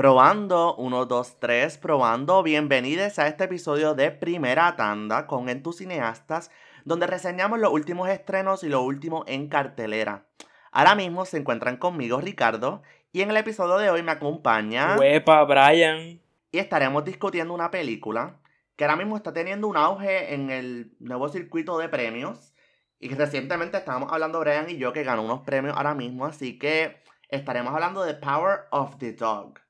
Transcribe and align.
Probando, 0.00 0.76
1, 0.76 1.04
2, 1.04 1.40
3, 1.40 1.76
probando. 1.76 2.42
Bienvenidos 2.42 3.18
a 3.18 3.26
este 3.26 3.44
episodio 3.44 3.92
de 3.94 4.10
Primera 4.10 4.74
Tanda 4.74 5.26
con 5.26 5.50
Entucineastas, 5.50 6.50
donde 6.86 7.06
reseñamos 7.06 7.58
los 7.58 7.70
últimos 7.70 8.08
estrenos 8.08 8.64
y 8.64 8.70
lo 8.70 8.80
último 8.80 9.24
en 9.26 9.48
cartelera. 9.48 10.24
Ahora 10.72 10.94
mismo 10.94 11.26
se 11.26 11.36
encuentran 11.36 11.76
conmigo 11.76 12.18
Ricardo 12.18 12.80
y 13.12 13.20
en 13.20 13.28
el 13.28 13.36
episodio 13.36 13.76
de 13.76 13.90
hoy 13.90 14.02
me 14.02 14.12
acompaña... 14.12 14.96
Huepa, 14.98 15.44
Brian. 15.44 16.18
Y 16.50 16.58
estaremos 16.58 17.04
discutiendo 17.04 17.52
una 17.52 17.70
película 17.70 18.40
que 18.76 18.84
ahora 18.84 18.96
mismo 18.96 19.18
está 19.18 19.34
teniendo 19.34 19.68
un 19.68 19.76
auge 19.76 20.32
en 20.32 20.48
el 20.48 20.94
nuevo 20.98 21.28
circuito 21.28 21.76
de 21.76 21.90
premios. 21.90 22.54
Y 23.00 23.10
que 23.10 23.16
recientemente 23.16 23.76
estábamos 23.76 24.10
hablando 24.10 24.40
Brian 24.40 24.70
y 24.70 24.78
yo 24.78 24.94
que 24.94 25.04
ganó 25.04 25.24
unos 25.24 25.40
premios 25.40 25.76
ahora 25.76 25.94
mismo, 25.94 26.24
así 26.24 26.58
que 26.58 27.02
estaremos 27.28 27.74
hablando 27.74 28.02
de 28.02 28.14
Power 28.14 28.60
of 28.70 28.96
the 28.96 29.12
Dog. 29.12 29.60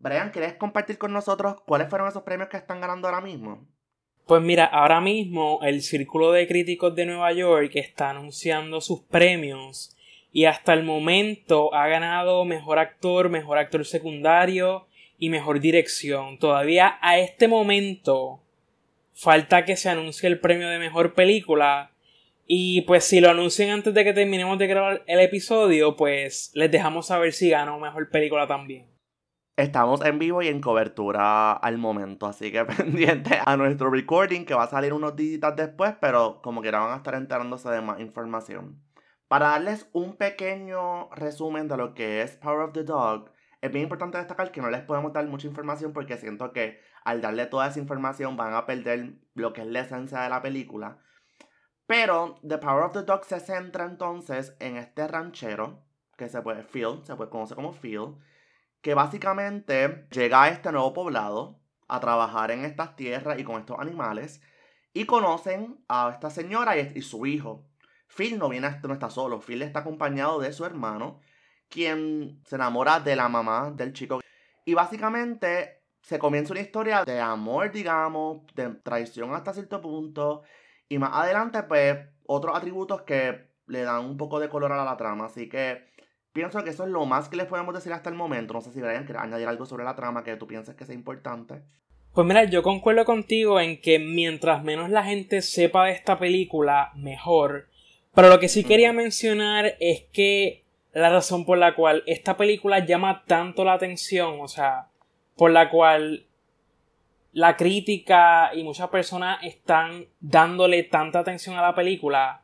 Brian, 0.00 0.30
¿quieres 0.30 0.54
compartir 0.54 0.96
con 0.96 1.12
nosotros 1.12 1.56
cuáles 1.66 1.90
fueron 1.90 2.08
esos 2.08 2.22
premios 2.22 2.48
que 2.48 2.56
están 2.56 2.80
ganando 2.80 3.06
ahora 3.06 3.20
mismo? 3.20 3.68
Pues 4.26 4.40
mira, 4.40 4.64
ahora 4.64 5.00
mismo 5.02 5.60
el 5.62 5.82
Círculo 5.82 6.32
de 6.32 6.48
Críticos 6.48 6.94
de 6.94 7.04
Nueva 7.04 7.32
York 7.32 7.72
está 7.74 8.10
anunciando 8.10 8.80
sus 8.80 9.02
premios 9.02 9.94
y 10.32 10.46
hasta 10.46 10.72
el 10.72 10.84
momento 10.84 11.74
ha 11.74 11.86
ganado 11.88 12.46
mejor 12.46 12.78
actor, 12.78 13.28
mejor 13.28 13.58
actor 13.58 13.84
secundario 13.84 14.86
y 15.18 15.28
mejor 15.28 15.60
dirección. 15.60 16.38
Todavía 16.38 16.98
a 17.02 17.18
este 17.18 17.46
momento 17.46 18.40
falta 19.12 19.66
que 19.66 19.76
se 19.76 19.90
anuncie 19.90 20.28
el 20.28 20.40
premio 20.40 20.70
de 20.70 20.78
mejor 20.78 21.12
película. 21.12 21.92
Y 22.46 22.82
pues 22.82 23.04
si 23.04 23.20
lo 23.20 23.28
anuncian 23.28 23.68
antes 23.68 23.92
de 23.92 24.02
que 24.02 24.14
terminemos 24.14 24.58
de 24.58 24.66
grabar 24.66 25.02
el 25.06 25.20
episodio, 25.20 25.94
pues 25.94 26.52
les 26.54 26.70
dejamos 26.70 27.08
saber 27.08 27.34
si 27.34 27.50
ganó 27.50 27.78
mejor 27.78 28.08
película 28.08 28.46
también. 28.46 28.86
Estamos 29.60 30.02
en 30.06 30.18
vivo 30.18 30.40
y 30.40 30.48
en 30.48 30.62
cobertura 30.62 31.52
al 31.52 31.76
momento, 31.76 32.24
así 32.24 32.50
que 32.50 32.64
pendiente 32.78 33.38
a 33.44 33.58
nuestro 33.58 33.90
recording 33.90 34.46
que 34.46 34.54
va 34.54 34.62
a 34.62 34.70
salir 34.70 34.94
unos 34.94 35.14
días 35.16 35.54
después, 35.54 35.94
pero 36.00 36.40
como 36.40 36.62
quiera 36.62 36.80
van 36.80 36.94
a 36.94 36.96
estar 36.96 37.14
enterándose 37.14 37.68
de 37.68 37.82
más 37.82 38.00
información. 38.00 38.82
Para 39.28 39.48
darles 39.48 39.86
un 39.92 40.16
pequeño 40.16 41.10
resumen 41.10 41.68
de 41.68 41.76
lo 41.76 41.92
que 41.92 42.22
es 42.22 42.38
Power 42.38 42.60
of 42.60 42.72
the 42.72 42.84
Dog, 42.84 43.32
es 43.60 43.70
bien 43.70 43.82
importante 43.82 44.16
destacar 44.16 44.50
que 44.50 44.62
no 44.62 44.70
les 44.70 44.80
podemos 44.80 45.12
dar 45.12 45.26
mucha 45.26 45.46
información 45.46 45.92
porque 45.92 46.16
siento 46.16 46.54
que 46.54 46.80
al 47.04 47.20
darle 47.20 47.44
toda 47.44 47.68
esa 47.68 47.80
información 47.80 48.38
van 48.38 48.54
a 48.54 48.64
perder 48.64 49.16
lo 49.34 49.52
que 49.52 49.60
es 49.60 49.66
la 49.66 49.80
esencia 49.80 50.22
de 50.22 50.30
la 50.30 50.40
película. 50.40 51.00
Pero 51.84 52.36
The 52.48 52.56
Power 52.56 52.84
of 52.84 52.92
the 52.94 53.02
Dog 53.02 53.26
se 53.26 53.40
centra 53.40 53.84
entonces 53.84 54.56
en 54.58 54.78
este 54.78 55.06
ranchero, 55.06 55.84
que 56.16 56.30
se 56.30 56.40
puede 56.40 56.62
Phil, 56.62 57.00
se 57.02 57.14
puede 57.14 57.28
conocer 57.28 57.56
como 57.56 57.74
Phil, 57.74 58.16
que 58.82 58.94
básicamente 58.94 60.06
llega 60.10 60.44
a 60.44 60.48
este 60.48 60.72
nuevo 60.72 60.92
poblado 60.92 61.60
a 61.88 62.00
trabajar 62.00 62.50
en 62.50 62.64
estas 62.64 62.96
tierras 62.96 63.38
y 63.38 63.44
con 63.44 63.60
estos 63.60 63.78
animales 63.78 64.40
y 64.92 65.04
conocen 65.06 65.84
a 65.88 66.10
esta 66.12 66.30
señora 66.30 66.76
y, 66.78 67.02
su 67.02 67.26
hijo. 67.26 67.66
Phil 68.08 68.38
no 68.38 68.48
viene, 68.48 68.68
no 68.82 68.92
está 68.92 69.10
solo, 69.10 69.40
Phil 69.40 69.62
está 69.62 69.80
acompañado 69.80 70.40
de 70.40 70.52
su 70.52 70.64
hermano, 70.64 71.20
quien 71.68 72.40
se 72.44 72.56
enamora 72.56 73.00
de 73.00 73.16
la 73.16 73.28
mamá 73.28 73.70
del 73.70 73.92
chico. 73.92 74.20
Y 74.64 74.74
básicamente 74.74 75.82
se 76.02 76.18
comienza 76.18 76.52
una 76.52 76.60
historia 76.60 77.04
de 77.04 77.20
amor, 77.20 77.70
digamos, 77.70 78.42
de 78.54 78.70
traición 78.70 79.34
hasta 79.34 79.54
cierto 79.54 79.80
punto. 79.80 80.42
Y 80.88 80.98
más 80.98 81.10
adelante, 81.12 81.62
pues, 81.64 81.98
otros 82.26 82.56
atributos 82.56 83.02
que 83.02 83.50
le 83.66 83.82
dan 83.82 84.04
un 84.04 84.16
poco 84.16 84.40
de 84.40 84.48
color 84.48 84.72
a 84.72 84.84
la 84.84 84.96
trama. 84.96 85.26
Así 85.26 85.48
que 85.48 85.88
Pienso 86.32 86.62
que 86.62 86.70
eso 86.70 86.84
es 86.84 86.90
lo 86.90 87.06
más 87.06 87.28
que 87.28 87.36
les 87.36 87.46
podemos 87.46 87.74
decir 87.74 87.92
hasta 87.92 88.08
el 88.08 88.16
momento. 88.16 88.54
No 88.54 88.60
sé 88.60 88.72
si 88.72 88.80
Brian 88.80 89.04
quiere 89.04 89.20
añadir 89.20 89.48
algo 89.48 89.66
sobre 89.66 89.84
la 89.84 89.96
trama 89.96 90.22
que 90.22 90.36
tú 90.36 90.46
pienses 90.46 90.76
que 90.76 90.86
sea 90.86 90.94
importante. 90.94 91.62
Pues 92.14 92.26
mira, 92.26 92.44
yo 92.44 92.62
concuerdo 92.62 93.04
contigo 93.04 93.60
en 93.60 93.80
que 93.80 93.98
mientras 93.98 94.62
menos 94.62 94.90
la 94.90 95.04
gente 95.04 95.42
sepa 95.42 95.86
de 95.86 95.92
esta 95.92 96.18
película, 96.18 96.92
mejor. 96.94 97.68
Pero 98.14 98.28
lo 98.28 98.40
que 98.40 98.48
sí 98.48 98.64
quería 98.64 98.92
mencionar 98.92 99.76
es 99.80 100.02
que 100.12 100.64
la 100.92 101.10
razón 101.10 101.44
por 101.44 101.58
la 101.58 101.74
cual 101.74 102.02
esta 102.06 102.36
película 102.36 102.84
llama 102.84 103.24
tanto 103.26 103.64
la 103.64 103.74
atención, 103.74 104.38
o 104.40 104.48
sea, 104.48 104.88
por 105.36 105.52
la 105.52 105.70
cual 105.70 106.26
la 107.32 107.56
crítica 107.56 108.50
y 108.54 108.64
muchas 108.64 108.88
personas 108.88 109.38
están 109.42 110.06
dándole 110.20 110.82
tanta 110.82 111.20
atención 111.20 111.56
a 111.56 111.62
la 111.62 111.74
película, 111.74 112.39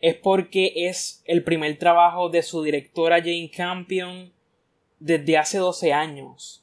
es 0.00 0.14
porque 0.16 0.72
es 0.74 1.22
el 1.24 1.42
primer 1.42 1.78
trabajo 1.78 2.28
de 2.28 2.42
su 2.42 2.62
directora 2.62 3.18
Jane 3.18 3.50
Campion 3.54 4.32
desde 4.98 5.38
hace 5.38 5.58
12 5.58 5.92
años. 5.92 6.62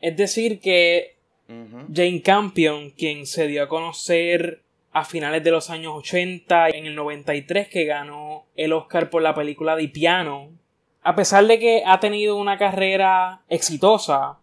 Es 0.00 0.16
decir, 0.16 0.60
que 0.60 1.16
Jane 1.48 2.22
Campion, 2.22 2.90
quien 2.90 3.26
se 3.26 3.46
dio 3.46 3.64
a 3.64 3.68
conocer 3.68 4.62
a 4.92 5.04
finales 5.04 5.44
de 5.44 5.50
los 5.50 5.70
años 5.70 5.94
80, 5.96 6.70
en 6.70 6.86
el 6.86 6.94
93 6.94 7.68
que 7.68 7.84
ganó 7.84 8.44
el 8.56 8.72
Oscar 8.72 9.10
por 9.10 9.22
la 9.22 9.34
película 9.34 9.76
de 9.76 9.88
piano, 9.88 10.48
a 11.02 11.14
pesar 11.14 11.46
de 11.46 11.58
que 11.58 11.82
ha 11.86 12.00
tenido 12.00 12.36
una 12.36 12.58
carrera 12.58 13.42
exitosa, 13.48 14.38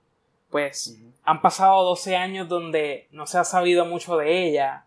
pues 0.49 0.97
han 1.23 1.41
pasado 1.41 1.83
12 1.83 2.15
años 2.15 2.47
donde 2.47 3.07
no 3.11 3.27
se 3.27 3.37
ha 3.37 3.43
sabido 3.43 3.85
mucho 3.85 4.17
de 4.17 4.47
ella. 4.47 4.85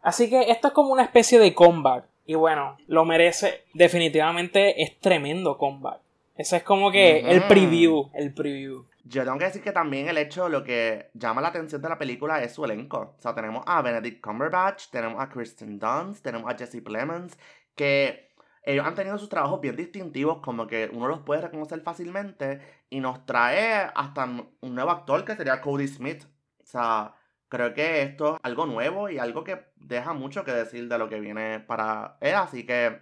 Así 0.00 0.28
que 0.28 0.50
esto 0.50 0.68
es 0.68 0.74
como 0.74 0.92
una 0.92 1.04
especie 1.04 1.38
de 1.38 1.54
comeback. 1.54 2.04
Y 2.24 2.34
bueno, 2.34 2.76
lo 2.86 3.04
merece. 3.04 3.64
Definitivamente 3.74 4.82
es 4.82 4.98
tremendo 5.00 5.58
comeback. 5.58 6.00
Ese 6.36 6.58
es 6.58 6.62
como 6.62 6.90
que 6.90 7.20
el 7.20 7.42
preview, 7.44 8.10
el 8.14 8.32
preview. 8.32 8.86
Yo 9.04 9.24
tengo 9.24 9.38
que 9.38 9.46
decir 9.46 9.62
que 9.62 9.72
también 9.72 10.08
el 10.08 10.16
hecho, 10.16 10.48
lo 10.48 10.62
que 10.62 11.10
llama 11.14 11.40
la 11.40 11.48
atención 11.48 11.82
de 11.82 11.88
la 11.88 11.98
película 11.98 12.42
es 12.42 12.52
su 12.52 12.64
elenco. 12.64 13.14
O 13.18 13.20
sea, 13.20 13.34
tenemos 13.34 13.64
a 13.66 13.82
Benedict 13.82 14.20
Cumberbatch, 14.20 14.90
tenemos 14.90 15.20
a 15.20 15.28
Kristen 15.28 15.78
Dunst, 15.78 16.22
tenemos 16.22 16.50
a 16.50 16.56
Jesse 16.56 16.80
Plemons, 16.82 17.36
que 17.74 18.30
ellos 18.62 18.86
han 18.86 18.94
tenido 18.94 19.18
sus 19.18 19.28
trabajos 19.28 19.60
bien 19.60 19.74
distintivos, 19.74 20.38
como 20.38 20.68
que 20.68 20.88
uno 20.92 21.08
los 21.08 21.20
puede 21.20 21.42
reconocer 21.42 21.80
fácilmente, 21.82 22.60
y 22.90 23.00
nos 23.00 23.26
trae 23.26 23.90
hasta 23.94 24.24
un 24.24 24.74
nuevo 24.74 24.90
actor 24.90 25.24
que 25.24 25.34
sería 25.34 25.60
Cody 25.60 25.88
Smith. 25.88 26.24
O 26.62 26.66
sea, 26.66 27.14
creo 27.52 27.74
que 27.74 28.00
esto 28.00 28.36
es 28.36 28.40
algo 28.42 28.64
nuevo 28.64 29.10
y 29.10 29.18
algo 29.18 29.44
que 29.44 29.58
deja 29.76 30.14
mucho 30.14 30.42
que 30.42 30.52
decir 30.52 30.88
de 30.88 30.96
lo 30.96 31.10
que 31.10 31.20
viene 31.20 31.60
para 31.60 32.16
él. 32.22 32.34
Así 32.34 32.64
que, 32.64 32.96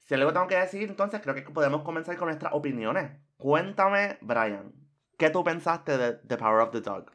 si 0.00 0.12
algo 0.12 0.30
tengo 0.34 0.46
que 0.46 0.56
decir, 0.56 0.90
entonces 0.90 1.22
creo 1.22 1.34
que 1.34 1.40
podemos 1.40 1.80
comenzar 1.80 2.18
con 2.18 2.28
nuestras 2.28 2.52
opiniones. 2.52 3.12
Cuéntame, 3.38 4.18
Brian, 4.20 4.74
¿qué 5.16 5.30
tú 5.30 5.42
pensaste 5.42 5.96
de 5.96 6.12
The 6.12 6.36
Power 6.36 6.60
of 6.60 6.72
the 6.72 6.82
Dog? 6.82 7.12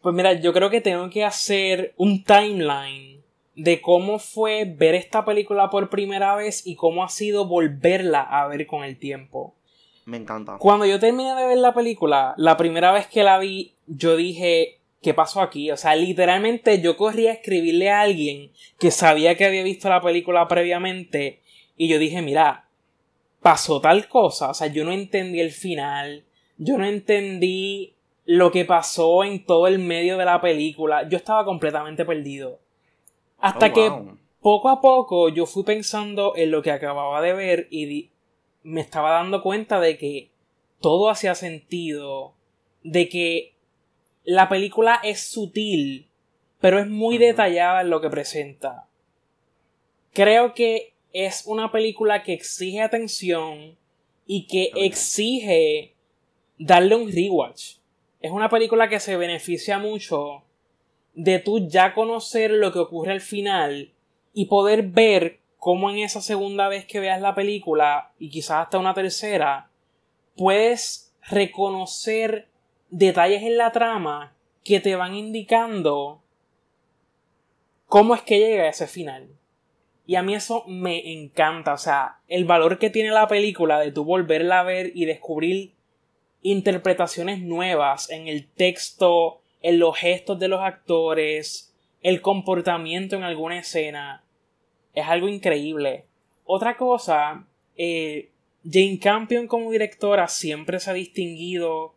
Pues 0.00 0.14
mira, 0.14 0.34
yo 0.34 0.52
creo 0.52 0.70
que 0.70 0.80
tengo 0.80 1.10
que 1.10 1.24
hacer 1.24 1.92
un 1.96 2.22
timeline 2.22 3.24
de 3.56 3.80
cómo 3.80 4.20
fue 4.20 4.64
ver 4.64 4.94
esta 4.94 5.24
película 5.24 5.70
por 5.70 5.90
primera 5.90 6.36
vez 6.36 6.64
y 6.64 6.76
cómo 6.76 7.02
ha 7.02 7.08
sido 7.08 7.48
volverla 7.48 8.20
a 8.20 8.46
ver 8.46 8.68
con 8.68 8.84
el 8.84 8.96
tiempo. 8.96 9.56
Me 10.04 10.18
encanta. 10.18 10.58
Cuando 10.58 10.86
yo 10.86 11.00
terminé 11.00 11.34
de 11.34 11.46
ver 11.46 11.58
la 11.58 11.74
película, 11.74 12.32
la 12.36 12.56
primera 12.56 12.92
vez 12.92 13.08
que 13.08 13.24
la 13.24 13.40
vi, 13.40 13.74
yo 13.88 14.14
dije, 14.14 14.75
¿qué 15.02 15.14
pasó 15.14 15.40
aquí? 15.40 15.70
O 15.70 15.76
sea, 15.76 15.94
literalmente 15.94 16.80
yo 16.80 16.96
corrí 16.96 17.26
a 17.26 17.32
escribirle 17.32 17.90
a 17.90 18.00
alguien 18.02 18.52
que 18.78 18.90
sabía 18.90 19.36
que 19.36 19.44
había 19.44 19.62
visto 19.62 19.88
la 19.88 20.00
película 20.00 20.46
previamente 20.48 21.40
y 21.76 21.88
yo 21.88 21.98
dije, 21.98 22.22
mira, 22.22 22.68
pasó 23.40 23.80
tal 23.80 24.08
cosa, 24.08 24.50
o 24.50 24.54
sea, 24.54 24.66
yo 24.68 24.84
no 24.84 24.92
entendí 24.92 25.40
el 25.40 25.52
final, 25.52 26.24
yo 26.58 26.78
no 26.78 26.86
entendí 26.86 27.94
lo 28.24 28.50
que 28.50 28.64
pasó 28.64 29.22
en 29.22 29.44
todo 29.44 29.68
el 29.68 29.78
medio 29.78 30.16
de 30.18 30.24
la 30.24 30.40
película, 30.40 31.08
yo 31.08 31.16
estaba 31.16 31.44
completamente 31.44 32.04
perdido. 32.04 32.58
Hasta 33.38 33.66
oh, 33.66 33.72
que 33.72 33.92
poco 34.40 34.68
a 34.68 34.80
poco 34.80 35.28
yo 35.28 35.46
fui 35.46 35.62
pensando 35.62 36.34
en 36.36 36.50
lo 36.50 36.62
que 36.62 36.72
acababa 36.72 37.20
de 37.20 37.34
ver 37.34 37.68
y 37.70 38.10
me 38.62 38.80
estaba 38.80 39.10
dando 39.12 39.42
cuenta 39.42 39.78
de 39.78 39.96
que 39.96 40.30
todo 40.80 41.08
hacía 41.08 41.34
sentido, 41.34 42.34
de 42.82 43.08
que 43.08 43.55
la 44.26 44.48
película 44.48 45.00
es 45.04 45.20
sutil, 45.20 46.08
pero 46.60 46.80
es 46.80 46.88
muy 46.88 47.16
detallada 47.16 47.80
en 47.80 47.90
lo 47.90 48.00
que 48.00 48.10
presenta. 48.10 48.88
Creo 50.12 50.52
que 50.52 50.94
es 51.12 51.44
una 51.46 51.70
película 51.70 52.24
que 52.24 52.32
exige 52.32 52.82
atención 52.82 53.78
y 54.26 54.48
que 54.48 54.72
exige 54.74 55.94
darle 56.58 56.96
un 56.96 57.10
rewatch. 57.10 57.76
Es 58.20 58.32
una 58.32 58.48
película 58.48 58.88
que 58.88 58.98
se 58.98 59.16
beneficia 59.16 59.78
mucho 59.78 60.42
de 61.14 61.38
tú 61.38 61.68
ya 61.68 61.94
conocer 61.94 62.50
lo 62.50 62.72
que 62.72 62.80
ocurre 62.80 63.12
al 63.12 63.20
final 63.20 63.92
y 64.34 64.46
poder 64.46 64.82
ver 64.82 65.38
cómo 65.56 65.88
en 65.88 65.98
esa 65.98 66.20
segunda 66.20 66.68
vez 66.68 66.84
que 66.84 66.98
veas 66.98 67.20
la 67.20 67.36
película 67.36 68.12
y 68.18 68.28
quizás 68.28 68.64
hasta 68.64 68.78
una 68.78 68.92
tercera 68.92 69.70
puedes 70.34 71.14
reconocer 71.28 72.48
detalles 72.90 73.42
en 73.42 73.56
la 73.56 73.72
trama 73.72 74.34
que 74.64 74.80
te 74.80 74.96
van 74.96 75.14
indicando 75.14 76.22
cómo 77.86 78.14
es 78.14 78.22
que 78.22 78.38
llega 78.38 78.64
a 78.64 78.68
ese 78.68 78.86
final. 78.86 79.28
Y 80.06 80.14
a 80.14 80.22
mí 80.22 80.34
eso 80.34 80.64
me 80.68 81.12
encanta, 81.12 81.72
o 81.72 81.78
sea, 81.78 82.20
el 82.28 82.44
valor 82.44 82.78
que 82.78 82.90
tiene 82.90 83.10
la 83.10 83.26
película 83.26 83.80
de 83.80 83.90
tú 83.90 84.04
volverla 84.04 84.60
a 84.60 84.64
ver 84.64 84.92
y 84.94 85.04
descubrir 85.04 85.72
interpretaciones 86.42 87.40
nuevas 87.40 88.08
en 88.10 88.28
el 88.28 88.46
texto, 88.46 89.40
en 89.62 89.80
los 89.80 89.98
gestos 89.98 90.38
de 90.38 90.46
los 90.46 90.60
actores, 90.60 91.74
el 92.02 92.20
comportamiento 92.20 93.16
en 93.16 93.24
alguna 93.24 93.58
escena. 93.58 94.22
Es 94.94 95.06
algo 95.08 95.28
increíble. 95.28 96.04
Otra 96.44 96.76
cosa, 96.76 97.48
eh, 97.76 98.30
Jane 98.64 99.00
Campion 99.00 99.48
como 99.48 99.72
directora 99.72 100.28
siempre 100.28 100.78
se 100.78 100.90
ha 100.90 100.94
distinguido 100.94 101.95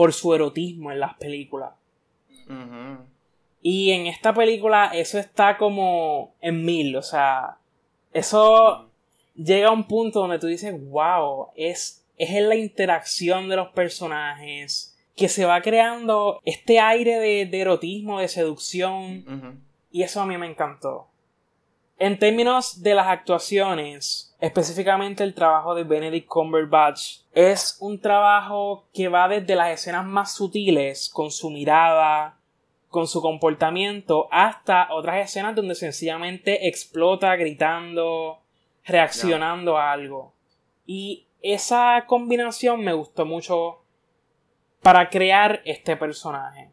por 0.00 0.14
su 0.14 0.32
erotismo 0.32 0.90
en 0.90 0.98
las 0.98 1.12
películas. 1.18 1.72
Y 3.60 3.90
en 3.90 4.06
esta 4.06 4.32
película 4.32 4.92
eso 4.94 5.18
está 5.18 5.58
como 5.58 6.32
en 6.40 6.64
mil, 6.64 6.96
o 6.96 7.02
sea, 7.02 7.58
eso 8.10 8.88
llega 9.34 9.68
a 9.68 9.72
un 9.72 9.84
punto 9.84 10.20
donde 10.20 10.38
tú 10.38 10.46
dices, 10.46 10.74
wow, 10.88 11.48
es, 11.54 12.02
es 12.16 12.30
en 12.30 12.48
la 12.48 12.54
interacción 12.54 13.50
de 13.50 13.56
los 13.56 13.68
personajes 13.72 14.98
que 15.14 15.28
se 15.28 15.44
va 15.44 15.60
creando 15.60 16.40
este 16.46 16.80
aire 16.80 17.18
de, 17.18 17.60
erotismo, 17.60 18.20
de 18.20 18.28
seducción, 18.28 19.62
y 19.92 20.02
eso 20.02 20.22
a 20.22 20.26
mí 20.26 20.38
me 20.38 20.46
encantó. 20.46 21.09
En 22.02 22.18
términos 22.18 22.82
de 22.82 22.94
las 22.94 23.08
actuaciones, 23.08 24.34
específicamente 24.40 25.22
el 25.22 25.34
trabajo 25.34 25.74
de 25.74 25.84
Benedict 25.84 26.26
Cumberbatch, 26.28 27.18
es 27.34 27.76
un 27.78 28.00
trabajo 28.00 28.86
que 28.94 29.08
va 29.08 29.28
desde 29.28 29.54
las 29.54 29.68
escenas 29.68 30.06
más 30.06 30.34
sutiles, 30.34 31.10
con 31.10 31.30
su 31.30 31.50
mirada, 31.50 32.38
con 32.88 33.06
su 33.06 33.20
comportamiento, 33.20 34.28
hasta 34.30 34.88
otras 34.92 35.18
escenas 35.18 35.54
donde 35.54 35.74
sencillamente 35.74 36.68
explota 36.68 37.36
gritando, 37.36 38.40
reaccionando 38.86 39.76
a 39.76 39.92
algo. 39.92 40.32
Y 40.86 41.26
esa 41.42 42.06
combinación 42.06 42.80
me 42.80 42.94
gustó 42.94 43.26
mucho 43.26 43.82
para 44.80 45.10
crear 45.10 45.60
este 45.66 45.98
personaje. 45.98 46.70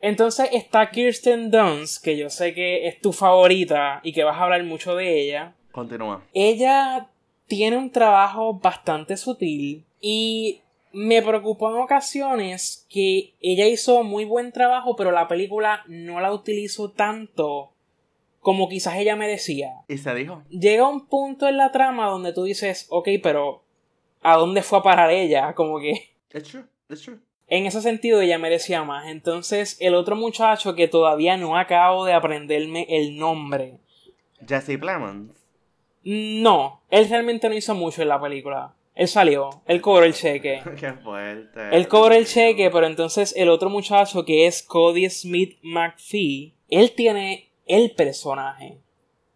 Entonces 0.00 0.48
está 0.52 0.90
Kirsten 0.90 1.50
Dunst, 1.50 2.02
que 2.02 2.16
yo 2.16 2.30
sé 2.30 2.54
que 2.54 2.88
es 2.88 3.00
tu 3.00 3.12
favorita 3.12 4.00
y 4.02 4.12
que 4.12 4.24
vas 4.24 4.36
a 4.36 4.44
hablar 4.44 4.64
mucho 4.64 4.96
de 4.96 5.20
ella. 5.20 5.54
Continúa. 5.72 6.24
Ella 6.32 7.08
tiene 7.46 7.76
un 7.76 7.90
trabajo 7.90 8.54
bastante 8.54 9.16
sutil 9.16 9.84
y 10.00 10.60
me 10.92 11.22
preocupó 11.22 11.70
en 11.70 11.82
ocasiones 11.82 12.86
que 12.88 13.34
ella 13.40 13.66
hizo 13.66 14.02
muy 14.02 14.24
buen 14.24 14.52
trabajo, 14.52 14.96
pero 14.96 15.12
la 15.12 15.28
película 15.28 15.84
no 15.86 16.20
la 16.20 16.32
utilizó 16.32 16.90
tanto 16.90 17.72
como 18.40 18.68
quizás 18.68 18.96
ella 18.96 19.16
merecía. 19.16 19.82
Y 19.86 19.98
se 19.98 20.14
dijo. 20.14 20.42
Llega 20.48 20.88
un 20.88 21.06
punto 21.06 21.46
en 21.46 21.58
la 21.58 21.72
trama 21.72 22.06
donde 22.06 22.32
tú 22.32 22.44
dices, 22.44 22.86
ok, 22.88 23.08
pero 23.22 23.62
¿a 24.22 24.36
dónde 24.36 24.62
fue 24.62 24.78
a 24.78 24.82
parar 24.82 25.10
ella? 25.10 25.54
Como 25.54 25.78
que... 25.78 26.14
It's 26.32 26.48
true, 26.48 26.64
it's 26.88 27.02
true. 27.02 27.18
En 27.50 27.66
ese 27.66 27.82
sentido 27.82 28.20
ella 28.20 28.38
merecía 28.38 28.84
más. 28.84 29.08
Entonces 29.08 29.76
el 29.80 29.94
otro 29.94 30.14
muchacho 30.16 30.74
que 30.76 30.88
todavía 30.88 31.36
no 31.36 31.58
acabo 31.58 32.04
de 32.04 32.12
aprenderme 32.12 32.86
el 32.88 33.18
nombre. 33.18 33.78
Jesse 34.46 34.78
Plemons. 34.78 35.32
No, 36.04 36.80
él 36.90 37.08
realmente 37.10 37.48
no 37.48 37.54
hizo 37.56 37.74
mucho 37.74 38.02
en 38.02 38.08
la 38.08 38.20
película. 38.20 38.74
Él 38.94 39.08
salió, 39.08 39.50
él 39.66 39.80
cobró 39.80 40.04
el 40.04 40.14
cheque. 40.14 40.62
Qué 40.80 40.92
fuerte. 40.92 41.60
Él 41.72 41.88
cobró 41.88 42.14
el 42.14 42.26
cheque, 42.26 42.70
pero 42.70 42.86
entonces 42.86 43.34
el 43.36 43.48
otro 43.48 43.68
muchacho 43.68 44.24
que 44.24 44.46
es 44.46 44.62
Cody 44.62 45.10
Smith 45.10 45.58
McPhee, 45.62 46.54
él 46.68 46.92
tiene 46.92 47.50
el 47.66 47.90
personaje. 47.90 48.78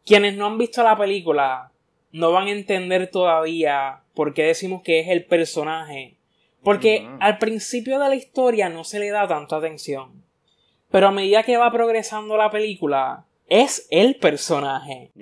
Quienes 0.07 0.37
no 0.37 0.47
han 0.47 0.59
visto 0.59 0.83
la 0.83 0.97
película 0.97 1.73
no 2.13 2.31
van 2.31 2.47
a 2.47 2.53
entender 2.53 3.11
todavía 3.11 4.03
por 4.15 4.35
qué 4.35 4.45
decimos 4.45 4.83
que 4.83 5.01
es 5.01 5.09
el 5.09 5.25
personaje 5.25 6.17
porque 6.65 7.09
al 7.21 7.39
principio 7.39 7.99
de 7.99 8.09
la 8.09 8.15
historia 8.15 8.69
no 8.69 8.83
se 8.83 8.99
le 8.99 9.11
da 9.11 9.29
tanta 9.29 9.57
atención. 9.57 10.25
Pero 10.91 11.09
a 11.09 11.13
medida 11.13 11.43
que 11.43 11.57
va 11.57 11.71
progresando 11.71 12.37
la 12.37 12.51
película, 12.51 13.27
es 13.47 13.87
el 13.91 14.17
personaje. 14.17 15.13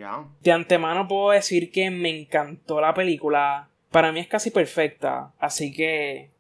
De 0.41 0.53
antemano 0.53 1.09
puedo 1.09 1.31
decir 1.31 1.71
que 1.73 1.91
me 1.91 2.11
encantó 2.11 2.81
la 2.81 2.95
película. 2.95 3.69
Para 3.91 4.13
mí 4.13 4.21
es 4.21 4.29
casi 4.29 4.51
perfecta. 4.51 5.33
Así 5.39 5.73
que. 5.73 6.31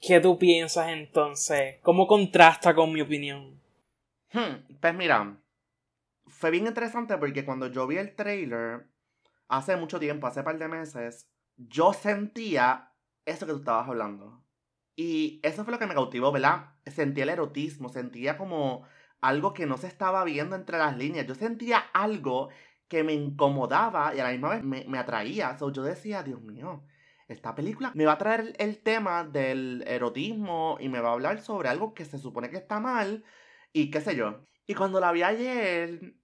¿Qué 0.00 0.20
tú 0.20 0.38
piensas 0.38 0.88
entonces? 0.90 1.76
¿Cómo 1.82 2.06
contrasta 2.06 2.74
con 2.74 2.92
mi 2.92 3.00
opinión? 3.00 3.60
Hmm, 4.32 4.76
pues 4.80 4.94
mira, 4.94 5.36
fue 6.26 6.50
bien 6.50 6.68
interesante 6.68 7.16
porque 7.16 7.44
cuando 7.44 7.66
yo 7.66 7.86
vi 7.86 7.96
el 7.96 8.14
trailer 8.14 8.86
hace 9.48 9.76
mucho 9.76 9.98
tiempo, 9.98 10.26
hace 10.26 10.40
un 10.40 10.44
par 10.44 10.58
de 10.58 10.68
meses, 10.68 11.28
yo 11.56 11.92
sentía 11.92 12.92
eso 13.30 13.46
que 13.46 13.52
tú 13.52 13.58
estabas 13.58 13.88
hablando. 13.88 14.44
Y 14.96 15.40
eso 15.44 15.64
fue 15.64 15.72
lo 15.72 15.78
que 15.78 15.86
me 15.86 15.94
cautivó, 15.94 16.32
¿verdad? 16.32 16.74
Sentía 16.86 17.24
el 17.24 17.30
erotismo, 17.30 17.88
sentía 17.88 18.36
como 18.36 18.86
algo 19.20 19.54
que 19.54 19.66
no 19.66 19.76
se 19.76 19.86
estaba 19.86 20.24
viendo 20.24 20.56
entre 20.56 20.78
las 20.78 20.96
líneas. 20.96 21.26
Yo 21.26 21.34
sentía 21.34 21.78
algo 21.92 22.48
que 22.88 23.04
me 23.04 23.12
incomodaba 23.12 24.14
y 24.14 24.20
a 24.20 24.24
la 24.24 24.32
misma 24.32 24.50
vez 24.50 24.64
me, 24.64 24.98
atraía. 24.98 25.56
So, 25.58 25.70
yo 25.72 25.82
decía, 25.82 26.22
Dios 26.22 26.40
mío, 26.42 26.84
esta 27.28 27.54
película 27.54 27.92
me 27.94 28.06
va 28.06 28.14
a 28.14 28.18
traer 28.18 28.54
el, 28.58 28.82
tema 28.82 29.24
del 29.24 29.84
erotismo 29.86 30.78
y 30.80 30.88
me 30.88 31.00
va 31.00 31.10
a 31.10 31.12
hablar 31.12 31.40
sobre 31.42 31.68
algo 31.68 31.94
que 31.94 32.04
se 32.04 32.18
supone 32.18 32.50
que 32.50 32.56
está 32.56 32.80
mal 32.80 33.24
y 33.72 33.90
qué 33.90 34.00
sé 34.00 34.16
yo. 34.16 34.46
Y 34.66 34.74
cuando 34.74 35.00
la 35.00 35.12
vi 35.12 35.22
ayer, 35.22 36.14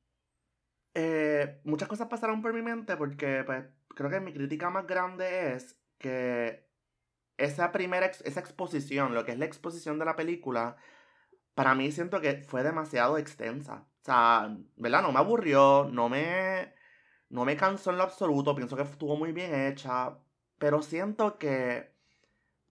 eh, 0.94 1.60
muchas 1.64 1.88
cosas 1.88 2.08
pasaron 2.08 2.42
por 2.42 2.52
mi 2.54 2.62
mente 2.62 2.96
porque 2.96 3.42
pues, 3.44 3.66
creo 3.94 4.10
que 4.10 4.20
mi 4.20 4.32
crítica 4.32 4.70
más 4.70 4.86
grande 4.86 5.54
es 5.54 5.78
que 5.98 6.63
esa 7.36 7.72
primera 7.72 8.06
esa 8.06 8.40
exposición, 8.40 9.14
lo 9.14 9.24
que 9.24 9.32
es 9.32 9.38
la 9.38 9.44
exposición 9.44 9.98
de 9.98 10.04
la 10.04 10.16
película, 10.16 10.76
para 11.54 11.74
mí 11.74 11.92
siento 11.92 12.20
que 12.20 12.42
fue 12.42 12.62
demasiado 12.62 13.18
extensa. 13.18 13.86
O 14.02 14.04
sea, 14.04 14.56
¿verdad? 14.76 15.02
No 15.02 15.12
me 15.12 15.18
aburrió, 15.18 15.88
no 15.90 16.08
me, 16.08 16.74
no 17.30 17.44
me 17.44 17.56
cansó 17.56 17.90
en 17.90 17.98
lo 17.98 18.04
absoluto, 18.04 18.54
pienso 18.54 18.76
que 18.76 18.82
estuvo 18.82 19.16
muy 19.16 19.32
bien 19.32 19.54
hecha, 19.54 20.18
pero 20.58 20.82
siento 20.82 21.38
que 21.38 21.94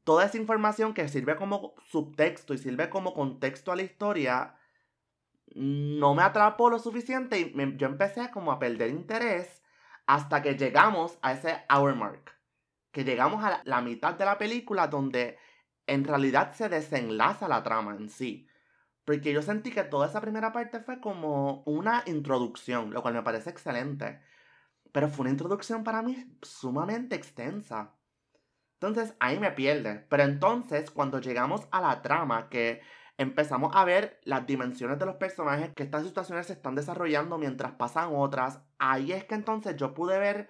toda 0.04 0.26
esa 0.26 0.38
información 0.38 0.94
que 0.94 1.08
sirve 1.08 1.36
como 1.36 1.76
subtexto 1.88 2.54
y 2.54 2.58
sirve 2.58 2.90
como 2.90 3.14
contexto 3.14 3.72
a 3.72 3.76
la 3.76 3.84
historia, 3.84 4.58
no 5.56 6.14
me 6.16 6.24
atrapó 6.24 6.70
lo 6.70 6.80
suficiente 6.80 7.40
y 7.40 7.78
yo 7.78 7.88
empecé 7.88 8.32
como 8.32 8.52
a 8.52 8.60
perder 8.60 8.90
interés 8.90 9.64
hasta 10.06 10.42
que 10.42 10.56
llegamos 10.56 11.18
a 11.22 11.34
ese 11.34 11.64
hour 11.70 11.96
mark 11.96 12.34
que 12.94 13.04
llegamos 13.04 13.44
a 13.44 13.62
la 13.66 13.82
mitad 13.82 14.14
de 14.14 14.24
la 14.24 14.38
película 14.38 14.88
donde 14.88 15.38
en 15.88 16.06
realidad 16.06 16.54
se 16.54 16.70
desenlaza 16.70 17.48
la 17.50 17.64
trama 17.64 17.96
en 17.96 18.10
sí. 18.10 18.48
Porque 19.04 19.34
yo 19.34 19.42
sentí 19.42 19.72
que 19.72 19.84
toda 19.84 20.08
esa 20.08 20.22
primera 20.22 20.54
parte 20.54 20.80
fue 20.80 21.02
como 21.02 21.64
una 21.66 22.04
introducción, 22.06 22.94
lo 22.94 23.02
cual 23.02 23.16
me 23.16 23.24
parece 23.24 23.50
excelente. 23.50 24.22
Pero 24.94 25.10
fue 25.10 25.24
una 25.24 25.32
introducción 25.32 25.84
para 25.84 26.04
mí 26.04 26.38
sumamente 26.44 27.16
extensa. 27.16 27.96
Entonces 28.76 29.16
ahí 29.20 29.40
me 29.40 29.52
pierde. 29.52 30.06
Pero 30.10 30.24
entonces 30.24 30.92
cuando 30.92 31.20
llegamos 31.20 31.68
a 31.72 31.82
la 31.82 32.02
trama, 32.04 32.48
que 32.50 32.82
empezamos 33.18 33.76
a 33.76 33.86
ver 33.86 34.22
las 34.24 34.46
dimensiones 34.46 35.00
de 35.00 35.08
los 35.08 35.16
personajes, 35.16 35.74
que 35.74 35.84
estas 35.84 36.06
situaciones 36.06 36.46
se 36.48 36.54
están 36.54 36.76
desarrollando 36.76 37.40
mientras 37.40 37.74
pasan 37.74 38.12
otras, 38.16 38.62
ahí 38.78 39.12
es 39.14 39.26
que 39.26 39.36
entonces 39.36 39.76
yo 39.78 39.96
pude 39.96 40.20
ver 40.20 40.50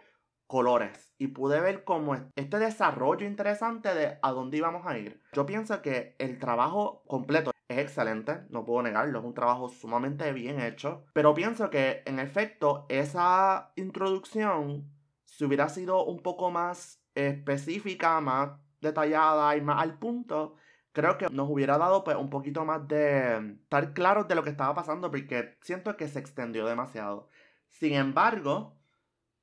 colores 0.53 1.11
y 1.17 1.29
pude 1.29 1.59
ver 1.59 1.83
como 1.83 2.15
este 2.35 2.59
desarrollo 2.59 3.25
interesante 3.25 3.95
de 3.95 4.19
a 4.21 4.31
dónde 4.31 4.57
íbamos 4.57 4.85
a 4.85 4.99
ir. 4.99 5.19
Yo 5.33 5.47
pienso 5.47 5.81
que 5.81 6.15
el 6.19 6.37
trabajo 6.37 7.01
completo 7.07 7.49
es 7.69 7.79
excelente, 7.79 8.41
no 8.51 8.63
puedo 8.63 8.83
negarlo, 8.83 9.17
es 9.17 9.25
un 9.25 9.33
trabajo 9.33 9.67
sumamente 9.67 10.31
bien 10.31 10.59
hecho, 10.59 11.05
pero 11.13 11.33
pienso 11.33 11.71
que 11.71 12.03
en 12.05 12.19
efecto 12.19 12.85
esa 12.87 13.71
introducción 13.75 14.91
si 15.25 15.43
hubiera 15.43 15.69
sido 15.69 16.05
un 16.05 16.21
poco 16.21 16.51
más 16.51 17.01
específica, 17.15 18.21
más 18.21 18.51
detallada 18.79 19.57
y 19.57 19.61
más 19.61 19.81
al 19.81 19.97
punto, 19.97 20.53
creo 20.91 21.17
que 21.17 21.29
nos 21.31 21.49
hubiera 21.49 21.79
dado 21.79 22.03
pues, 22.03 22.15
un 22.15 22.29
poquito 22.29 22.63
más 22.63 22.87
de 22.87 23.55
estar 23.63 23.93
claros 23.93 24.27
de 24.27 24.35
lo 24.35 24.43
que 24.43 24.51
estaba 24.51 24.75
pasando 24.75 25.09
porque 25.09 25.57
siento 25.61 25.97
que 25.97 26.07
se 26.07 26.19
extendió 26.19 26.67
demasiado. 26.67 27.27
Sin 27.69 27.93
embargo, 27.93 28.77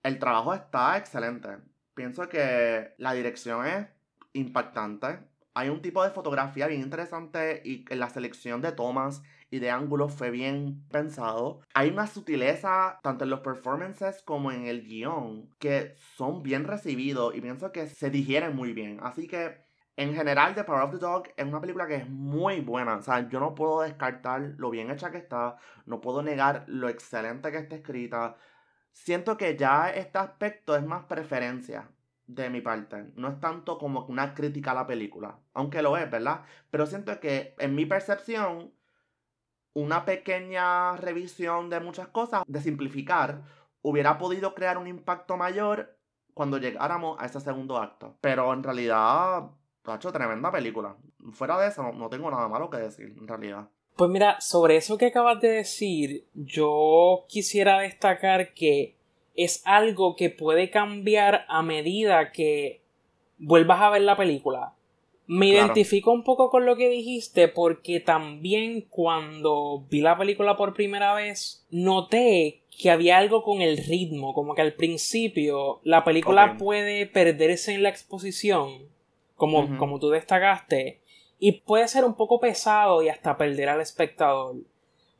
el 0.03 0.19
trabajo 0.19 0.55
está 0.55 0.97
excelente. 0.97 1.49
Pienso 1.95 2.29
que 2.29 2.95
la 2.99 3.13
dirección 3.13 3.67
es 3.67 3.87
impactante. 4.33 5.21
Hay 5.55 5.69
un 5.69 5.83
tipo 5.83 6.03
de 6.05 6.11
fotografía 6.11 6.67
bien 6.67 6.81
interesante 6.81 7.61
y 7.65 7.85
la 7.95 8.09
selección 8.09 8.63
de 8.63 8.73
tomas 8.73 9.23
y 9.51 9.59
de 9.59 9.71
ángulos 9.71 10.15
fue 10.15 10.31
bien 10.31 10.87
pensado. 10.91 11.61
Hay 11.75 11.91
una 11.91 12.07
sutileza 12.07 13.01
tanto 13.03 13.25
en 13.25 13.31
los 13.31 13.41
performances 13.41 14.23
como 14.23 14.53
en 14.53 14.67
el 14.67 14.83
guion 14.83 15.51
que 15.59 15.95
son 16.17 16.43
bien 16.43 16.65
recibidos 16.65 17.35
y 17.35 17.41
pienso 17.41 17.73
que 17.73 17.89
se 17.89 18.11
digieren 18.11 18.55
muy 18.55 18.73
bien. 18.73 19.01
Así 19.03 19.27
que 19.27 19.65
en 19.97 20.15
general 20.15 20.55
The 20.55 20.65
Power 20.65 20.85
of 20.85 20.93
the 20.93 20.99
Dog 20.99 21.25
es 21.37 21.45
una 21.45 21.61
película 21.61 21.87
que 21.87 21.97
es 21.97 22.09
muy 22.09 22.61
buena. 22.61 22.97
O 22.97 23.03
sea, 23.03 23.29
yo 23.29 23.41
no 23.41 23.55
puedo 23.55 23.83
descartar 23.83 24.55
lo 24.57 24.71
bien 24.71 24.91
hecha 24.91 25.11
que 25.11 25.19
está, 25.19 25.57
no 25.85 26.01
puedo 26.01 26.23
negar 26.23 26.65
lo 26.69 26.89
excelente 26.89 27.51
que 27.51 27.59
está 27.59 27.75
escrita 27.75 28.37
siento 28.93 29.37
que 29.37 29.57
ya 29.57 29.91
este 29.91 30.19
aspecto 30.19 30.77
es 30.77 30.85
más 30.85 31.05
preferencia. 31.05 31.91
de 32.27 32.49
mi 32.51 32.61
parte. 32.61 33.13
No 33.17 33.29
es 33.29 33.41
tanto 33.41 33.79
como 33.79 34.05
una 34.07 34.35
crítica 34.35 34.71
a 34.73 34.75
la 34.75 34.87
película, 34.87 35.41
aunque 35.53 35.83
lo 35.83 35.97
es, 35.97 36.09
¿verdad? 36.11 36.43
Pero 36.71 36.87
siento 36.87 37.19
que 37.21 37.55
en 37.59 37.75
mi 37.75 37.87
percepción, 37.87 38.73
una 39.75 40.05
pequeña 40.05 40.97
revisión 40.97 41.71
de 41.71 41.81
muchas 41.81 42.09
cosas, 42.09 42.45
de 42.47 42.61
simplificar, 42.61 43.43
hubiera 43.83 44.19
podido 44.19 44.55
crear 44.55 44.79
un 44.79 44.87
impacto 44.87 45.37
mayor 45.37 45.99
cuando 46.35 46.59
llegáramos 46.59 47.21
a 47.21 47.27
ese 47.27 47.41
segundo 47.41 47.79
acto. 47.79 48.17
Pero 48.21 48.53
en 48.53 48.63
realidad, 48.63 49.51
ha 49.85 49.95
hecho 49.97 50.13
tremenda 50.13 50.51
película. 50.53 50.97
Fuera 51.33 51.59
de 51.59 51.69
eso, 51.69 51.93
no, 51.93 52.09
tengo 52.09 52.31
nada 52.31 52.49
malo 52.49 52.71
que 52.71 52.79
decir, 52.79 53.15
en 53.19 53.27
realidad. 53.29 53.71
Pues 53.97 54.11
mira, 54.11 54.41
sobre 54.41 54.77
eso 54.77 54.97
que 54.97 55.07
acabas 55.07 55.41
de 55.41 55.49
decir, 55.49 56.25
yo 56.35 57.25
quisiera 57.29 57.81
destacar 57.81 58.55
que 58.55 58.95
es 59.37 59.63
algo 59.65 60.17
que 60.17 60.31
puede 60.31 60.71
cambiar 60.71 61.45
a 61.49 61.63
medida 61.63 62.33
que 62.33 62.81
vuelvas 63.39 63.81
a 63.81 63.91
ver 63.91 64.03
la 64.03 64.17
película. 64.17 64.75
Me 65.27 65.47
identifico 65.47 66.11
un 66.11 66.25
poco 66.25 66.51
con 66.51 66.67
lo 66.67 66.75
que 66.75 66.89
dijiste 66.89 67.47
porque 67.47 68.01
también 68.01 68.81
cuando 68.91 69.87
vi 69.89 70.01
la 70.01 70.19
película 70.19 70.57
por 70.57 70.75
primera 70.75 71.15
vez 71.15 71.65
noté 71.71 72.63
que 72.77 72.91
había 72.91 73.19
algo 73.19 73.45
con 73.45 73.63
el 73.63 73.77
ritmo, 73.77 74.35
como 74.35 74.55
que 74.55 74.63
al 74.63 74.75
principio 74.75 75.81
la 75.85 76.03
película 76.03 76.57
puede 76.59 77.07
perderse 77.07 77.75
en 77.75 77.85
la 77.85 77.91
exposición, 77.91 78.89
como, 79.37 79.79
como 79.79 80.01
tú 80.01 80.11
destacaste, 80.11 81.00
y 81.41 81.53
puede 81.53 81.89
ser 81.89 82.05
un 82.05 82.15
poco 82.15 82.39
pesado 82.39 83.03
y 83.03 83.09
hasta 83.09 83.37
perder 83.37 83.71
al 83.71 83.81
espectador. 83.81 84.57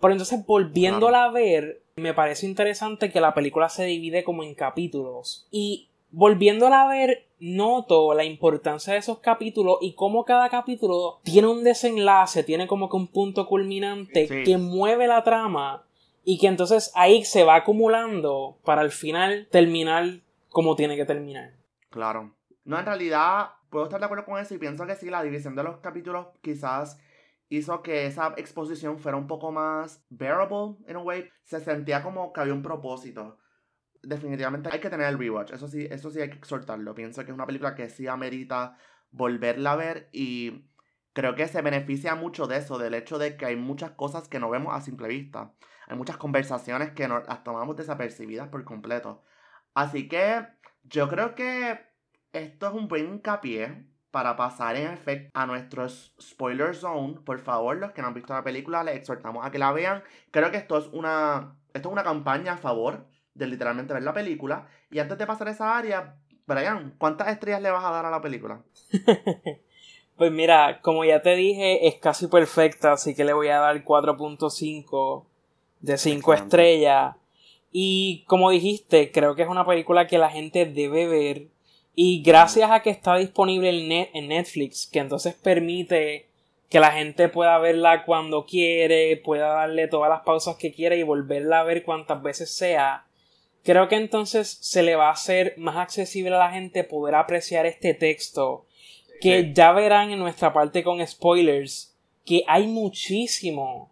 Pero 0.01 0.13
entonces 0.13 0.47
volviéndola 0.47 1.25
a 1.25 1.31
ver, 1.31 1.83
me 1.97 2.15
parece 2.15 2.47
interesante 2.47 3.11
que 3.11 3.21
la 3.21 3.35
película 3.35 3.69
se 3.69 3.85
divide 3.85 4.23
como 4.23 4.43
en 4.43 4.55
capítulos. 4.55 5.47
Y 5.51 5.89
volviéndola 6.11 6.83
a 6.83 6.89
ver, 6.89 7.27
noto 7.39 8.15
la 8.15 8.25
importancia 8.25 8.93
de 8.93 8.99
esos 8.99 9.19
capítulos 9.19 9.79
y 9.81 9.95
cómo 9.95 10.25
cada 10.25 10.49
capítulo 10.51 11.21
tiene 11.23 11.49
un 11.49 11.65
desenlace, 11.65 12.45
tiene 12.45 12.67
como 12.67 12.89
que 12.89 12.97
un 12.97 13.09
punto 13.09 13.47
culminante 13.47 14.29
que 14.45 14.59
mueve 14.59 15.07
la 15.07 15.25
trama 15.25 15.85
y 16.25 16.39
que 16.39 16.49
entonces 16.49 16.93
ahí 16.95 17.25
se 17.25 17.45
va 17.45 17.57
acumulando 17.57 18.59
para 18.65 18.83
al 18.83 18.91
final 18.91 19.49
terminar 19.51 20.21
como 20.51 20.77
tiene 20.77 20.97
que 20.97 21.07
terminar. 21.07 21.53
Claro. 21.89 22.35
No, 22.65 22.79
en 22.79 22.87
realidad 22.87 23.51
puedo 23.71 23.85
estar 23.85 24.01
de 24.01 24.07
acuerdo 24.07 24.25
con 24.25 24.39
eso 24.39 24.55
y 24.55 24.59
pienso 24.59 24.87
que 24.87 24.97
sí, 24.97 25.11
la 25.11 25.23
división 25.23 25.57
de 25.57 25.63
los 25.63 25.79
capítulos 25.79 26.29
quizás 26.43 26.99
hizo 27.49 27.83
que 27.83 28.07
esa 28.07 28.35
exposición 28.37 28.99
fuera 28.99 29.19
un 29.19 29.27
poco 29.27 29.53
más 29.53 30.05
bearable, 30.09 30.77
in 30.89 30.97
a 30.97 31.01
way. 31.01 31.29
Se 31.43 31.61
sentía 31.61 32.03
como 32.03 32.33
que 32.33 32.41
había 32.41 32.55
un 32.55 32.63
propósito. 32.63 33.39
Definitivamente 34.03 34.71
hay 34.73 34.81
que 34.81 34.89
tener 34.89 35.09
el 35.09 35.19
rewatch, 35.19 35.53
eso 35.53 35.69
sí, 35.69 35.87
eso 35.91 36.11
sí 36.11 36.21
hay 36.21 36.31
que 36.31 36.39
exhortarlo. 36.39 36.95
Pienso 36.95 37.23
que 37.25 37.31
es 37.31 37.35
una 37.35 37.47
película 37.47 37.75
que 37.75 37.91
sí 37.91 38.07
amerita 38.07 38.77
volverla 39.11 39.73
a 39.73 39.77
ver 39.77 40.09
y 40.13 40.71
creo 41.13 41.35
que 41.35 41.49
se 41.49 41.61
beneficia 41.61 42.15
mucho 42.15 42.47
de 42.47 42.59
eso, 42.59 42.79
del 42.79 42.95
hecho 42.95 43.19
de 43.19 43.37
que 43.37 43.47
hay 43.47 43.57
muchas 43.57 43.91
cosas 43.93 44.29
que 44.29 44.39
no 44.39 44.49
vemos 44.49 44.75
a 44.75 44.81
simple 44.81 45.09
vista. 45.09 45.53
Hay 45.87 45.97
muchas 45.97 46.17
conversaciones 46.17 46.93
que 46.93 47.09
nos, 47.09 47.27
las 47.27 47.43
tomamos 47.45 47.77
desapercibidas 47.77 48.49
por 48.49 48.65
completo. 48.65 49.25
Así 49.75 50.09
que 50.09 50.47
yo 50.85 51.09
creo 51.09 51.35
que 51.35 51.90
esto 52.33 52.69
es 52.69 52.75
un 52.75 52.89
buen 52.89 53.07
hincapié 53.07 53.85
para 54.11 54.37
pasar 54.37 54.77
en 54.77 54.93
efecto 54.93 55.31
a 55.35 55.47
nuestro 55.47 55.89
spoiler 55.89 56.75
zone. 56.75 57.15
Por 57.25 57.39
favor, 57.39 57.77
los 57.77 57.93
que 57.93 58.03
no 58.03 58.09
han 58.09 58.15
visto 58.15 58.33
la 58.33 58.43
película, 58.43 58.83
les 58.83 58.97
exhortamos 58.97 59.45
a 59.45 59.51
que 59.51 59.59
la 59.59 59.73
vean. 59.73 60.03
Creo 60.31 60.51
que 60.51 60.57
esto 60.57 60.79
es 60.79 60.87
una, 60.93 61.57
esto 61.73 61.89
es 61.89 61.93
una 61.93 62.03
campaña 62.03 62.55
a 62.55 62.59
favor 62.59 63.07
de 63.35 63.47
literalmente 63.47 63.95
ver 63.95 64.03
la 64.03 64.13
película. 64.13 64.67
Y 64.91 64.99
antes 64.99 65.17
de 65.17 65.27
pasar 65.27 65.49
a 65.49 65.53
esa 65.53 65.79
área, 65.79 66.17
Brian, 66.47 66.95
¿cuántas 66.99 67.29
estrellas 67.29 67.63
le 67.63 67.71
vas 67.71 67.85
a 67.85 67.91
dar 67.91 68.07
a 68.07 68.11
la 68.11 68.21
película? 68.21 68.63
pues 70.17 70.33
mira, 70.33 70.81
como 70.83 71.05
ya 71.05 71.23
te 71.23 71.37
dije, 71.37 71.87
es 71.87 71.95
casi 71.97 72.27
perfecta, 72.27 72.93
así 72.93 73.15
que 73.15 73.25
le 73.25 73.33
voy 73.33 73.49
a 73.49 73.61
dar 73.61 73.85
4.5 73.85 75.25
de 75.81 75.99
5 75.99 76.35
estrellas. 76.35 77.17
Y 77.71 78.25
como 78.27 78.51
dijiste, 78.51 79.13
creo 79.13 79.37
que 79.37 79.43
es 79.43 79.49
una 79.49 79.65
película 79.65 80.09
que 80.09 80.19
la 80.19 80.31
gente 80.31 80.67
debe 80.67 81.07
ver 81.07 81.47
y 82.03 82.23
gracias 82.23 82.71
a 82.71 82.81
que 82.81 82.89
está 82.89 83.17
disponible 83.17 84.09
en, 84.15 84.29
Netflix, 84.29 84.87
que 84.87 85.01
entonces 85.01 85.35
permite 85.35 86.31
que 86.71 86.81
la 86.81 86.93
gente 86.93 87.29
pueda 87.29 87.59
verla 87.59 88.07
cuando 88.07 88.47
quiere, 88.47 89.19
pueda 89.19 89.49
darle 89.49 89.87
todas 89.87 90.09
las 90.09 90.23
pausas 90.23 90.57
que 90.57 90.73
quiere 90.73 90.97
y 90.97 91.03
volverla 91.03 91.61
a 91.61 91.65
ver 91.65 91.85
cuantas 91.85 92.23
veces 92.23 92.57
sea, 92.57 93.05
creo 93.65 93.89
que 93.89 93.97
entonces 93.97 94.49
se 94.63 94.83
le 94.83 94.97
va 94.97 95.09
a 95.09 95.13
hacer 95.13 95.53
más 95.59 95.77
accesible 95.77 96.35
a 96.35 96.39
la 96.39 96.53
gente 96.53 96.85
poder 96.85 97.17
apreciar 97.17 97.67
este 97.67 97.93
texto, 97.93 98.65
que 99.21 99.53
ya 99.53 99.71
verán 99.73 100.11
en 100.11 100.21
nuestra 100.21 100.55
parte 100.55 100.83
con 100.83 101.07
spoilers, 101.07 101.95
que 102.25 102.45
hay 102.47 102.67
muchísimo 102.67 103.91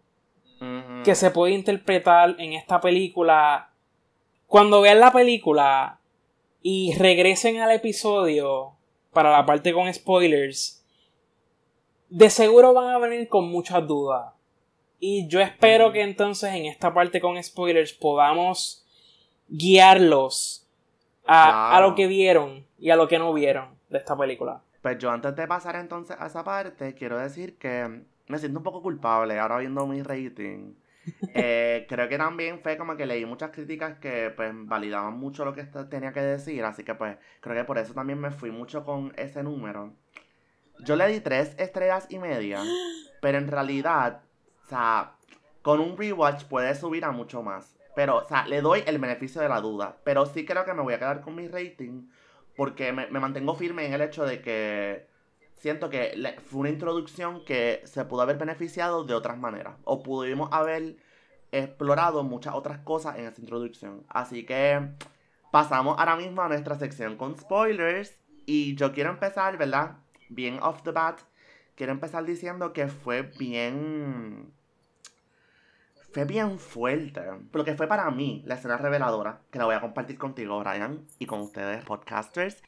que 1.03 1.13
se 1.13 1.29
puede 1.29 1.53
interpretar 1.53 2.37
en 2.39 2.53
esta 2.53 2.81
película. 2.81 3.69
Cuando 4.47 4.81
vean 4.81 4.99
la 4.99 5.13
película, 5.13 5.98
y 6.61 6.93
regresen 6.97 7.59
al 7.59 7.71
episodio 7.71 8.73
para 9.11 9.31
la 9.31 9.45
parte 9.45 9.73
con 9.73 9.91
spoilers, 9.93 10.83
de 12.09 12.29
seguro 12.29 12.73
van 12.73 12.93
a 12.93 12.97
venir 12.97 13.27
con 13.27 13.49
muchas 13.49 13.85
dudas. 13.87 14.33
Y 14.99 15.27
yo 15.27 15.39
espero 15.39 15.91
que 15.91 16.01
entonces 16.01 16.53
en 16.53 16.65
esta 16.65 16.93
parte 16.93 17.21
con 17.21 17.41
spoilers 17.41 17.93
podamos 17.93 18.85
guiarlos 19.47 20.67
a, 21.25 21.77
a, 21.77 21.81
lo 21.81 21.95
que 21.95 22.07
vieron 22.07 22.65
y 22.77 22.89
a 22.89 22.95
lo 22.95 23.07
que 23.07 23.19
no 23.19 23.33
vieron 23.33 23.77
de 23.89 23.99
esta 23.99 24.17
película. 24.17 24.61
Pues 24.81 24.97
yo 24.97 25.09
antes 25.11 25.35
de 25.35 25.47
pasar 25.47 25.75
entonces 25.75 26.17
a 26.19 26.27
esa 26.27 26.43
parte, 26.43 26.93
quiero 26.95 27.17
decir 27.17 27.57
que 27.57 28.03
me 28.27 28.37
siento 28.37 28.59
un 28.59 28.63
poco 28.63 28.81
culpable 28.81 29.39
ahora 29.39 29.57
viendo 29.57 29.85
mi 29.87 30.01
rating. 30.01 30.73
Eh, 31.33 31.85
creo 31.87 32.09
que 32.09 32.17
también 32.17 32.59
fue 32.59 32.77
como 32.77 32.95
que 32.97 33.05
leí 33.05 33.25
muchas 33.25 33.51
críticas 33.51 33.97
que 33.99 34.31
pues 34.35 34.51
validaban 34.53 35.17
mucho 35.17 35.45
lo 35.45 35.53
que 35.53 35.63
tenía 35.89 36.11
que 36.11 36.21
decir, 36.21 36.63
así 36.63 36.83
que 36.83 36.95
pues 36.95 37.17
creo 37.39 37.55
que 37.55 37.63
por 37.63 37.77
eso 37.77 37.93
también 37.93 38.19
me 38.19 38.31
fui 38.31 38.51
mucho 38.51 38.83
con 38.83 39.13
ese 39.15 39.43
número. 39.43 39.93
Yo 40.79 40.95
le 40.95 41.07
di 41.07 41.19
tres 41.19 41.55
estrellas 41.57 42.07
y 42.09 42.19
media, 42.19 42.61
pero 43.21 43.37
en 43.37 43.47
realidad, 43.47 44.21
o 44.65 44.67
sea, 44.67 45.15
con 45.61 45.79
un 45.79 45.97
rewatch 45.97 46.45
puede 46.45 46.73
subir 46.75 47.03
a 47.05 47.11
mucho 47.11 47.43
más. 47.43 47.75
Pero, 47.95 48.17
o 48.17 48.27
sea, 48.27 48.47
le 48.47 48.61
doy 48.61 48.83
el 48.85 48.97
beneficio 48.97 49.41
de 49.41 49.49
la 49.49 49.59
duda, 49.59 49.97
pero 50.03 50.25
sí 50.25 50.45
creo 50.45 50.63
que 50.63 50.73
me 50.73 50.83
voy 50.83 50.93
a 50.93 50.99
quedar 50.99 51.21
con 51.21 51.35
mi 51.35 51.47
rating 51.47 52.09
porque 52.55 52.93
me, 52.93 53.07
me 53.07 53.19
mantengo 53.19 53.55
firme 53.55 53.85
en 53.85 53.93
el 53.93 54.01
hecho 54.01 54.25
de 54.25 54.41
que 54.41 55.08
siento 55.59 55.89
que 55.89 56.35
fue 56.45 56.61
una 56.61 56.69
introducción 56.69 57.43
que 57.45 57.81
se 57.85 58.05
pudo 58.05 58.21
haber 58.21 58.37
beneficiado 58.37 59.03
de 59.03 59.13
otras 59.13 59.37
maneras. 59.37 59.75
O 59.83 60.01
pudimos 60.01 60.49
haber 60.51 60.97
explorado 61.51 62.23
muchas 62.23 62.55
otras 62.55 62.79
cosas 62.79 63.17
en 63.17 63.25
esa 63.25 63.41
introducción. 63.41 64.03
Así 64.09 64.45
que 64.45 64.89
pasamos 65.51 65.97
ahora 65.99 66.15
mismo 66.15 66.41
a 66.41 66.47
nuestra 66.47 66.75
sección 66.75 67.17
con 67.17 67.37
spoilers. 67.37 68.17
Y 68.45 68.75
yo 68.75 68.93
quiero 68.93 69.11
empezar, 69.11 69.57
¿verdad? 69.57 69.97
Bien 70.29 70.59
off 70.61 70.81
the 70.83 70.91
bat. 70.91 71.19
Quiero 71.75 71.91
empezar 71.91 72.25
diciendo 72.25 72.73
que 72.73 72.87
fue 72.87 73.21
bien. 73.21 74.51
Fue 76.11 76.25
bien 76.25 76.57
fuerte. 76.57 77.21
Lo 77.53 77.63
que 77.63 77.75
fue 77.75 77.87
para 77.87 78.09
mí 78.09 78.41
la 78.45 78.55
escena 78.55 78.77
reveladora, 78.77 79.41
que 79.51 79.59
la 79.59 79.65
voy 79.65 79.75
a 79.75 79.81
compartir 79.81 80.17
contigo, 80.17 80.59
Brian, 80.59 81.05
y 81.19 81.27
con 81.27 81.41
ustedes, 81.41 81.85
podcasters. 81.85 82.63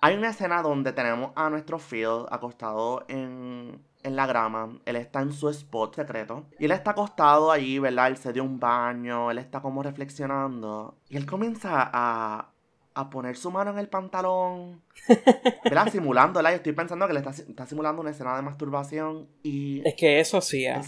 Hay 0.00 0.14
una 0.14 0.30
escena 0.30 0.62
donde 0.62 0.92
tenemos 0.92 1.32
a 1.34 1.48
nuestro 1.50 1.78
Phil 1.78 2.26
acostado 2.30 3.04
en, 3.08 3.82
la 4.02 4.26
grama. 4.26 4.78
Él 4.84 4.96
está 4.96 5.20
en 5.20 5.32
su 5.32 5.48
spot 5.48 5.96
secreto. 5.96 6.46
Y 6.58 6.66
él 6.66 6.70
está 6.70 6.92
acostado 6.92 7.50
ahí, 7.50 7.78
¿verdad? 7.78 8.08
Él 8.08 8.16
se 8.16 8.32
dio 8.32 8.44
un 8.44 8.60
baño, 8.60 9.30
él 9.30 9.38
está 9.38 9.60
como 9.60 9.82
reflexionando. 9.82 10.96
Y 11.08 11.16
él 11.16 11.26
comienza 11.26 11.90
a, 11.92 12.50
a 12.94 13.10
poner 13.10 13.36
su 13.36 13.50
mano 13.50 13.72
en 13.72 13.78
el 13.78 13.88
pantalón, 13.88 14.82
¿verdad? 15.64 15.90
Simulándola. 15.90 16.50
Yo 16.50 16.56
estoy 16.56 16.72
pensando 16.72 17.06
que 17.06 17.14
le 17.14 17.20
está, 17.20 17.66
simulando 17.66 18.00
una 18.00 18.10
escena 18.10 18.36
de 18.36 18.42
masturbación 18.42 19.28
y... 19.42 19.86
Es 19.86 19.94
que 19.94 20.20
eso 20.20 20.40
sí, 20.40 20.66
¿eh? 20.66 20.80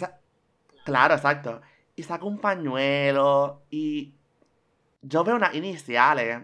Claro, 0.84 1.14
exacto. 1.14 1.60
Y 1.96 2.02
saca 2.02 2.24
un 2.24 2.38
pañuelo 2.38 3.62
y... 3.70 4.14
Yo 5.02 5.22
veo 5.22 5.36
unas 5.36 5.54
iniciales 5.54 6.42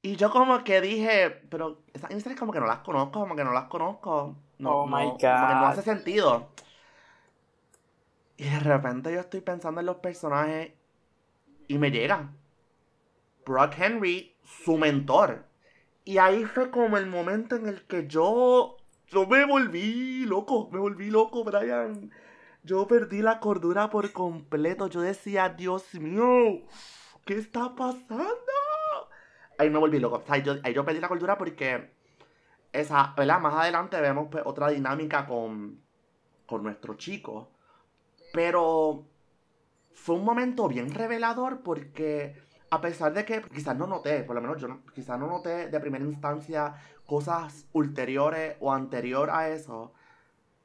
y 0.00 0.16
yo 0.16 0.30
como 0.30 0.62
que 0.62 0.80
dije, 0.80 1.30
pero 1.50 1.82
esas 1.92 2.10
iniciales 2.10 2.38
como 2.38 2.52
que 2.52 2.60
no 2.60 2.66
las 2.66 2.78
conozco, 2.80 3.20
como 3.20 3.34
que 3.34 3.44
no 3.44 3.52
las 3.52 3.64
conozco. 3.64 4.36
No, 4.58 4.82
oh 4.82 4.86
my 4.86 5.10
God. 5.10 5.18
Como 5.20 5.20
que 5.20 5.54
no 5.54 5.66
hace 5.66 5.82
sentido. 5.82 6.48
Y 8.36 8.44
de 8.44 8.60
repente 8.60 9.12
yo 9.12 9.20
estoy 9.20 9.40
pensando 9.40 9.80
en 9.80 9.86
los 9.86 9.96
personajes 9.96 10.72
y 11.66 11.78
me 11.78 11.90
llega. 11.90 12.30
Brock 13.44 13.74
Henry, 13.76 14.36
su 14.44 14.78
mentor. 14.78 15.44
Y 16.04 16.18
ahí 16.18 16.44
fue 16.44 16.70
como 16.70 16.96
el 16.96 17.06
momento 17.06 17.56
en 17.56 17.66
el 17.66 17.82
que 17.86 18.06
yo. 18.06 18.76
Yo 19.08 19.26
me 19.26 19.44
volví 19.44 20.24
loco, 20.26 20.68
me 20.70 20.78
volví 20.78 21.10
loco, 21.10 21.42
Brian. 21.42 22.10
Yo 22.62 22.86
perdí 22.86 23.20
la 23.20 23.40
cordura 23.40 23.90
por 23.90 24.12
completo. 24.12 24.86
Yo 24.86 25.00
decía, 25.00 25.48
Dios 25.48 25.94
mío, 25.94 26.62
¿qué 27.24 27.34
está 27.34 27.74
pasando? 27.74 28.28
Ahí 29.58 29.70
me 29.70 29.78
volví 29.78 29.98
loco. 29.98 30.16
O 30.16 30.26
sea, 30.26 30.34
ahí 30.62 30.74
yo 30.74 30.84
perdí 30.84 31.00
la 31.00 31.08
cordura 31.08 31.36
porque 31.36 31.90
esa, 32.72 33.14
¿verdad? 33.16 33.40
Más 33.40 33.54
adelante 33.54 34.00
vemos 34.00 34.28
pues, 34.30 34.42
otra 34.46 34.68
dinámica 34.70 35.26
con, 35.26 35.80
con 36.46 36.62
nuestro 36.62 36.94
chico. 36.94 37.50
Pero 38.32 39.06
fue 39.92 40.14
un 40.16 40.24
momento 40.24 40.68
bien 40.68 40.94
revelador 40.94 41.62
porque 41.62 42.36
a 42.70 42.80
pesar 42.80 43.12
de 43.14 43.24
que 43.24 43.42
quizás 43.42 43.76
no 43.76 43.86
noté, 43.86 44.22
por 44.22 44.34
lo 44.34 44.42
menos 44.42 44.60
yo 44.60 44.80
quizás 44.94 45.18
no 45.18 45.26
noté 45.26 45.68
de 45.68 45.80
primera 45.80 46.04
instancia 46.04 46.74
cosas 47.06 47.66
ulteriores 47.72 48.56
o 48.60 48.72
anterior 48.72 49.30
a 49.30 49.48
eso, 49.48 49.94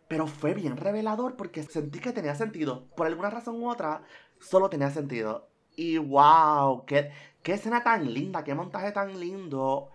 pero 0.10 0.28
fue 0.28 0.54
bien 0.54 0.76
revelador 0.76 1.36
porque 1.38 1.64
sentí 1.64 2.00
que 2.00 2.12
tenía 2.12 2.36
sentido. 2.36 2.88
Por 2.96 3.08
alguna 3.08 3.30
razón 3.30 3.62
u 3.62 3.70
otra, 3.70 4.04
solo 4.40 4.70
tenía 4.70 4.90
sentido. 4.92 5.48
Y 5.76 5.98
wow, 5.98 6.86
qué, 6.86 7.12
qué 7.42 7.54
escena 7.54 7.84
tan 7.84 8.14
linda, 8.14 8.44
qué 8.44 8.54
montaje 8.54 8.92
tan 8.92 9.20
lindo. 9.20 9.90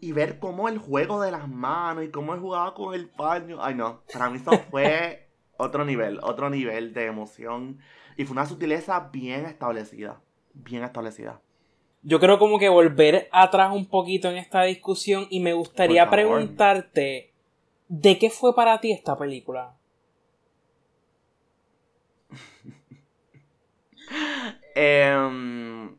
Y 0.00 0.12
ver 0.12 0.38
cómo 0.38 0.68
el 0.68 0.78
juego 0.78 1.20
de 1.20 1.30
las 1.30 1.48
manos 1.48 2.04
y 2.04 2.10
cómo 2.10 2.34
él 2.34 2.40
jugaba 2.40 2.74
con 2.74 2.94
el 2.94 3.08
paño. 3.08 3.62
Ay 3.62 3.74
no, 3.74 4.02
para 4.12 4.30
mí 4.30 4.38
eso 4.38 4.52
fue 4.70 5.28
otro 5.56 5.84
nivel, 5.84 6.18
otro 6.22 6.50
nivel 6.50 6.92
de 6.92 7.06
emoción. 7.06 7.78
Y 8.16 8.24
fue 8.24 8.32
una 8.32 8.46
sutileza 8.46 9.10
bien 9.12 9.46
establecida, 9.46 10.20
bien 10.54 10.82
establecida. 10.82 11.40
Yo 12.02 12.18
creo 12.18 12.38
como 12.38 12.58
que 12.58 12.68
volver 12.68 13.28
atrás 13.30 13.72
un 13.72 13.86
poquito 13.86 14.28
en 14.28 14.36
esta 14.36 14.64
discusión 14.64 15.28
y 15.30 15.38
me 15.38 15.52
gustaría 15.52 16.10
preguntarte 16.10 17.32
¿De 17.94 18.18
qué 18.18 18.30
fue 18.30 18.54
para 18.54 18.80
ti 18.80 18.90
esta 18.90 19.18
película? 19.18 19.76
Em, 24.74 25.96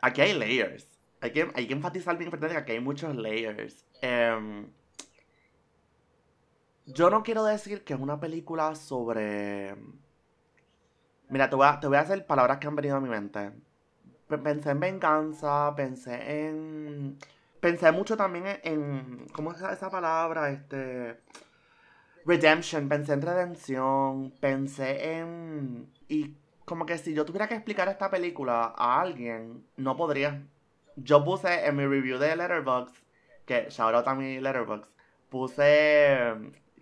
aquí 0.00 0.20
hay 0.20 0.34
layers. 0.34 0.86
Hay 1.20 1.32
que, 1.32 1.50
hay 1.54 1.66
que 1.66 1.72
enfatizar 1.72 2.16
bien 2.16 2.28
importante 2.28 2.54
que 2.54 2.60
aquí 2.60 2.72
hay 2.72 2.80
muchos 2.80 3.14
layers. 3.16 3.84
Em, 4.00 4.68
yo 6.86 7.10
no 7.10 7.22
quiero 7.22 7.44
decir 7.44 7.84
que 7.84 7.94
es 7.94 8.00
una 8.00 8.20
película 8.20 8.74
sobre... 8.74 9.76
Mira, 11.28 11.50
te 11.50 11.56
voy, 11.56 11.66
a, 11.66 11.78
te 11.80 11.86
voy 11.86 11.96
a 11.96 12.00
hacer 12.00 12.26
palabras 12.26 12.58
que 12.58 12.66
han 12.66 12.76
venido 12.76 12.96
a 12.96 13.00
mi 13.00 13.08
mente. 13.08 13.52
Pensé 14.28 14.70
en 14.70 14.80
venganza, 14.80 15.74
pensé 15.76 16.48
en 16.48 17.18
pensé 17.60 17.92
mucho 17.92 18.16
también 18.16 18.44
en, 18.62 19.26
¿cómo 19.32 19.52
es 19.52 19.60
esa 19.60 19.90
palabra? 19.90 20.50
Este, 20.50 21.20
redemption, 22.24 22.88
pensé 22.88 23.14
en 23.14 23.22
redención, 23.22 24.30
pensé 24.40 25.18
en, 25.18 25.90
como 26.68 26.86
que 26.86 26.98
si 26.98 27.14
yo 27.14 27.24
tuviera 27.24 27.48
que 27.48 27.54
explicar 27.54 27.88
esta 27.88 28.10
película 28.10 28.74
a 28.76 29.00
alguien, 29.00 29.64
no 29.76 29.96
podría. 29.96 30.42
Yo 30.96 31.24
puse 31.24 31.66
en 31.66 31.76
mi 31.76 31.86
review 31.86 32.18
de 32.18 32.36
Letterboxd, 32.36 32.94
que 33.46 33.66
shout 33.70 33.94
out 33.94 34.06
a 34.06 34.14
mi 34.14 34.40
Letterboxd, 34.40 34.88
puse 35.30 36.34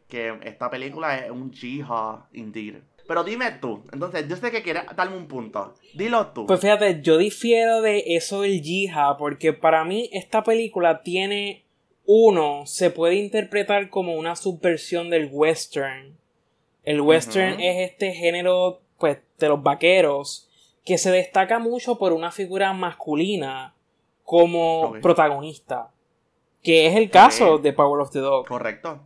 que 0.09 0.39
esta 0.43 0.71
película 0.71 1.19
es 1.19 1.31
un 1.31 1.53
jihad 1.53 2.21
indeed. 2.33 2.77
Pero 3.07 3.25
dime 3.25 3.53
tú. 3.61 3.85
Entonces, 3.93 4.27
yo 4.29 4.37
sé 4.37 4.51
que 4.51 4.63
quieres 4.63 4.85
darme 4.97 5.17
un 5.17 5.29
punto. 5.29 5.75
Dilo 5.95 6.29
tú. 6.29 6.47
Pues 6.47 6.61
fíjate, 6.61 7.01
yo 7.03 7.19
difiero 7.19 7.81
de 7.81 8.03
eso 8.07 8.43
del 8.43 8.61
Jihad, 8.61 9.17
porque 9.19 9.53
para 9.53 9.85
mí 9.85 10.11
esta 10.13 10.43
película 10.43 11.03
tiene. 11.03 11.63
Uno, 12.09 12.67
se 12.67 12.91
puede 12.91 13.17
interpretar 13.17 13.91
como 13.91 14.15
una 14.15 14.37
subversión 14.37 15.11
del 15.11 15.29
western. 15.33 16.17
El 16.85 17.01
western 17.01 17.61
es 17.61 17.91
este 17.91 18.13
género, 18.13 18.81
pues, 18.99 19.19
de 19.39 19.49
los 19.49 19.63
vaqueros, 19.63 20.49
que 20.85 20.99
se 20.99 21.11
destaca 21.11 21.59
mucho 21.59 21.99
por 21.99 22.13
una 22.13 22.31
figura 22.31 22.73
masculina 22.73 23.75
como 24.25 24.95
protagonista. 25.03 25.91
Que 26.63 26.87
es 26.87 26.97
el 26.97 27.11
caso 27.11 27.59
de 27.59 27.73
Power 27.73 28.01
of 28.01 28.11
the 28.11 28.19
Dog. 28.19 28.47
Correcto. 28.47 29.01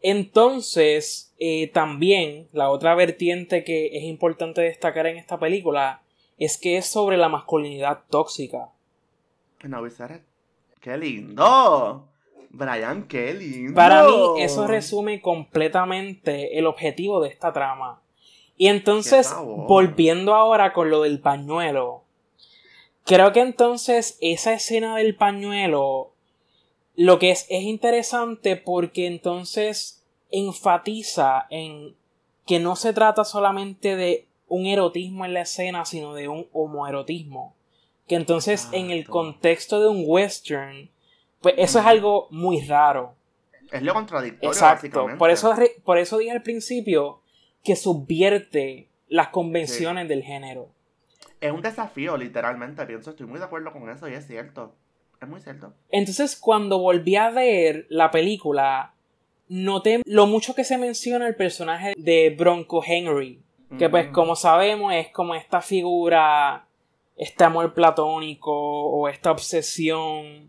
Entonces, 0.00 1.34
eh, 1.38 1.68
también 1.68 2.48
la 2.52 2.70
otra 2.70 2.94
vertiente 2.94 3.64
que 3.64 3.96
es 3.96 4.04
importante 4.04 4.60
destacar 4.60 5.06
en 5.06 5.16
esta 5.16 5.38
película 5.38 6.02
es 6.38 6.58
que 6.58 6.76
es 6.76 6.86
sobre 6.86 7.16
la 7.16 7.28
masculinidad 7.28 8.00
tóxica. 8.10 8.68
No, 9.62 9.82
¡Qué 10.80 10.98
lindo! 10.98 12.06
Brian, 12.50 13.08
qué 13.08 13.34
lindo. 13.34 13.74
Para 13.74 14.04
mí, 14.04 14.42
eso 14.42 14.66
resume 14.66 15.20
completamente 15.20 16.58
el 16.58 16.66
objetivo 16.66 17.22
de 17.22 17.30
esta 17.30 17.52
trama. 17.52 18.00
Y 18.56 18.68
entonces, 18.68 19.34
volviendo 19.68 20.34
ahora 20.34 20.72
con 20.72 20.90
lo 20.90 21.02
del 21.02 21.20
pañuelo, 21.20 22.04
creo 23.04 23.32
que 23.32 23.40
entonces 23.40 24.16
esa 24.20 24.52
escena 24.52 24.96
del 24.96 25.16
pañuelo 25.16 26.12
lo 26.96 27.18
que 27.18 27.30
es, 27.32 27.46
es 27.48 27.62
interesante 27.62 28.56
porque 28.56 29.06
entonces 29.06 30.04
enfatiza 30.30 31.46
en 31.50 31.96
que 32.46 32.60
no 32.60 32.76
se 32.76 32.92
trata 32.92 33.24
solamente 33.24 33.96
de 33.96 34.26
un 34.48 34.66
erotismo 34.66 35.24
en 35.24 35.34
la 35.34 35.40
escena, 35.40 35.84
sino 35.84 36.14
de 36.14 36.28
un 36.28 36.46
homoerotismo. 36.52 37.54
Que 38.06 38.16
entonces 38.16 38.68
en 38.72 38.90
el 38.90 39.08
contexto 39.08 39.80
de 39.80 39.88
un 39.88 40.04
western, 40.06 40.90
pues 41.40 41.54
eso 41.56 41.80
es 41.80 41.86
algo 41.86 42.28
muy 42.30 42.60
raro. 42.60 43.14
Es 43.72 43.82
lo 43.82 43.94
contradictorio. 43.94 44.50
Exacto. 44.50 45.06
Por 45.18 45.30
eso, 45.30 45.52
por 45.84 45.98
eso 45.98 46.18
dije 46.18 46.30
al 46.30 46.42
principio 46.42 47.20
que 47.64 47.74
subvierte 47.74 48.88
las 49.08 49.28
convenciones 49.28 50.08
del 50.08 50.22
género. 50.22 50.68
Es 51.40 51.50
un 51.50 51.62
desafío, 51.62 52.16
literalmente. 52.16 52.86
Pienso, 52.86 53.10
estoy 53.10 53.26
muy 53.26 53.38
de 53.38 53.46
acuerdo 53.46 53.72
con 53.72 53.88
eso 53.90 54.08
y 54.08 54.14
es 54.14 54.26
cierto 54.26 54.74
muy 55.26 55.40
cierto. 55.40 55.74
Entonces, 55.90 56.36
cuando 56.36 56.78
volví 56.78 57.16
a 57.16 57.30
ver 57.30 57.86
la 57.88 58.10
película, 58.10 58.94
noté 59.48 60.02
lo 60.04 60.26
mucho 60.26 60.54
que 60.54 60.64
se 60.64 60.78
menciona 60.78 61.26
el 61.26 61.36
personaje 61.36 61.94
de 61.96 62.34
Bronco 62.36 62.82
Henry. 62.84 63.40
Que 63.78 63.88
pues, 63.88 64.08
como 64.08 64.36
sabemos, 64.36 64.94
es 64.94 65.08
como 65.08 65.34
esta 65.34 65.60
figura, 65.60 66.68
este 67.16 67.42
amor 67.42 67.74
platónico 67.74 68.52
o 68.52 69.08
esta 69.08 69.32
obsesión. 69.32 70.48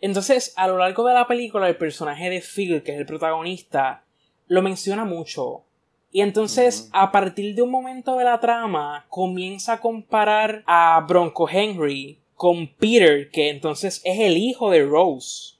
Entonces, 0.00 0.52
a 0.56 0.68
lo 0.68 0.78
largo 0.78 1.04
de 1.04 1.14
la 1.14 1.26
película, 1.26 1.68
el 1.68 1.76
personaje 1.76 2.30
de 2.30 2.40
Phil, 2.40 2.84
que 2.84 2.92
es 2.92 2.98
el 2.98 3.06
protagonista, 3.06 4.04
lo 4.46 4.62
menciona 4.62 5.04
mucho. 5.04 5.64
Y 6.12 6.20
entonces, 6.20 6.90
a 6.92 7.10
partir 7.10 7.54
de 7.54 7.62
un 7.62 7.70
momento 7.70 8.18
de 8.18 8.24
la 8.24 8.38
trama, 8.38 9.06
comienza 9.08 9.74
a 9.74 9.80
comparar 9.80 10.62
a 10.66 11.02
Bronco 11.08 11.48
Henry 11.48 12.18
con 12.34 12.66
Peter, 12.66 13.30
que 13.30 13.48
entonces 13.48 14.02
es 14.04 14.20
el 14.20 14.36
hijo 14.36 14.70
de 14.70 14.84
Rose. 14.84 15.54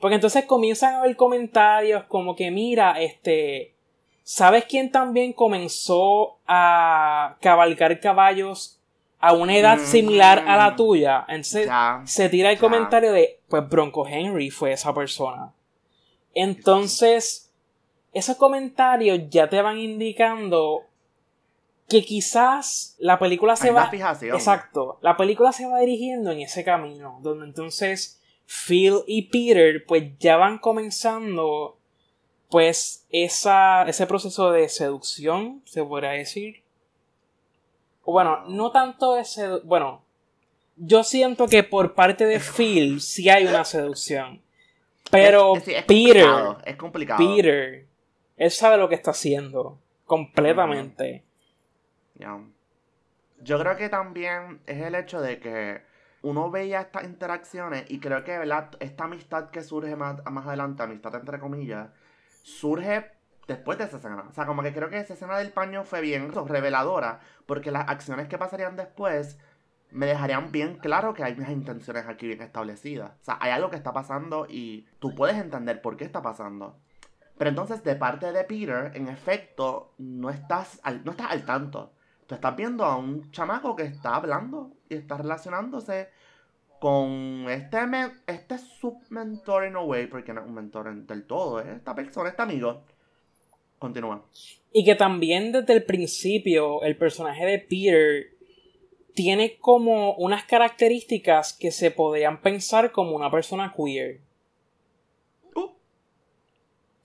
Porque 0.00 0.16
entonces 0.16 0.44
comienzan 0.46 0.94
a 0.94 0.98
haber 1.00 1.14
comentarios 1.14 2.04
como 2.04 2.34
que, 2.34 2.50
mira, 2.50 3.00
este, 3.00 3.74
¿sabes 4.24 4.64
quién 4.64 4.90
también 4.90 5.32
comenzó 5.32 6.38
a 6.48 7.36
cabalgar 7.40 8.00
caballos 8.00 8.80
a 9.20 9.34
una 9.34 9.56
edad 9.56 9.76
mm. 9.76 9.84
similar 9.84 10.44
a 10.48 10.56
la 10.56 10.74
tuya? 10.74 11.24
Entonces 11.28 11.68
se 12.06 12.28
tira 12.28 12.50
el 12.50 12.58
comentario 12.58 13.12
de, 13.12 13.38
pues 13.48 13.68
Bronco 13.68 14.04
Henry 14.04 14.50
fue 14.50 14.72
esa 14.72 14.92
persona. 14.92 15.52
Entonces, 16.34 17.49
esos 18.12 18.36
comentarios 18.36 19.20
ya 19.30 19.48
te 19.48 19.62
van 19.62 19.78
indicando 19.78 20.82
que 21.88 22.04
quizás 22.04 22.94
la 22.98 23.18
película 23.18 23.56
se 23.56 23.72
va 23.72 23.90
exacto. 23.92 24.98
La 25.02 25.16
película 25.16 25.52
se 25.52 25.66
va 25.66 25.80
dirigiendo 25.80 26.30
en 26.30 26.40
ese 26.40 26.64
camino 26.64 27.18
donde 27.22 27.46
entonces 27.46 28.20
Phil 28.46 29.00
y 29.06 29.22
Peter 29.22 29.84
pues 29.86 30.04
ya 30.18 30.36
van 30.36 30.58
comenzando 30.58 31.76
pues 32.48 33.06
esa, 33.10 33.82
ese 33.82 34.06
proceso 34.06 34.50
de 34.50 34.68
seducción 34.68 35.62
se 35.64 35.84
podría 35.84 36.10
decir. 36.10 36.62
O 38.04 38.12
bueno 38.12 38.44
no 38.46 38.70
tanto 38.70 39.14
de 39.14 39.24
seducción 39.24 39.68
bueno 39.68 40.02
yo 40.76 41.04
siento 41.04 41.46
que 41.46 41.62
por 41.62 41.94
parte 41.94 42.24
de 42.24 42.40
Phil 42.40 43.00
sí 43.00 43.28
hay 43.28 43.46
una 43.46 43.64
seducción. 43.64 44.40
Pero 45.10 45.54
Peter 45.86 46.24
es 46.64 46.76
complicado. 46.76 47.18
Peter 47.18 47.89
él 48.40 48.50
sabe 48.50 48.76
lo 48.76 48.88
que 48.88 48.96
está 48.96 49.12
haciendo 49.12 49.78
completamente 50.04 51.24
yo 53.42 53.58
creo 53.58 53.76
que 53.76 53.88
también 53.88 54.60
es 54.66 54.82
el 54.82 54.94
hecho 54.94 55.20
de 55.20 55.40
que 55.40 55.82
uno 56.22 56.50
veía 56.50 56.82
estas 56.82 57.04
interacciones 57.04 57.84
y 57.88 57.98
creo 57.98 58.24
que 58.24 58.38
esta 58.80 59.04
amistad 59.04 59.50
que 59.50 59.62
surge 59.62 59.96
más, 59.96 60.22
más 60.30 60.46
adelante, 60.46 60.82
amistad 60.82 61.14
entre 61.14 61.38
comillas, 61.38 61.88
surge 62.42 63.10
después 63.48 63.78
de 63.78 63.84
esa 63.84 63.96
escena. 63.96 64.24
O 64.28 64.32
sea, 64.32 64.46
como 64.46 64.62
que 64.62 64.74
creo 64.74 64.90
que 64.90 64.98
esa 64.98 65.14
escena 65.14 65.38
del 65.38 65.52
paño 65.52 65.84
fue 65.84 66.00
bien 66.02 66.30
reveladora, 66.32 67.20
porque 67.46 67.70
las 67.70 67.88
acciones 67.88 68.28
que 68.28 68.38
pasarían 68.38 68.76
después 68.76 69.38
me 69.90 70.06
dejarían 70.06 70.52
bien 70.52 70.76
claro 70.76 71.14
que 71.14 71.24
hay 71.24 71.32
unas 71.32 71.50
intenciones 71.50 72.06
aquí 72.06 72.26
bien 72.26 72.42
establecidas. 72.42 73.12
O 73.22 73.24
sea, 73.24 73.38
hay 73.40 73.50
algo 73.50 73.70
que 73.70 73.76
está 73.76 73.92
pasando 73.92 74.46
y 74.48 74.86
tú 74.98 75.14
puedes 75.14 75.36
entender 75.36 75.80
por 75.80 75.96
qué 75.96 76.04
está 76.04 76.22
pasando. 76.22 76.78
Pero 77.40 77.48
entonces, 77.48 77.82
de 77.82 77.96
parte 77.96 78.32
de 78.32 78.44
Peter, 78.44 78.92
en 78.94 79.08
efecto, 79.08 79.94
no 79.96 80.28
estás 80.28 80.78
no 81.06 81.12
estás 81.12 81.30
al 81.30 81.46
tanto. 81.46 81.90
Tú 82.26 82.34
estás 82.34 82.54
viendo 82.54 82.84
a 82.84 82.98
un 82.98 83.30
chamaco 83.30 83.74
que 83.74 83.84
está 83.84 84.16
hablando 84.16 84.72
y 84.90 84.96
está 84.96 85.16
relacionándose 85.16 86.10
con 86.80 87.46
este, 87.48 87.78
este 88.26 88.58
submentor 88.58 89.66
in 89.66 89.76
a 89.76 89.80
way, 89.80 90.06
porque 90.06 90.34
no 90.34 90.42
es 90.42 90.46
un 90.48 90.52
mentor 90.52 90.88
en- 90.88 91.06
del 91.06 91.24
todo, 91.24 91.60
es 91.60 91.68
esta 91.68 91.94
persona, 91.94 92.28
este 92.28 92.42
amigo. 92.42 92.82
Continúa. 93.78 94.22
Y 94.70 94.84
que 94.84 94.94
también 94.94 95.50
desde 95.50 95.72
el 95.72 95.84
principio 95.84 96.82
el 96.82 96.98
personaje 96.98 97.46
de 97.46 97.58
Peter 97.58 98.36
tiene 99.14 99.56
como 99.60 100.12
unas 100.16 100.44
características 100.44 101.54
que 101.54 101.70
se 101.70 101.90
podrían 101.90 102.42
pensar 102.42 102.92
como 102.92 103.16
una 103.16 103.30
persona 103.30 103.72
queer. 103.74 104.20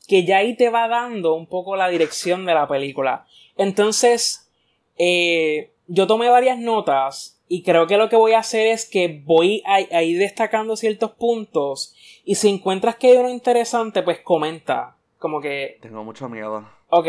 Que 0.08 0.24
ya 0.24 0.38
ahí 0.38 0.56
te 0.56 0.70
va 0.70 0.88
dando 0.88 1.34
un 1.34 1.48
poco 1.48 1.76
la 1.76 1.90
dirección 1.90 2.46
de 2.46 2.54
la 2.54 2.68
película. 2.68 3.26
Entonces, 3.58 4.50
eh, 4.98 5.72
yo 5.88 6.08
tomé 6.08 6.30
varias 6.30 6.60
notas 6.60 7.42
y 7.48 7.64
creo 7.64 7.88
que 7.88 7.98
lo 7.98 8.10
que 8.10 8.16
voy 8.16 8.34
a 8.34 8.40
hacer 8.40 8.68
es 8.68 8.90
que 8.90 9.22
voy 9.26 9.64
a, 9.66 9.76
a 9.76 10.04
ir 10.04 10.20
destacando 10.20 10.76
ciertos 10.76 11.12
puntos 11.12 11.96
y 12.26 12.36
si 12.36 12.50
encuentras 12.50 12.96
que 12.96 13.12
hay 13.12 13.18
uno 13.18 13.30
interesante, 13.30 14.02
pues 14.02 14.20
comenta. 14.20 14.98
Como 15.20 15.42
que 15.42 15.78
tengo 15.82 16.04
mucho 16.04 16.28
miedo. 16.28 16.68
Ok. 16.90 17.08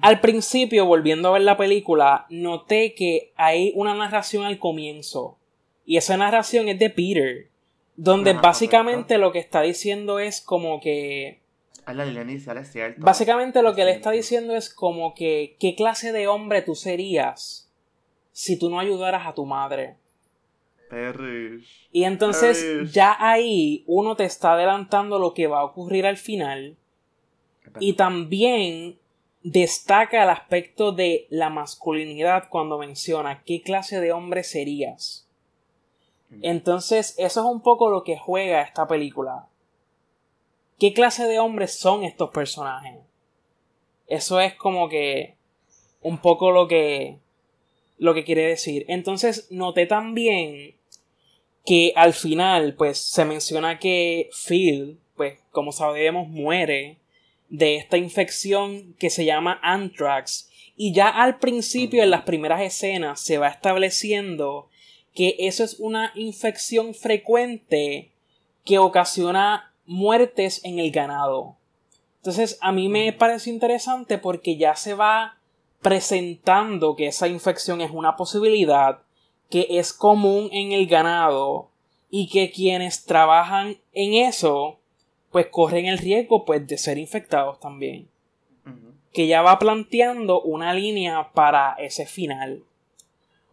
Al 0.00 0.20
principio, 0.20 0.86
volviendo 0.86 1.28
a 1.28 1.32
ver 1.32 1.42
la 1.42 1.56
película, 1.56 2.26
noté 2.30 2.94
que 2.94 3.32
hay 3.36 3.72
una 3.74 3.94
narración 3.94 4.44
al 4.44 4.58
comienzo. 4.58 5.38
Y 5.84 5.96
esa 5.96 6.16
narración 6.16 6.68
es 6.68 6.78
de 6.78 6.90
Peter. 6.90 7.48
Donde 7.96 8.30
Ajá, 8.30 8.40
básicamente 8.40 9.18
lo 9.18 9.32
que 9.32 9.38
está 9.38 9.62
diciendo 9.62 10.18
es 10.18 10.40
como 10.40 10.80
que. 10.80 11.40
Básicamente 12.98 13.62
lo 13.62 13.74
que 13.74 13.84
le 13.84 13.90
Es 13.92 13.96
está 13.96 14.10
diciendo 14.10 14.54
es 14.54 14.72
como 14.72 15.14
que. 15.14 15.56
¿Qué 15.58 15.74
clase 15.74 16.12
de 16.12 16.28
hombre 16.28 16.62
tú 16.62 16.74
serías 16.74 17.70
si 18.32 18.58
tú 18.58 18.70
no 18.70 18.78
ayudaras 18.78 19.26
a 19.26 19.34
tu 19.34 19.46
madre? 19.46 19.96
Perish. 20.88 21.88
Y 21.90 22.04
entonces 22.04 22.62
Perish. 22.62 22.92
ya 22.92 23.16
ahí 23.18 23.84
uno 23.86 24.14
te 24.16 24.24
está 24.24 24.52
adelantando 24.52 25.18
lo 25.18 25.34
que 25.34 25.46
va 25.46 25.60
a 25.60 25.64
ocurrir 25.64 26.06
al 26.06 26.16
final. 26.16 26.76
Y 27.78 27.94
también 27.94 28.98
destaca 29.42 30.22
el 30.22 30.30
aspecto 30.30 30.92
de 30.92 31.26
la 31.30 31.50
masculinidad 31.50 32.48
cuando 32.48 32.78
menciona 32.78 33.42
qué 33.44 33.62
clase 33.62 34.00
de 34.00 34.12
hombre 34.12 34.44
serías. 34.44 35.26
Entonces, 36.40 37.14
eso 37.18 37.40
es 37.40 37.46
un 37.46 37.60
poco 37.60 37.90
lo 37.90 38.04
que 38.04 38.18
juega 38.18 38.62
esta 38.62 38.86
película. 38.86 39.48
¿Qué 40.82 40.92
clase 40.92 41.28
de 41.28 41.38
hombres 41.38 41.78
son 41.78 42.02
estos 42.02 42.30
personajes? 42.30 42.94
Eso 44.08 44.40
es 44.40 44.56
como 44.56 44.88
que 44.88 45.36
un 46.00 46.18
poco 46.18 46.50
lo 46.50 46.66
que 46.66 47.18
lo 47.98 48.14
que 48.14 48.24
quiere 48.24 48.48
decir. 48.48 48.84
Entonces, 48.88 49.46
noté 49.52 49.86
también 49.86 50.74
que 51.64 51.92
al 51.94 52.14
final, 52.14 52.74
pues, 52.74 52.98
se 52.98 53.24
menciona 53.24 53.78
que 53.78 54.28
Phil, 54.32 54.98
pues, 55.14 55.38
como 55.52 55.70
sabemos, 55.70 56.26
muere 56.26 56.98
de 57.48 57.76
esta 57.76 57.96
infección 57.96 58.96
que 58.98 59.08
se 59.08 59.24
llama 59.24 59.60
anthrax. 59.62 60.50
Y 60.76 60.92
ya 60.92 61.10
al 61.10 61.38
principio, 61.38 62.02
en 62.02 62.10
las 62.10 62.22
primeras 62.22 62.60
escenas, 62.60 63.20
se 63.20 63.38
va 63.38 63.46
estableciendo 63.46 64.68
que 65.14 65.36
eso 65.38 65.62
es 65.62 65.78
una 65.78 66.10
infección 66.16 66.92
frecuente 66.92 68.10
que 68.64 68.78
ocasiona 68.78 69.71
muertes 69.86 70.64
en 70.64 70.78
el 70.78 70.90
ganado. 70.90 71.56
Entonces, 72.18 72.58
a 72.60 72.70
mí 72.72 72.88
me 72.88 73.12
parece 73.12 73.50
interesante 73.50 74.18
porque 74.18 74.56
ya 74.56 74.76
se 74.76 74.94
va 74.94 75.38
presentando 75.80 76.94
que 76.94 77.08
esa 77.08 77.26
infección 77.26 77.80
es 77.80 77.90
una 77.90 78.16
posibilidad, 78.16 79.00
que 79.50 79.66
es 79.68 79.92
común 79.92 80.48
en 80.52 80.72
el 80.72 80.86
ganado 80.86 81.68
y 82.10 82.28
que 82.28 82.52
quienes 82.52 83.04
trabajan 83.04 83.78
en 83.92 84.14
eso 84.14 84.78
pues 85.32 85.46
corren 85.46 85.86
el 85.86 85.98
riesgo 85.98 86.44
pues 86.44 86.66
de 86.66 86.78
ser 86.78 86.98
infectados 86.98 87.58
también. 87.58 88.08
Que 89.12 89.26
ya 89.26 89.42
va 89.42 89.58
planteando 89.58 90.40
una 90.42 90.72
línea 90.72 91.32
para 91.32 91.74
ese 91.78 92.06
final. 92.06 92.62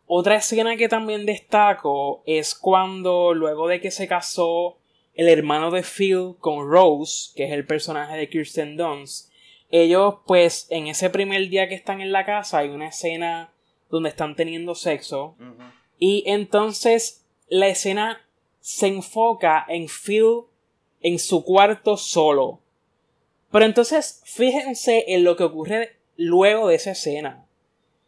Otra 0.06 0.36
escena 0.36 0.76
que 0.76 0.90
también 0.90 1.26
destaco 1.26 2.22
es 2.26 2.56
cuando 2.56 3.34
luego 3.34 3.68
de 3.68 3.80
que 3.80 3.92
se 3.92 4.08
casó 4.08 4.79
el 5.20 5.28
hermano 5.28 5.70
de 5.70 5.84
Phil 5.84 6.36
con 6.40 6.72
Rose, 6.72 7.32
que 7.36 7.44
es 7.44 7.52
el 7.52 7.66
personaje 7.66 8.16
de 8.16 8.30
Kirsten 8.30 8.78
Dunst, 8.78 9.30
ellos 9.70 10.16
pues 10.26 10.66
en 10.70 10.88
ese 10.88 11.10
primer 11.10 11.50
día 11.50 11.68
que 11.68 11.76
están 11.76 12.00
en 12.00 12.14
la 12.14 12.26
casa 12.26 12.60
hay 12.60 12.70
una 12.70 12.88
escena 12.88 13.52
donde 13.90 14.08
están 14.08 14.38
teniendo 14.38 14.76
sexo 14.76 15.36
y 15.98 16.24
entonces 16.26 17.26
la 17.50 17.68
escena 17.68 18.26
se 18.62 18.88
enfoca 18.88 19.66
en 19.68 19.88
Phil 19.90 20.44
en 21.02 21.20
su 21.20 21.44
cuarto 21.44 21.98
solo. 21.98 22.62
Pero 23.52 23.66
entonces 23.66 24.22
fíjense 24.24 25.04
en 25.10 25.26
lo 25.26 25.36
que 25.36 25.44
ocurre 25.44 25.98
luego 26.16 26.70
de 26.70 26.76
esa 26.76 26.92
escena. 26.92 27.46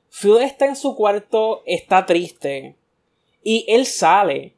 Phil 0.10 0.38
está 0.38 0.66
en 0.66 0.78
su 0.78 0.96
cuarto, 0.96 1.62
está 1.66 2.06
triste. 2.06 2.78
Y 3.44 3.66
él 3.68 3.86
sale 3.86 4.56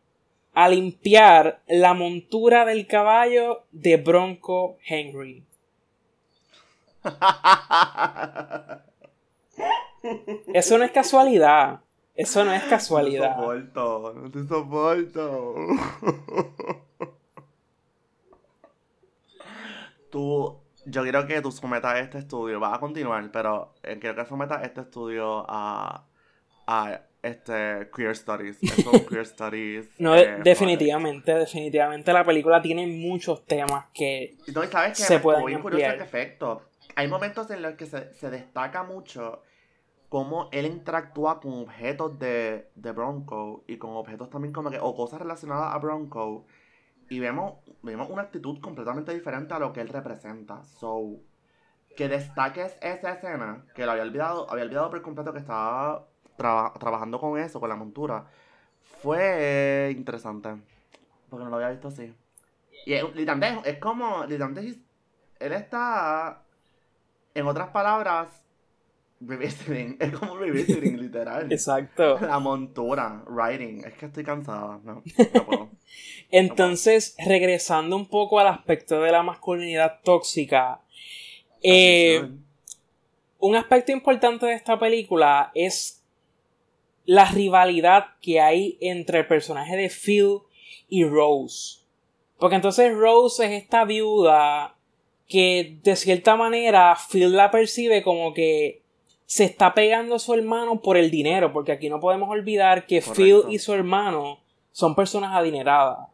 a 0.54 0.70
limpiar 0.70 1.62
la 1.68 1.94
montura 1.94 2.63
del 2.66 2.88
caballo 2.88 3.66
de 3.72 3.98
Bronco 3.98 4.78
Henry. 4.86 5.44
Eso 10.54 10.78
no 10.78 10.84
es 10.84 10.92
casualidad. 10.92 11.80
Eso 12.16 12.46
no 12.46 12.54
es 12.54 12.62
casualidad. 12.63 13.36
No 13.36 13.44
soporto, 13.44 14.13
no 14.16 14.30
te 14.30 14.48
soporto. 14.48 15.56
tú, 20.12 20.60
yo 20.86 21.02
quiero 21.02 21.26
que 21.26 21.42
tú 21.42 21.52
sometas 21.52 22.00
este 22.00 22.20
estudio, 22.20 22.60
vas 22.60 22.78
a 22.78 22.80
continuar, 22.80 23.32
pero 23.32 23.74
eh, 23.82 23.98
quiero 24.00 24.16
que 24.16 24.26
sometas 24.30 24.63
este 24.63 24.82
estudio 24.82 25.44
a, 25.50 26.06
a 26.68 27.02
este 27.24 27.90
Queer 27.96 28.16
Studies. 28.16 28.60
Queer 29.10 29.26
Studies. 29.26 29.90
No, 29.98 30.16
eh, 30.16 30.40
definitivamente, 30.44 31.34
definitivamente 31.34 32.14
la 32.14 32.24
película 32.24 32.62
tiene 32.62 32.86
muchos 32.86 33.46
temas 33.46 33.86
que 33.94 34.38
No, 34.54 34.64
sabes 34.66 34.98
que 34.98 35.04
se 35.04 35.20
pueden 35.20 35.42
curioso 35.42 35.68
ampliar. 35.68 35.92
este 35.94 36.04
efecto. 36.04 36.62
Hay 36.96 37.08
momentos 37.08 37.50
en 37.50 37.62
los 37.64 37.74
que 37.74 37.88
se, 37.88 38.14
se 38.14 38.30
destaca 38.30 38.84
mucho 38.84 39.42
cómo 40.10 40.50
él 40.52 40.68
interactúa 40.68 41.40
con 41.40 41.54
objetos 41.54 42.20
de, 42.20 42.70
de 42.76 42.92
Bronco 42.92 43.64
y 43.66 43.78
con 43.78 43.96
objetos 43.96 44.30
también 44.30 44.54
como 44.54 44.70
que, 44.70 44.78
o 44.80 44.96
cosas 44.96 45.20
relacionadas 45.20 45.74
a 45.74 45.78
Bronco. 45.80 46.46
Y 47.10 47.20
vemos, 47.20 47.56
vemos 47.82 48.10
una 48.10 48.24
actitud 48.24 48.60
completamente 48.62 49.14
diferente 49.14 49.54
a 49.54 49.60
lo 49.60 49.74
que 49.74 49.82
él 49.82 49.88
representa. 49.88 50.64
So, 50.66 51.20
que 51.96 52.10
destaques 52.10 52.78
esa 52.82 53.14
escena, 53.14 53.66
que 53.76 53.86
lo 53.86 53.92
había 53.92 54.04
olvidado, 54.04 54.50
había 54.52 54.66
olvidado 54.66 54.90
por 54.90 55.02
completo 55.02 55.34
que 55.34 55.40
estaba 55.40 56.08
traba- 56.38 56.74
trabajando 56.80 57.19
con 57.19 57.39
eso, 57.39 57.60
con 57.60 57.69
la 57.69 57.76
montura, 57.76 58.26
fue 59.02 59.93
interesante. 59.96 60.50
Porque 61.30 61.43
no 61.46 61.50
lo 61.50 61.56
había 61.58 61.69
visto 61.69 61.88
así. 61.88 62.13
Y 62.86 62.93
es, 62.93 63.04
literalmente 63.15 63.69
es, 63.69 63.78
como, 63.80 64.24
literalmente 64.26 64.69
es- 64.69 64.78
él 65.39 65.54
está, 65.54 66.43
en 67.34 67.48
otras 67.48 67.69
palabras, 67.69 68.28
revisiting, 69.19 69.98
es 70.00 70.12
como 70.12 70.38
revisiting, 70.38 70.98
literal. 71.02 71.52
Exacto. 71.52 72.19
La 72.19 72.39
montura, 72.39 73.24
writing, 73.28 73.84
es 73.86 73.93
que 73.93 74.06
estoy 74.08 74.24
cansada, 74.24 74.80
no, 74.84 75.02
no 75.34 75.46
puedo. 75.46 75.69
Entonces, 76.32 77.15
regresando 77.26 77.96
un 77.96 78.08
poco 78.08 78.39
al 78.39 78.48
aspecto 78.48 79.02
de 79.02 79.12
la 79.12 79.24
masculinidad 79.24 80.00
tóxica, 80.04 80.80
eh, 81.62 82.30
un 83.39 83.56
aspecto 83.56 83.91
importante 83.91 84.46
de 84.46 84.54
esta 84.54 84.78
película 84.80 85.52
es 85.54 86.03
la 87.06 87.26
rivalidad 87.26 88.06
que 88.22 88.39
hay 88.39 88.78
entre 88.82 89.20
el 89.20 89.28
personaje 89.28 89.76
de 89.76 89.89
Phil 89.89 90.39
y 90.89 91.04
Rose. 91.04 91.80
Porque 92.38 92.56
entonces 92.56 92.94
Rose 92.94 93.46
es 93.46 93.63
esta 93.63 93.86
viuda 93.86 94.76
que 95.28 95.80
de 95.84 95.96
cierta 95.96 96.36
manera 96.36 96.96
Phil 97.10 97.36
la 97.36 97.52
percibe 97.52 98.04
como 98.04 98.34
que 98.34 98.82
se 99.26 99.46
está 99.46 99.74
pegando 99.74 100.16
a 100.16 100.20
su 100.20 100.34
hermano 100.34 100.82
por 100.82 100.98
el 100.98 101.10
dinero, 101.10 101.54
porque 101.54 101.72
aquí 101.72 101.89
no 101.89 102.00
podemos 102.00 102.30
olvidar 102.30 102.86
que 102.86 103.02
Correcto. 103.02 103.16
Phil 103.16 103.54
y 103.54 103.60
su 103.60 103.74
hermano 103.74 104.42
son 104.72 104.96
personas 104.96 105.36
adineradas. 105.36 106.10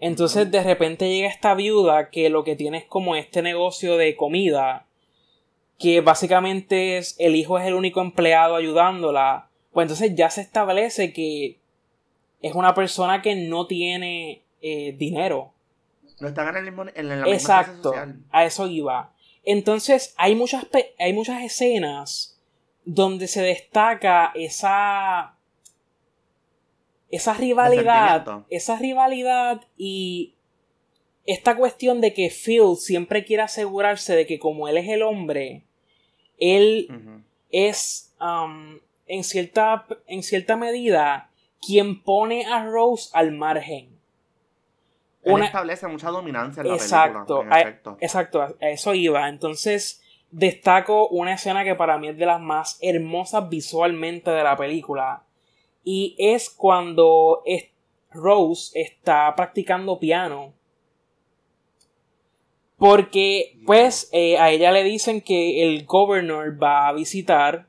Entonces 0.00 0.50
de 0.50 0.62
repente 0.62 1.08
llega 1.08 1.28
esta 1.28 1.54
viuda 1.54 2.10
que 2.10 2.28
lo 2.28 2.44
que 2.44 2.56
tiene 2.56 2.78
es 2.78 2.84
como 2.84 3.16
este 3.16 3.42
negocio 3.42 3.96
de 3.96 4.16
comida, 4.16 4.86
que 5.78 6.00
básicamente 6.00 6.98
es 6.98 7.16
el 7.18 7.36
hijo 7.36 7.58
es 7.58 7.66
el 7.66 7.74
único 7.74 8.00
empleado 8.00 8.56
ayudándola. 8.56 9.47
Pues 9.72 9.84
entonces 9.84 10.14
ya 10.14 10.30
se 10.30 10.40
establece 10.40 11.12
que 11.12 11.58
es 12.40 12.54
una 12.54 12.74
persona 12.74 13.22
que 13.22 13.34
no 13.36 13.66
tiene 13.66 14.42
eh, 14.62 14.94
dinero. 14.96 15.52
No 16.20 16.28
están 16.28 16.48
en, 16.48 16.56
el 16.56 16.64
mismo, 16.64 16.84
en 16.94 17.08
la 17.08 17.14
misma 17.16 17.32
Exacto, 17.32 17.90
social. 17.90 18.16
a 18.30 18.44
eso 18.44 18.66
iba. 18.66 19.12
Entonces 19.44 20.14
hay 20.16 20.34
muchas, 20.34 20.66
hay 20.98 21.12
muchas 21.12 21.42
escenas 21.42 22.40
donde 22.84 23.28
se 23.28 23.42
destaca 23.42 24.32
esa 24.34 25.34
esa 27.10 27.34
rivalidad, 27.34 28.44
esa 28.50 28.76
rivalidad 28.76 29.62
y 29.76 30.34
esta 31.24 31.56
cuestión 31.56 32.00
de 32.00 32.12
que 32.12 32.30
Phil 32.30 32.76
siempre 32.76 33.24
quiere 33.24 33.42
asegurarse 33.42 34.14
de 34.14 34.26
que 34.26 34.38
como 34.38 34.68
él 34.68 34.76
es 34.76 34.88
el 34.88 35.02
hombre, 35.02 35.64
él 36.38 36.88
es 37.50 38.14
um, 38.20 38.78
en, 39.08 39.24
cierta, 39.24 39.86
en 40.06 40.22
cierta 40.22 40.56
medida 40.56 41.30
quien 41.60 42.02
pone 42.02 42.46
a 42.46 42.64
Rose 42.64 43.10
al 43.12 43.32
margen. 43.32 43.98
Él 45.22 45.42
establece 45.42 45.86
mucha 45.88 46.08
dominancia 46.10 46.62
en 46.62 46.68
la 46.68 46.74
exacto, 46.74 47.40
película. 47.40 47.96
exacto, 48.00 48.42
a 48.42 48.68
eso 48.68 48.94
iba. 48.94 49.28
Entonces, 49.28 50.02
destaco 50.30 51.08
una 51.08 51.34
escena 51.34 51.64
que 51.64 51.74
para 51.74 51.98
mí 51.98 52.08
es 52.08 52.16
de 52.16 52.26
las 52.26 52.40
más 52.40 52.78
hermosas 52.80 53.48
visualmente 53.48 54.30
de 54.30 54.42
la 54.42 54.56
película. 54.56 55.24
Y 55.84 56.14
es 56.18 56.50
cuando 56.50 57.42
Rose 58.10 58.80
está 58.80 59.34
practicando 59.34 59.98
piano. 59.98 60.54
Porque, 62.76 63.58
pues, 63.66 64.08
eh, 64.12 64.38
a 64.38 64.50
ella 64.50 64.70
le 64.70 64.84
dicen 64.84 65.20
que 65.20 65.64
el 65.64 65.84
governor 65.84 66.62
va 66.62 66.88
a 66.88 66.92
visitar. 66.92 67.67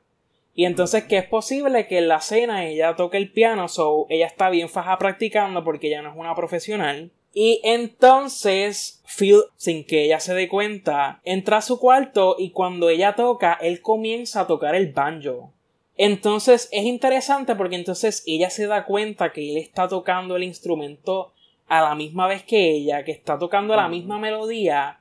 Y 0.54 0.64
entonces 0.64 1.04
que 1.04 1.18
es 1.18 1.26
posible 1.26 1.86
que 1.86 1.98
en 1.98 2.08
la 2.08 2.20
cena 2.20 2.66
ella 2.66 2.96
toque 2.96 3.16
el 3.16 3.32
piano. 3.32 3.68
So, 3.68 4.06
ella 4.08 4.26
está 4.26 4.50
bien 4.50 4.68
faja 4.68 4.98
practicando 4.98 5.64
porque 5.64 5.88
ella 5.88 6.02
no 6.02 6.10
es 6.10 6.16
una 6.16 6.34
profesional. 6.34 7.10
Y 7.32 7.60
entonces 7.62 9.02
Phil, 9.06 9.42
sin 9.56 9.84
que 9.84 10.04
ella 10.04 10.18
se 10.18 10.34
dé 10.34 10.48
cuenta, 10.48 11.20
entra 11.24 11.58
a 11.58 11.62
su 11.62 11.78
cuarto 11.78 12.36
y 12.38 12.50
cuando 12.50 12.88
ella 12.88 13.14
toca, 13.14 13.58
él 13.60 13.80
comienza 13.80 14.40
a 14.40 14.46
tocar 14.46 14.74
el 14.74 14.92
banjo. 14.92 15.52
Entonces 15.96 16.68
es 16.72 16.84
interesante 16.84 17.54
porque 17.54 17.76
entonces 17.76 18.24
ella 18.26 18.50
se 18.50 18.66
da 18.66 18.86
cuenta 18.86 19.32
que 19.32 19.50
él 19.50 19.58
está 19.58 19.86
tocando 19.86 20.36
el 20.36 20.42
instrumento 20.42 21.32
a 21.68 21.82
la 21.82 21.94
misma 21.94 22.26
vez 22.26 22.42
que 22.42 22.70
ella, 22.70 23.04
que 23.04 23.12
está 23.12 23.38
tocando 23.38 23.76
la 23.76 23.88
misma 23.88 24.18
melodía 24.18 25.00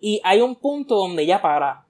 y 0.00 0.20
hay 0.24 0.40
un 0.40 0.56
punto 0.56 0.96
donde 0.96 1.22
ella 1.22 1.40
para. 1.40 1.86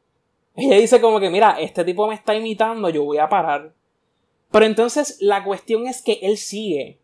Ella 0.54 0.76
dice 0.76 1.00
como 1.00 1.20
que 1.20 1.30
mira, 1.30 1.60
este 1.60 1.84
tipo 1.84 2.06
me 2.06 2.14
está 2.14 2.34
imitando, 2.34 2.88
yo 2.90 3.04
voy 3.04 3.18
a 3.18 3.28
parar. 3.28 3.72
Pero 4.50 4.66
entonces 4.66 5.18
la 5.20 5.44
cuestión 5.44 5.86
es 5.86 6.02
que 6.02 6.18
él 6.22 6.36
sigue. 6.36 6.98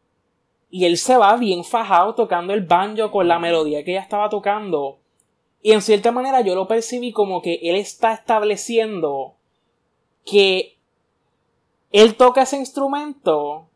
Y 0.69 0.85
él 0.85 0.99
se 0.99 1.17
va 1.17 1.37
bien 1.37 1.65
fajado 1.65 2.15
tocando 2.15 2.53
el 2.53 2.63
banjo 2.63 3.11
con 3.11 3.29
la 3.29 3.39
melodía 3.39 3.85
que 3.85 3.93
ella 3.93 4.03
estaba 4.03 4.29
tocando. 4.29 4.99
Y 5.63 5.73
en 5.73 5.83
cierta 5.83 6.13
manera 6.13 6.41
yo 6.41 6.55
lo 6.55 6.67
percibí 6.67 7.13
como 7.13 7.41
que 7.41 7.61
él 7.63 7.77
está 7.77 8.13
estableciendo 8.13 9.37
que 10.25 10.77
él 11.93 12.17
toca 12.17 12.43
ese 12.43 12.57
instrumento 12.57 13.69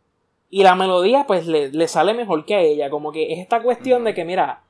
y 0.50 0.64
la 0.64 0.74
melodía 0.74 1.24
pues 1.26 1.46
le, 1.46 1.70
le, 1.70 1.88
sale 1.88 2.12
mejor 2.12 2.44
que 2.44 2.56
a 2.56 2.60
ella. 2.60 2.90
Como 2.90 3.12
que 3.12 3.32
es 3.32 3.38
esta 3.38 3.62
cuestión 3.62 4.02
de 4.04 4.14
que 4.14 4.24
mira, 4.24 4.64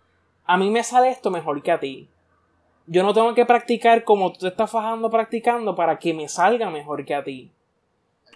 a 0.44 0.56
mí 0.58 0.70
me 0.70 0.84
sale 0.84 1.08
esto 1.08 1.30
mejor 1.30 1.62
que 1.62 1.72
a 1.72 1.80
ti. 1.80 2.08
Yo 2.86 3.02
no 3.02 3.14
tengo 3.14 3.34
que 3.34 3.46
practicar 3.46 4.04
como 4.04 4.32
tú 4.32 4.40
te 4.40 4.48
estás 4.48 4.70
fajando 4.70 5.10
practicando 5.10 5.74
para 5.74 5.98
que 5.98 6.12
me 6.12 6.28
salga 6.28 6.70
mejor 6.70 7.04
que 7.04 7.14
a 7.14 7.22
ti. 7.22 7.52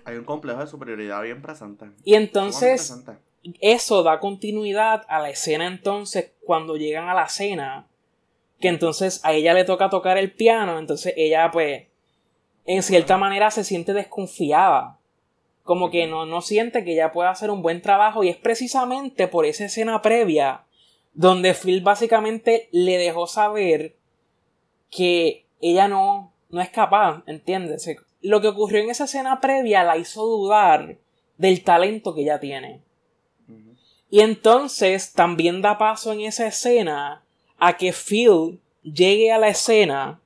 Hay 0.05 0.17
un 0.17 0.25
complejo 0.25 0.61
de 0.61 0.67
superioridad 0.67 1.23
bien 1.23 1.41
presente. 1.43 1.87
Y 2.05 2.15
entonces, 2.15 3.05
eso 3.61 4.03
da 4.03 4.21
continuidad 4.21 5.05
a 5.09 5.21
la 5.21 5.31
escena 5.31 5.67
entonces 5.67 6.33
cuando 6.45 6.77
llegan 6.77 7.09
a 7.09 7.15
la 7.15 7.29
cena 7.29 7.87
que 8.61 8.69
entonces 8.69 9.21
a 9.25 9.33
ella 9.33 9.53
le 9.53 9.65
toca 9.65 9.91
tocar 9.91 10.17
el 10.17 10.33
piano 10.33 10.79
entonces 10.79 11.13
ella 11.17 11.51
pues 11.51 11.85
en 12.65 12.83
cierta 12.83 13.19
manera 13.19 13.51
se 13.51 13.65
siente 13.65 13.93
desconfiada 13.93 14.99
como 15.63 15.91
que 15.91 16.07
no, 16.07 16.27
no 16.27 16.41
siente 16.41 16.85
que 16.85 16.93
ella 16.93 17.13
pueda 17.13 17.31
hacer 17.31 17.51
un 17.51 17.63
buen 17.63 17.83
trabajo 17.83 18.25
y 18.25 18.29
es 18.29 18.37
precisamente 18.37 19.29
por 19.29 19.45
esa 19.45 19.67
escena 19.67 20.01
previa 20.01 20.65
donde 21.13 21.55
Phil 21.55 21.83
básicamente 21.83 22.69
le 22.73 22.99
dejó 22.99 23.27
saber 23.27 23.97
que 24.91 25.47
ella 25.61 25.89
no, 25.89 26.33
no 26.51 26.61
es 26.61 26.71
capaz, 26.71 27.23
¿entiendes? 27.27 27.89
Lo 28.21 28.41
que 28.41 28.49
ocurrió 28.49 28.83
en 28.83 28.91
esa 28.91 29.05
escena 29.05 29.41
previa 29.41 29.85
la 29.85 29.97
hizo 29.97 30.25
dudar 30.25 30.97
del 31.37 31.63
talento 31.65 32.15
que 32.15 32.23
ella 32.23 32.41
tiene. 32.41 32.81
Y 34.11 34.21
entonces 34.21 35.13
también 35.13 35.61
da 35.61 35.79
paso 35.79 36.13
en 36.13 36.21
esa 36.21 36.47
escena 36.47 37.25
a 37.59 37.77
que 37.77 37.93
Phil 37.93 38.61
llegue 38.83 39.33
a 39.33 39.39
la 39.39 39.49
escena 39.49 40.21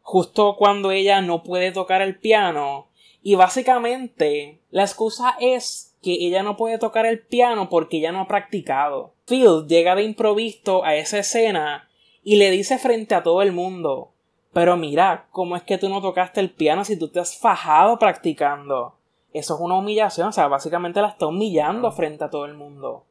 justo 0.00 0.56
cuando 0.58 0.90
ella 0.90 1.20
no 1.20 1.42
puede 1.42 1.70
tocar 1.70 2.02
el 2.02 2.16
piano 2.18 2.88
y 3.22 3.36
básicamente 3.36 4.58
la 4.70 4.82
excusa 4.82 5.36
es 5.38 5.94
que 6.02 6.12
ella 6.12 6.42
no 6.42 6.56
puede 6.56 6.78
tocar 6.78 7.06
el 7.06 7.20
piano 7.20 7.68
porque 7.68 7.98
ella 7.98 8.10
no 8.10 8.22
ha 8.22 8.26
practicado. 8.26 9.14
Phil 9.26 9.66
llega 9.68 9.94
de 9.94 10.02
improviso 10.02 10.84
a 10.84 10.96
esa 10.96 11.20
escena 11.20 11.88
y 12.22 12.36
le 12.36 12.50
dice 12.50 12.78
frente 12.78 13.14
a 13.14 13.22
todo 13.22 13.42
el 13.42 13.52
mundo 13.52 14.12
pero 14.52 14.76
mira, 14.76 15.28
¿cómo 15.30 15.56
es 15.56 15.62
que 15.62 15.78
tú 15.78 15.88
no 15.88 16.02
tocaste 16.02 16.40
el 16.40 16.50
piano 16.50 16.84
si 16.84 16.98
tú 16.98 17.08
te 17.08 17.20
has 17.20 17.38
fajado 17.38 17.98
practicando? 17.98 18.96
Eso 19.32 19.54
es 19.54 19.60
una 19.60 19.76
humillación, 19.76 20.28
o 20.28 20.32
sea, 20.32 20.46
básicamente 20.46 21.00
la 21.00 21.08
está 21.08 21.26
humillando 21.26 21.90
frente 21.90 22.24
a 22.24 22.30
todo 22.30 22.44
el 22.44 22.54
mundo. 22.54 23.06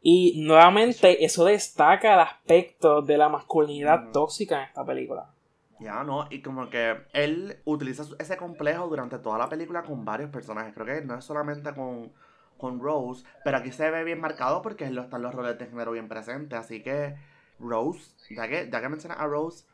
Y 0.00 0.42
nuevamente 0.44 1.24
eso 1.24 1.44
destaca 1.44 2.14
el 2.14 2.20
aspecto 2.20 3.02
de 3.02 3.16
la 3.16 3.28
masculinidad 3.28 4.10
tóxica 4.10 4.56
en 4.56 4.62
esta 4.64 4.84
película. 4.84 5.30
Ya, 5.78 6.02
¿no? 6.02 6.26
Y 6.28 6.42
como 6.42 6.68
que 6.70 6.96
él 7.12 7.60
utiliza 7.64 8.02
ese 8.18 8.36
complejo 8.36 8.88
durante 8.88 9.18
toda 9.18 9.38
la 9.38 9.48
película 9.48 9.84
con 9.84 10.04
varios 10.04 10.30
personajes. 10.30 10.74
Creo 10.74 10.86
que 10.86 11.06
no 11.06 11.16
es 11.16 11.24
solamente 11.24 11.72
con, 11.72 12.12
con 12.56 12.80
Rose, 12.80 13.24
pero 13.44 13.58
aquí 13.58 13.70
se 13.70 13.88
ve 13.92 14.02
bien 14.02 14.20
marcado 14.20 14.60
porque 14.60 14.86
están 14.86 15.22
los 15.22 15.34
roles 15.34 15.56
de 15.56 15.66
género 15.66 15.92
bien 15.92 16.08
presentes. 16.08 16.58
Así 16.58 16.82
que 16.82 17.14
Rose, 17.62 18.14
ya 18.30 18.48
que, 18.48 18.68
ya 18.70 18.80
que 18.80 18.88
menciona 18.88 19.14
a 19.14 19.26
Rose, 19.26 19.64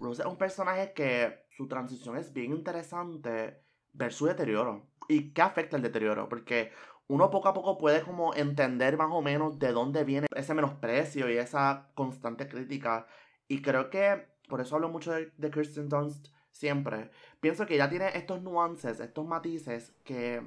Rose 0.00 0.22
es 0.22 0.28
un 0.28 0.36
personaje 0.36 0.92
que 0.92 1.46
su 1.56 1.68
transición 1.68 2.16
es 2.16 2.32
bien 2.32 2.52
interesante 2.52 3.62
ver 3.92 4.12
su 4.12 4.26
deterioro. 4.26 4.86
¿Y 5.08 5.30
qué 5.30 5.42
afecta 5.42 5.76
el 5.76 5.82
deterioro? 5.82 6.28
Porque 6.28 6.72
uno 7.06 7.30
poco 7.30 7.48
a 7.48 7.54
poco 7.54 7.78
puede 7.78 8.02
como 8.02 8.34
entender 8.34 8.96
más 8.96 9.08
o 9.10 9.22
menos 9.22 9.58
de 9.58 9.72
dónde 9.72 10.04
viene 10.04 10.26
ese 10.36 10.54
menosprecio 10.54 11.30
y 11.30 11.38
esa 11.38 11.88
constante 11.94 12.48
crítica. 12.48 13.06
Y 13.48 13.62
creo 13.62 13.90
que 13.90 14.28
por 14.48 14.60
eso 14.60 14.76
hablo 14.76 14.88
mucho 14.88 15.12
de, 15.12 15.32
de 15.36 15.50
Kirsten 15.50 15.88
Dunst 15.88 16.28
siempre. 16.52 17.10
Pienso 17.40 17.66
que 17.66 17.74
ella 17.74 17.88
tiene 17.88 18.10
estos 18.14 18.42
nuances, 18.42 19.00
estos 19.00 19.26
matices 19.26 19.92
que 20.04 20.42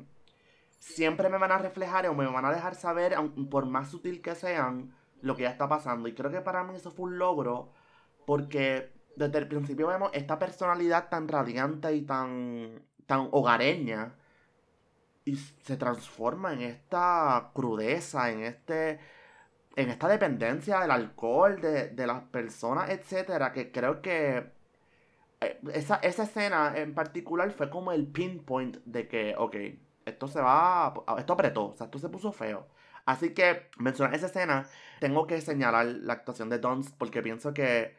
siempre 0.81 1.29
me 1.29 1.37
van 1.37 1.51
a 1.51 1.57
reflejar 1.59 2.07
o 2.07 2.15
me 2.15 2.25
van 2.25 2.45
a 2.45 2.51
dejar 2.51 2.75
saber, 2.75 3.15
por 3.49 3.65
más 3.65 3.89
sutil 3.89 4.21
que 4.21 4.35
sean, 4.35 4.93
lo 5.21 5.35
que 5.35 5.43
ya 5.43 5.49
está 5.51 5.67
pasando. 5.67 6.07
Y 6.07 6.13
creo 6.13 6.31
que 6.31 6.41
para 6.41 6.63
mí 6.63 6.75
eso 6.75 6.91
fue 6.91 7.05
un 7.05 7.17
logro 7.17 7.71
porque 8.25 8.91
desde 9.15 9.39
el 9.39 9.47
principio 9.47 9.87
vemos 9.87 10.11
esta 10.13 10.39
personalidad 10.39 11.09
tan 11.09 11.27
radiante 11.27 11.93
y 11.95 12.01
tan, 12.03 12.83
tan 13.05 13.29
hogareña 13.31 14.15
y 15.25 15.35
se 15.35 15.77
transforma 15.77 16.53
en 16.53 16.61
esta 16.61 17.51
crudeza, 17.53 18.31
en 18.31 18.43
este 18.43 18.99
en 19.75 19.89
esta 19.89 20.07
dependencia 20.07 20.79
del 20.81 20.91
alcohol, 20.91 21.61
de, 21.61 22.07
las 22.07 22.23
personas, 22.23 22.89
etcétera, 22.89 23.53
que 23.53 23.71
creo 23.71 24.01
que 24.01 24.51
eh, 25.41 25.59
esa, 25.73 25.95
esa 25.97 26.23
escena 26.23 26.73
en 26.75 26.93
particular 26.93 27.51
fue 27.51 27.69
como 27.69 27.91
el 27.91 28.07
pinpoint 28.07 28.77
de 28.85 29.07
que, 29.07 29.35
ok, 29.37 29.55
esto 30.05 30.27
se 30.27 30.41
va, 30.41 30.93
esto 31.17 31.33
apretó, 31.33 31.67
o 31.69 31.73
sea, 31.75 31.85
esto 31.85 31.99
se 31.99 32.09
puso 32.09 32.31
feo. 32.31 32.67
Así 33.05 33.33
que, 33.33 33.67
mencionar 33.77 34.15
esa 34.15 34.27
escena, 34.27 34.67
tengo 34.99 35.27
que 35.27 35.41
señalar 35.41 35.85
la 35.85 36.13
actuación 36.13 36.49
de 36.49 36.59
Dons 36.59 36.91
porque 36.97 37.21
pienso 37.21 37.53
que 37.53 37.95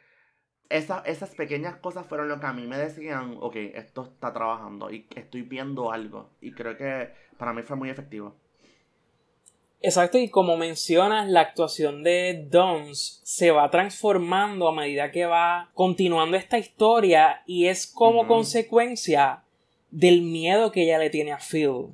esas 0.69 1.35
pequeñas 1.35 1.77
cosas 1.77 2.07
fueron 2.07 2.29
lo 2.29 2.41
que 2.41 2.47
a 2.47 2.53
mí 2.53 2.67
me 2.67 2.79
decían, 2.79 3.37
ok, 3.41 3.57
esto 3.75 4.05
está 4.05 4.33
trabajando 4.33 4.91
y 4.91 5.07
estoy 5.15 5.43
viendo 5.43 5.93
algo. 5.93 6.31
Y 6.41 6.53
creo 6.53 6.77
que 6.77 7.11
para 7.37 7.53
mí 7.53 7.63
fue 7.63 7.77
muy 7.77 7.91
efectivo. 7.91 8.35
Exacto, 9.83 10.17
y 10.17 10.29
como 10.29 10.57
mencionas, 10.57 11.29
la 11.29 11.41
actuación 11.41 12.05
de 12.05 12.47
Dons 12.49 13.21
se 13.25 13.51
va 13.51 13.69
transformando 13.69 14.69
a 14.69 14.75
medida 14.75 15.11
que 15.11 15.27
va 15.27 15.71
continuando 15.75 16.37
esta 16.37 16.57
historia 16.57 17.43
y 17.47 17.67
es 17.67 17.89
como 17.89 18.29
consecuencia 18.29 19.43
del 19.91 20.23
miedo 20.23 20.71
que 20.71 20.85
ella 20.85 20.99
le 20.99 21.11
tiene 21.11 21.33
a 21.33 21.39
Phil. 21.39 21.89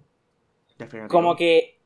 Como 1.09 1.35
que, 1.35 1.78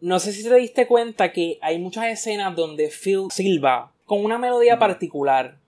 no 0.00 0.18
sé 0.18 0.32
si 0.32 0.42
te 0.42 0.54
diste 0.56 0.86
cuenta 0.86 1.32
que 1.32 1.58
hay 1.62 1.78
muchas 1.78 2.06
escenas 2.06 2.54
donde 2.54 2.88
Phil 2.90 3.28
silba 3.30 3.92
con 4.06 4.24
una 4.24 4.38
melodía 4.38 4.78
particular 4.78 5.58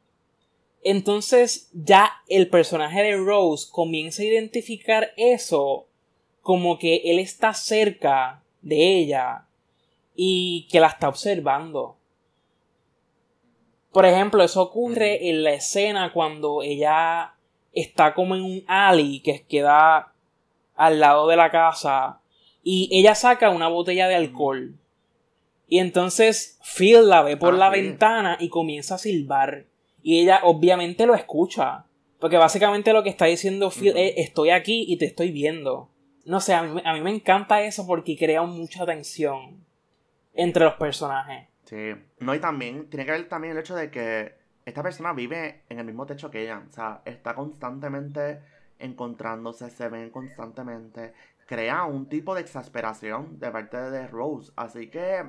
entonces 0.89 1.69
ya 1.73 2.13
el 2.29 2.49
personaje 2.49 3.03
de 3.03 3.17
Rose 3.17 3.67
comienza 3.73 4.23
a 4.23 4.27
identificar 4.27 5.11
eso 5.17 5.89
como 6.43 6.79
que 6.79 7.03
él 7.07 7.19
está 7.19 7.55
cerca 7.55 8.45
de 8.63 8.99
ella 8.99 9.47
y 10.15 10.69
que 10.71 10.79
la 10.79 10.87
está 10.87 11.09
observando. 11.09 11.97
Por 13.91 14.07
ejemplo, 14.07 14.45
eso 14.45 14.63
ocurre 14.63 15.29
en 15.29 15.43
la 15.43 15.55
escena 15.55 16.13
cuando 16.13 16.63
ella 16.63 17.35
está 17.73 18.15
como 18.15 18.37
en 18.37 18.43
un 18.43 18.65
alley 18.69 19.19
que 19.19 19.45
queda 19.45 20.13
al 20.77 21.01
lado 21.01 21.27
de 21.27 21.35
la 21.35 21.51
casa 21.51 22.21
y 22.69 22.89
ella 22.91 23.15
saca 23.15 23.51
una 23.51 23.69
botella 23.69 24.09
de 24.09 24.17
alcohol. 24.17 24.75
Y 25.69 25.79
entonces 25.79 26.59
Phil 26.77 27.09
la 27.09 27.23
ve 27.23 27.37
por 27.37 27.55
Ah, 27.55 27.59
la 27.59 27.71
ventana 27.71 28.39
y 28.41 28.49
comienza 28.49 28.97
a 28.97 28.99
silbar. 28.99 29.67
Y 30.03 30.21
ella 30.21 30.41
obviamente 30.43 31.07
lo 31.07 31.15
escucha. 31.15 31.85
Porque 32.19 32.39
básicamente 32.39 32.93
lo 32.93 33.05
que 33.05 33.11
está 33.11 33.27
diciendo 33.27 33.71
Phil 33.71 33.97
es 33.97 34.15
estoy 34.17 34.51
aquí 34.51 34.85
y 34.89 34.97
te 34.97 35.05
estoy 35.05 35.31
viendo. 35.31 35.91
No 36.25 36.41
sé, 36.41 36.55
a 36.55 36.65
mí, 36.65 36.83
a 36.85 36.93
mí 36.93 37.01
me 37.03 37.11
encanta 37.11 37.63
eso 37.63 37.87
porque 37.87 38.17
crea 38.17 38.43
mucha 38.43 38.85
tensión 38.85 39.65
entre 40.35 40.65
los 40.65 40.75
personajes. 40.75 41.47
Sí. 41.67 41.95
No, 42.19 42.35
y 42.35 42.41
también 42.41 42.91
tiene 42.91 43.07
que 43.07 43.13
ver 43.13 43.29
también 43.29 43.53
el 43.53 43.61
hecho 43.61 43.77
de 43.77 43.93
que 43.93 44.35
esta 44.65 44.83
persona 44.83 45.13
vive 45.13 45.63
en 45.69 45.79
el 45.79 45.85
mismo 45.85 46.05
techo 46.05 46.33
que 46.33 46.43
ella. 46.43 46.65
O 46.69 46.73
sea, 46.73 47.01
está 47.05 47.37
constantemente 47.37 48.41
encontrándose, 48.81 49.71
se 49.71 49.89
ven 49.89 50.11
constantemente. 50.11 51.13
Crea 51.47 51.85
un 51.85 52.09
tipo 52.09 52.35
de 52.35 52.41
exasperación 52.43 53.39
de 53.39 53.51
parte 53.51 53.77
de 53.77 54.07
Rose. 54.09 54.53
Así 54.57 54.89
que 54.91 55.25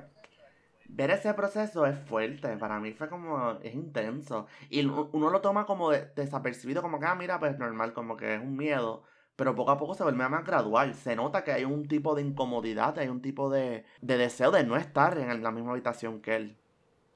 ver 0.89 1.11
ese 1.11 1.33
proceso 1.33 1.85
es 1.85 1.97
fuerte. 1.99 2.57
Para 2.57 2.79
mí 2.79 2.91
fue 2.93 3.07
como, 3.09 3.51
es 3.61 3.73
intenso. 3.75 4.47
Y 4.69 4.83
uno 4.85 5.29
lo 5.29 5.41
toma 5.41 5.65
como 5.65 5.91
de- 5.91 6.07
desapercibido, 6.15 6.81
como 6.81 6.99
que, 6.99 7.05
ah, 7.05 7.15
mira, 7.15 7.39
pues 7.39 7.57
normal, 7.59 7.93
como 7.93 8.17
que 8.17 8.35
es 8.35 8.41
un 8.41 8.55
miedo. 8.57 9.03
Pero 9.35 9.53
poco 9.53 9.69
a 9.69 9.77
poco 9.77 9.93
se 9.93 10.01
vuelve 10.03 10.27
más 10.27 10.43
gradual. 10.43 10.95
Se 10.95 11.15
nota 11.15 11.43
que 11.43 11.51
hay 11.51 11.63
un 11.63 11.87
tipo 11.87 12.15
de 12.15 12.23
incomodidad, 12.23 12.97
hay 12.97 13.07
un 13.09 13.21
tipo 13.21 13.51
de, 13.51 13.85
de 14.01 14.17
deseo 14.17 14.49
de 14.49 14.63
no 14.63 14.75
estar 14.77 15.15
en 15.19 15.43
la 15.43 15.51
misma 15.51 15.73
habitación 15.73 16.21
que 16.21 16.35
él. 16.35 16.57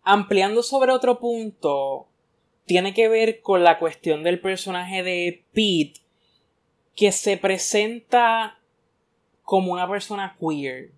Ampliando 0.03 0.61
sobre 0.61 0.91
otro 0.91 1.19
punto, 1.19 2.07
tiene 2.65 2.93
que 2.93 3.09
ver 3.09 3.41
con 3.41 3.63
la 3.63 3.79
cuestión 3.79 4.21
del 4.21 4.39
personaje 4.39 5.01
de 5.01 5.45
Pete, 5.53 6.01
que 6.95 7.11
se 7.11 7.37
presenta 7.37 8.59
como 9.51 9.73
una 9.73 9.85
persona 9.85 10.37
queer. 10.39 10.91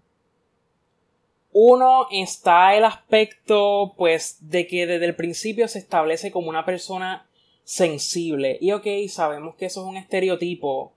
Uno 1.54 2.06
está 2.12 2.78
el 2.78 2.86
aspecto, 2.86 3.96
pues, 3.98 4.38
de 4.42 4.68
que 4.68 4.86
desde 4.86 5.06
el 5.06 5.16
principio 5.16 5.68
se 5.68 5.80
establece 5.80 6.30
como 6.30 6.50
una 6.50 6.64
persona 6.64 7.28
sensible. 7.64 8.60
Y 8.62 8.72
ok, 8.72 8.86
sabemos 9.10 9.56
que 9.56 9.66
eso 9.66 9.82
es 9.82 9.88
un 9.88 9.98
estereotipo, 9.98 10.94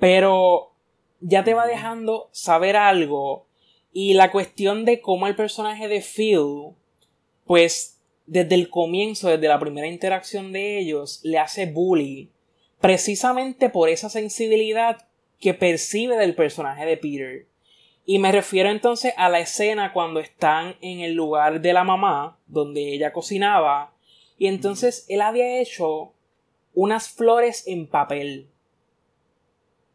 pero 0.00 0.72
ya 1.20 1.44
te 1.44 1.54
va 1.54 1.68
dejando 1.68 2.28
saber 2.32 2.74
algo. 2.74 3.46
Y 3.92 4.14
la 4.14 4.32
cuestión 4.32 4.84
de 4.84 5.00
cómo 5.00 5.28
el 5.28 5.36
personaje 5.36 5.86
de 5.86 6.00
Phil, 6.00 6.74
pues, 7.46 8.00
desde 8.26 8.56
el 8.56 8.70
comienzo, 8.70 9.28
desde 9.28 9.46
la 9.46 9.60
primera 9.60 9.86
interacción 9.86 10.50
de 10.50 10.80
ellos, 10.80 11.20
le 11.22 11.38
hace 11.38 11.66
bully. 11.66 12.32
Precisamente 12.80 13.70
por 13.70 13.88
esa 13.88 14.08
sensibilidad 14.08 15.06
que 15.42 15.54
percibe 15.54 16.16
del 16.16 16.36
personaje 16.36 16.86
de 16.86 16.96
Peter. 16.96 17.46
Y 18.06 18.20
me 18.20 18.30
refiero 18.30 18.70
entonces 18.70 19.12
a 19.16 19.28
la 19.28 19.40
escena 19.40 19.92
cuando 19.92 20.20
están 20.20 20.76
en 20.80 21.00
el 21.00 21.14
lugar 21.14 21.60
de 21.60 21.72
la 21.72 21.82
mamá, 21.82 22.38
donde 22.46 22.94
ella 22.94 23.12
cocinaba, 23.12 23.92
y 24.38 24.46
entonces 24.46 25.04
él 25.08 25.20
había 25.20 25.60
hecho 25.60 26.12
unas 26.74 27.08
flores 27.08 27.66
en 27.66 27.88
papel. 27.88 28.48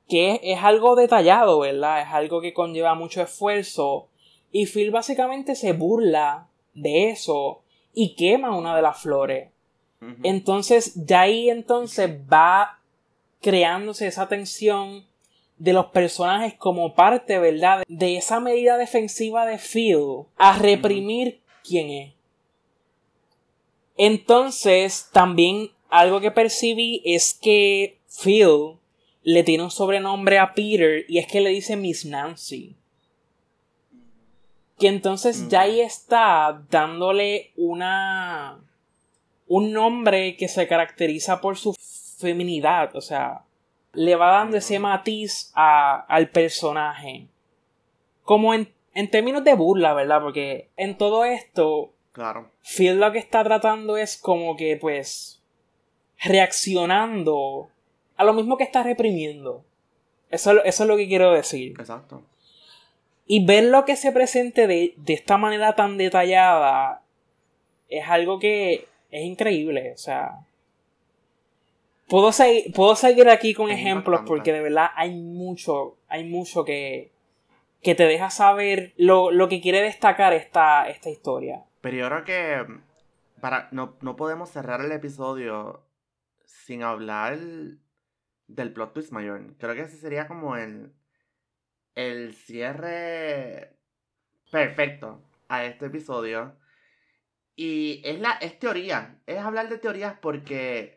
Que 0.09 0.33
es, 0.33 0.39
es 0.43 0.63
algo 0.63 0.97
detallado, 0.97 1.59
¿verdad? 1.59 2.01
Es 2.01 2.09
algo 2.09 2.41
que 2.41 2.53
conlleva 2.53 2.93
mucho 2.93 3.21
esfuerzo. 3.21 4.09
Y 4.51 4.65
Phil 4.65 4.91
básicamente 4.91 5.55
se 5.55 5.71
burla 5.71 6.49
de 6.73 7.09
eso 7.09 7.63
y 7.93 8.15
quema 8.15 8.55
una 8.55 8.75
de 8.75 8.81
las 8.81 9.01
flores. 9.01 9.49
Entonces, 10.23 10.93
ya 11.07 11.21
ahí 11.21 11.49
entonces 11.49 12.11
va 12.31 12.79
creándose 13.41 14.07
esa 14.07 14.27
tensión 14.27 15.07
de 15.57 15.73
los 15.73 15.87
personajes 15.87 16.53
como 16.53 16.93
parte, 16.93 17.39
¿verdad? 17.39 17.83
De 17.87 18.17
esa 18.17 18.39
medida 18.39 18.77
defensiva 18.77 19.45
de 19.45 19.57
Phil 19.57 20.25
a 20.37 20.57
reprimir 20.57 21.41
quién 21.63 21.89
es. 21.89 22.13
Entonces, 23.97 25.09
también 25.11 25.71
algo 25.89 26.21
que 26.21 26.31
percibí 26.31 27.01
es 27.05 27.33
que 27.33 27.97
Phil 28.23 28.77
le 29.23 29.43
tiene 29.43 29.63
un 29.63 29.71
sobrenombre 29.71 30.39
a 30.39 30.53
Peter 30.53 31.03
y 31.07 31.17
es 31.17 31.27
que 31.27 31.41
le 31.41 31.49
dice 31.49 31.75
Miss 31.75 32.05
Nancy. 32.05 32.75
Que 34.77 34.87
entonces 34.87 35.49
ya 35.49 35.61
ahí 35.61 35.81
está 35.81 36.63
dándole 36.69 37.51
una 37.55 38.59
un 39.47 39.71
nombre 39.71 40.35
que 40.35 40.47
se 40.47 40.67
caracteriza 40.67 41.41
por 41.41 41.57
su 41.57 41.73
feminidad, 42.19 42.95
o 42.95 43.01
sea, 43.01 43.43
le 43.97 44.15
va 44.15 44.31
dando 44.31 44.57
ese 44.57 44.77
matiz 44.79 45.51
a- 45.55 46.05
al 46.07 46.29
personaje. 46.29 47.27
Como 48.23 48.53
en, 48.53 48.71
en 48.93 49.09
términos 49.09 49.43
de 49.43 49.55
burla, 49.55 49.93
¿verdad? 49.93 50.21
Porque 50.21 50.69
en 50.77 50.97
todo 50.97 51.25
esto, 51.25 51.93
Claro. 52.11 52.51
Phil 52.61 52.99
lo 52.99 53.11
que 53.11 53.19
está 53.19 53.43
tratando 53.43 53.97
es 53.97 54.17
como 54.17 54.55
que, 54.55 54.77
pues, 54.77 55.41
reaccionando 56.19 57.69
a 58.15 58.23
lo 58.23 58.33
mismo 58.33 58.57
que 58.57 58.63
está 58.63 58.83
reprimiendo. 58.83 59.63
Eso, 60.29 60.49
es 60.51 60.55
lo- 60.57 60.63
eso 60.63 60.83
es 60.83 60.87
lo 60.89 60.97
que 60.97 61.07
quiero 61.07 61.31
decir. 61.31 61.73
Exacto. 61.79 62.23
Y 63.27 63.45
ver 63.45 63.65
lo 63.65 63.85
que 63.85 63.95
se 63.95 64.11
presente 64.11 64.67
de, 64.67 64.93
de 64.97 65.13
esta 65.13 65.37
manera 65.37 65.75
tan 65.75 65.97
detallada 65.97 67.03
es 67.89 68.07
algo 68.07 68.39
que 68.39 68.87
es 69.11 69.23
increíble. 69.23 69.91
O 69.93 69.97
sea, 69.97 70.39
puedo, 72.07 72.29
segui- 72.29 72.73
puedo 72.73 72.95
seguir 72.95 73.29
aquí 73.29 73.53
con 73.53 73.69
Es 73.69 73.77
ejemplos 73.79 74.19
impactante. 74.21 74.27
porque 74.27 74.53
de 74.53 74.61
verdad 74.61 74.87
hay 74.95 75.13
mucho, 75.15 75.97
hay 76.07 76.23
mucho 76.29 76.63
que, 76.65 77.11
que 77.81 77.95
te 77.95 78.03
deja 78.05 78.29
saber 78.29 78.93
lo, 78.97 79.31
lo 79.31 79.47
que 79.49 79.61
quiere 79.61 79.81
destacar 79.81 80.33
esta, 80.33 80.87
esta 80.89 81.09
historia. 81.09 81.63
Pero 81.81 81.97
yo 81.97 82.07
creo 82.07 82.23
que 82.23 82.79
para, 83.41 83.69
no, 83.71 83.97
no 84.01 84.15
podemos 84.15 84.49
cerrar 84.49 84.81
el 84.81 84.91
episodio 84.91 85.83
sin 86.45 86.83
hablar 86.83 87.37
del 88.47 88.73
plot 88.73 88.93
twist 88.93 89.11
mayor. 89.11 89.55
Creo 89.57 89.75
que 89.75 89.81
ese 89.81 89.97
sería 89.97 90.27
como 90.27 90.55
el, 90.57 90.91
el 91.95 92.33
cierre 92.33 93.73
perfecto 94.51 95.21
a 95.49 95.65
este 95.65 95.85
episodio. 95.87 96.55
Y 97.55 98.01
es, 98.05 98.19
la, 98.19 98.31
es 98.33 98.57
teoría, 98.59 99.19
es 99.25 99.37
hablar 99.39 99.67
de 99.69 99.77
teorías 99.77 100.15
porque 100.21 100.96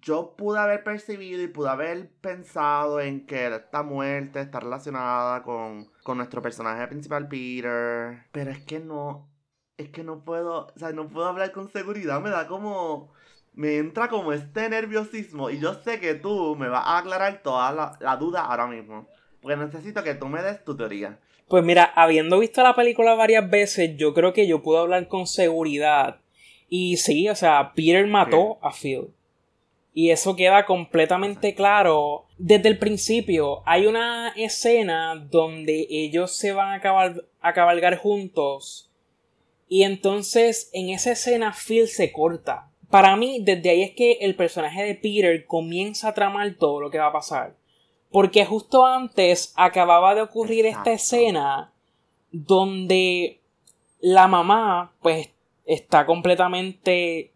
yo 0.00 0.34
pude 0.36 0.58
haber 0.58 0.84
percibido 0.84 1.42
y 1.42 1.48
pude 1.48 1.68
haber 1.68 2.10
pensado 2.20 3.00
en 3.00 3.26
que 3.26 3.46
esta 3.46 3.82
muerte 3.82 4.40
está 4.40 4.60
relacionada 4.60 5.42
con, 5.42 5.90
con 6.02 6.18
nuestro 6.18 6.42
personaje 6.42 6.86
principal, 6.88 7.28
Peter. 7.28 8.24
Pero 8.32 8.50
es 8.50 8.60
que 8.60 8.80
no, 8.80 9.28
es 9.76 9.90
que 9.90 10.04
no 10.04 10.24
puedo, 10.24 10.66
o 10.66 10.78
sea, 10.78 10.92
no 10.92 11.08
puedo 11.08 11.26
hablar 11.26 11.52
con 11.52 11.70
seguridad, 11.70 12.20
me 12.20 12.30
da 12.30 12.46
como, 12.46 13.12
me 13.52 13.78
entra 13.78 14.08
como 14.08 14.32
este 14.32 14.68
nerviosismo 14.68 15.50
y 15.50 15.58
yo 15.58 15.74
sé 15.74 16.00
que 16.00 16.14
tú 16.14 16.56
me 16.56 16.68
vas 16.68 16.84
a 16.86 16.98
aclarar 16.98 17.42
toda 17.42 17.72
la, 17.72 17.96
la 18.00 18.16
duda 18.16 18.42
ahora 18.42 18.66
mismo. 18.66 19.08
Porque 19.40 19.56
necesito 19.56 20.02
que 20.02 20.14
tú 20.14 20.26
me 20.26 20.42
des 20.42 20.64
tu 20.64 20.74
teoría. 20.74 21.18
Pues 21.48 21.62
mira, 21.62 21.84
habiendo 21.84 22.38
visto 22.38 22.62
la 22.62 22.74
película 22.74 23.14
varias 23.14 23.48
veces, 23.50 23.96
yo 23.98 24.14
creo 24.14 24.32
que 24.32 24.46
yo 24.46 24.62
puedo 24.62 24.80
hablar 24.80 25.08
con 25.08 25.26
seguridad. 25.26 26.20
Y 26.68 26.96
sí, 26.96 27.28
o 27.28 27.34
sea, 27.34 27.72
Peter 27.74 28.06
mató 28.06 28.58
a 28.62 28.72
Phil. 28.72 29.08
Y 29.96 30.10
eso 30.10 30.34
queda 30.34 30.66
completamente 30.66 31.54
claro. 31.54 32.26
Desde 32.36 32.68
el 32.68 32.78
principio, 32.78 33.62
hay 33.64 33.86
una 33.86 34.30
escena 34.36 35.14
donde 35.14 35.86
ellos 35.88 36.34
se 36.36 36.52
van 36.52 36.72
a, 36.72 36.82
cabal- 36.82 37.24
a 37.40 37.52
cabalgar 37.52 37.96
juntos. 37.98 38.90
Y 39.68 39.84
entonces, 39.84 40.68
en 40.72 40.90
esa 40.90 41.12
escena, 41.12 41.52
Phil 41.54 41.86
se 41.86 42.10
corta. 42.12 42.68
Para 42.90 43.14
mí, 43.16 43.38
desde 43.40 43.70
ahí 43.70 43.82
es 43.82 43.92
que 43.92 44.12
el 44.20 44.34
personaje 44.34 44.82
de 44.82 44.94
Peter 44.96 45.46
comienza 45.46 46.08
a 46.08 46.14
tramar 46.14 46.54
todo 46.58 46.80
lo 46.80 46.90
que 46.90 46.98
va 46.98 47.06
a 47.06 47.12
pasar. 47.12 47.54
Porque 48.10 48.44
justo 48.44 48.84
antes 48.86 49.52
acababa 49.56 50.14
de 50.14 50.22
ocurrir 50.22 50.66
esta 50.66 50.92
escena 50.92 51.72
donde 52.30 53.40
la 54.00 54.26
mamá, 54.26 54.92
pues, 55.02 55.30
está 55.66 56.04
completamente. 56.04 57.30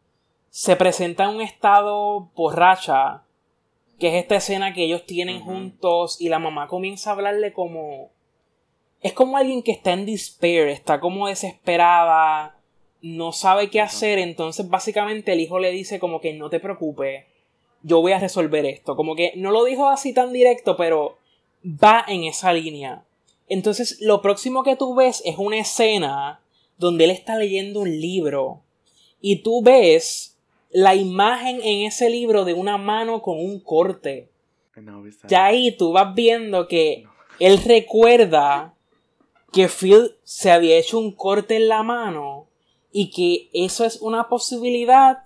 Se 0.50 0.76
presenta 0.76 1.24
en 1.24 1.36
un 1.36 1.42
estado 1.42 2.30
borracha. 2.34 3.22
Que 3.98 4.08
es 4.08 4.22
esta 4.22 4.36
escena 4.36 4.72
que 4.72 4.84
ellos 4.84 5.06
tienen 5.06 5.40
juntos. 5.40 6.20
Y 6.20 6.28
la 6.28 6.38
mamá 6.38 6.68
comienza 6.68 7.10
a 7.10 7.12
hablarle 7.14 7.52
como. 7.52 8.10
Es 9.00 9.12
como 9.12 9.36
alguien 9.36 9.62
que 9.62 9.72
está 9.72 9.92
en 9.92 10.06
despair, 10.06 10.68
está 10.68 10.98
como 10.98 11.28
desesperada, 11.28 12.56
no 13.00 13.32
sabe 13.32 13.70
qué 13.70 13.80
hacer. 13.80 14.18
Entonces, 14.18 14.68
básicamente, 14.68 15.32
el 15.32 15.40
hijo 15.40 15.58
le 15.58 15.70
dice 15.70 15.98
como 15.98 16.20
que 16.20 16.32
no 16.32 16.50
te 16.50 16.60
preocupes, 16.60 17.24
yo 17.82 18.00
voy 18.00 18.12
a 18.12 18.18
resolver 18.18 18.66
esto. 18.66 18.96
Como 18.96 19.14
que 19.14 19.32
no 19.36 19.50
lo 19.50 19.64
dijo 19.64 19.88
así 19.88 20.12
tan 20.12 20.32
directo, 20.32 20.76
pero 20.76 21.18
va 21.64 22.04
en 22.08 22.24
esa 22.24 22.52
línea. 22.52 23.04
Entonces, 23.48 24.00
lo 24.00 24.20
próximo 24.20 24.62
que 24.62 24.76
tú 24.76 24.94
ves 24.94 25.22
es 25.24 25.38
una 25.38 25.58
escena 25.58 26.40
donde 26.76 27.04
él 27.04 27.10
está 27.10 27.36
leyendo 27.36 27.80
un 27.80 28.00
libro 28.00 28.62
y 29.20 29.42
tú 29.42 29.62
ves 29.62 30.37
la 30.70 30.94
imagen 30.94 31.60
en 31.62 31.86
ese 31.86 32.10
libro 32.10 32.44
de 32.44 32.54
una 32.54 32.76
mano 32.76 33.22
con 33.22 33.38
un 33.38 33.60
corte. 33.60 34.30
Ya 35.26 35.46
ahí 35.46 35.76
tú 35.76 35.92
vas 35.92 36.14
viendo 36.14 36.68
que 36.68 37.04
él 37.40 37.58
recuerda 37.64 38.74
que 39.52 39.68
Phil 39.68 40.16
se 40.24 40.50
había 40.50 40.76
hecho 40.76 40.98
un 40.98 41.12
corte 41.12 41.56
en 41.56 41.68
la 41.68 41.82
mano 41.82 42.46
y 42.92 43.10
que 43.10 43.48
eso 43.52 43.84
es 43.84 44.00
una 44.00 44.28
posibilidad 44.28 45.24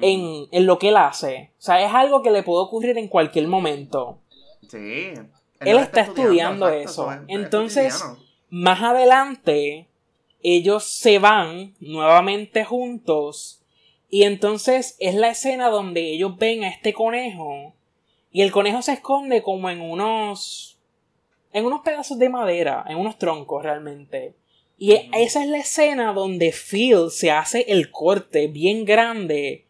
en, 0.00 0.46
en, 0.50 0.66
lo 0.66 0.78
que 0.78 0.88
él 0.88 0.96
hace. 0.96 1.52
O 1.58 1.62
sea, 1.62 1.84
es 1.84 1.92
algo 1.92 2.22
que 2.22 2.30
le 2.30 2.42
puede 2.42 2.62
ocurrir 2.62 2.98
en 2.98 3.08
cualquier 3.08 3.46
momento. 3.46 4.18
Sí. 4.68 5.12
Él, 5.60 5.78
está, 5.78 6.02
estudiando, 6.02 6.68
eso. 6.68 7.08
Entonces, 7.28 8.04
más 8.50 8.82
adelante, 8.82 9.88
ellos 10.42 10.84
se 10.84 11.18
van 11.18 11.74
nuevamente 11.80 12.64
juntos. 12.64 13.62
Y 14.08 14.24
entonces 14.24 14.96
es 15.00 15.14
la 15.14 15.30
escena 15.30 15.68
donde 15.68 16.12
ellos 16.12 16.36
ven 16.36 16.64
a 16.64 16.68
este 16.68 16.92
conejo. 16.92 17.74
Y 18.30 18.42
el 18.42 18.52
conejo 18.52 18.82
se 18.82 18.92
esconde 18.92 19.42
como 19.42 19.70
en 19.70 19.80
unos. 19.80 20.78
en 21.52 21.66
unos 21.66 21.82
pedazos 21.82 22.18
de 22.18 22.28
madera, 22.28 22.84
en 22.88 22.98
unos 22.98 23.18
troncos 23.18 23.62
realmente. 23.62 24.34
Y 24.76 24.92
esa 25.12 25.42
es 25.42 25.48
la 25.48 25.58
escena 25.58 26.12
donde 26.12 26.52
Phil 26.52 27.10
se 27.10 27.30
hace 27.30 27.64
el 27.68 27.90
corte 27.90 28.48
bien 28.48 28.84
grande. 28.84 29.66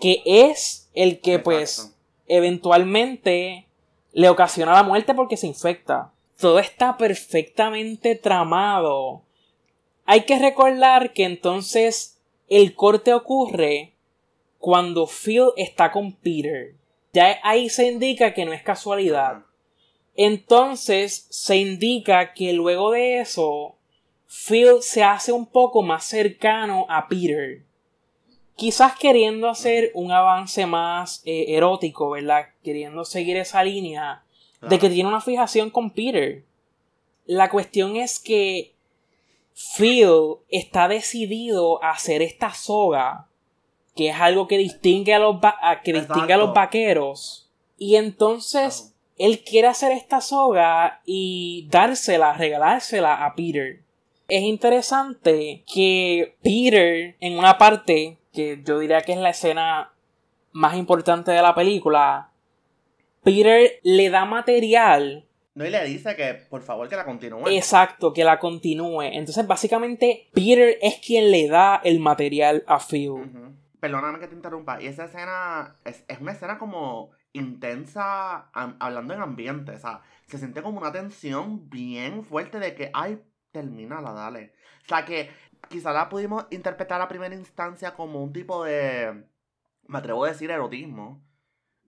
Que 0.00 0.22
es 0.24 0.90
el 0.94 1.20
que, 1.20 1.38
pues, 1.38 1.96
eventualmente 2.26 3.66
le 4.12 4.28
ocasiona 4.28 4.72
la 4.72 4.82
muerte 4.82 5.14
porque 5.14 5.36
se 5.36 5.46
infecta. 5.46 6.12
Todo 6.38 6.58
está 6.58 6.96
perfectamente 6.96 8.14
tramado. 8.14 9.22
Hay 10.04 10.22
que 10.22 10.38
recordar 10.38 11.12
que 11.12 11.24
entonces 11.24 12.17
el 12.48 12.74
corte 12.74 13.12
ocurre 13.12 13.94
cuando 14.58 15.06
Phil 15.06 15.48
está 15.56 15.90
con 15.90 16.12
Peter. 16.12 16.74
Ya 17.12 17.38
ahí 17.42 17.68
se 17.68 17.90
indica 17.90 18.34
que 18.34 18.44
no 18.44 18.52
es 18.52 18.62
casualidad. 18.62 19.44
Entonces 20.14 21.26
se 21.30 21.56
indica 21.56 22.32
que 22.32 22.52
luego 22.52 22.90
de 22.90 23.20
eso 23.20 23.76
Phil 24.26 24.82
se 24.82 25.02
hace 25.02 25.32
un 25.32 25.46
poco 25.46 25.82
más 25.82 26.04
cercano 26.04 26.86
a 26.88 27.08
Peter. 27.08 27.62
Quizás 28.56 28.98
queriendo 28.98 29.48
hacer 29.48 29.92
un 29.94 30.10
avance 30.10 30.66
más 30.66 31.22
eh, 31.24 31.46
erótico, 31.56 32.10
¿verdad? 32.10 32.48
Queriendo 32.64 33.04
seguir 33.04 33.36
esa 33.36 33.62
línea 33.62 34.24
de 34.60 34.78
que 34.78 34.90
tiene 34.90 35.08
una 35.08 35.20
fijación 35.20 35.70
con 35.70 35.90
Peter. 35.90 36.44
La 37.24 37.48
cuestión 37.48 37.96
es 37.96 38.18
que 38.18 38.74
Phil 39.76 40.36
está 40.48 40.86
decidido 40.86 41.82
a 41.82 41.90
hacer 41.90 42.22
esta 42.22 42.54
soga, 42.54 43.26
que 43.96 44.10
es 44.10 44.16
algo 44.16 44.46
que 44.46 44.56
distingue 44.56 45.14
a 45.14 45.18
los, 45.18 45.36
que 45.82 45.92
distingue 45.92 46.32
a 46.32 46.36
los 46.38 46.54
vaqueros. 46.54 47.50
Y 47.76 47.96
entonces 47.96 48.94
él 49.16 49.42
quiere 49.42 49.66
hacer 49.66 49.90
esta 49.90 50.20
soga 50.20 51.00
y 51.04 51.66
dársela, 51.70 52.34
regalársela 52.34 53.24
a 53.24 53.34
Peter. 53.34 53.82
Es 54.28 54.42
interesante 54.42 55.64
que 55.66 56.36
Peter, 56.42 57.16
en 57.18 57.38
una 57.38 57.58
parte, 57.58 58.18
que 58.32 58.62
yo 58.64 58.78
diría 58.78 59.00
que 59.00 59.12
es 59.12 59.18
la 59.18 59.30
escena 59.30 59.92
más 60.52 60.76
importante 60.76 61.32
de 61.32 61.42
la 61.42 61.54
película, 61.54 62.30
Peter 63.24 63.80
le 63.82 64.10
da 64.10 64.24
material. 64.24 65.24
No, 65.58 65.66
y 65.66 65.70
le 65.70 65.84
dice 65.86 66.14
que 66.14 66.34
por 66.34 66.62
favor 66.62 66.88
que 66.88 66.94
la 66.94 67.04
continúe. 67.04 67.48
Exacto, 67.48 68.12
que 68.12 68.22
la 68.22 68.38
continúe. 68.38 69.02
Entonces, 69.02 69.44
básicamente, 69.44 70.30
Peter 70.32 70.78
es 70.80 71.00
quien 71.04 71.32
le 71.32 71.48
da 71.48 71.80
el 71.82 71.98
material 71.98 72.62
a 72.68 72.78
Phil. 72.78 73.14
Perdóname 73.80 74.20
que 74.20 74.28
te 74.28 74.36
interrumpa. 74.36 74.80
Y 74.80 74.86
esa 74.86 75.06
escena 75.06 75.74
es, 75.84 76.04
es 76.06 76.20
una 76.20 76.30
escena 76.30 76.60
como 76.60 77.10
intensa, 77.32 78.50
hablando 78.52 79.14
en 79.14 79.20
ambiente. 79.20 79.72
O 79.72 79.78
sea, 79.80 80.02
se 80.28 80.38
siente 80.38 80.62
como 80.62 80.78
una 80.78 80.92
tensión 80.92 81.68
bien 81.68 82.22
fuerte 82.22 82.60
de 82.60 82.76
que, 82.76 82.92
ay, 82.94 83.20
termínala, 83.50 84.12
dale. 84.12 84.52
O 84.84 84.88
sea 84.88 85.04
que 85.04 85.28
quizá 85.68 85.92
la 85.92 86.08
pudimos 86.08 86.46
interpretar 86.50 87.00
a 87.00 87.08
primera 87.08 87.34
instancia 87.34 87.96
como 87.96 88.22
un 88.22 88.32
tipo 88.32 88.62
de, 88.62 89.24
me 89.88 89.98
atrevo 89.98 90.24
a 90.24 90.28
decir, 90.28 90.52
erotismo. 90.52 91.20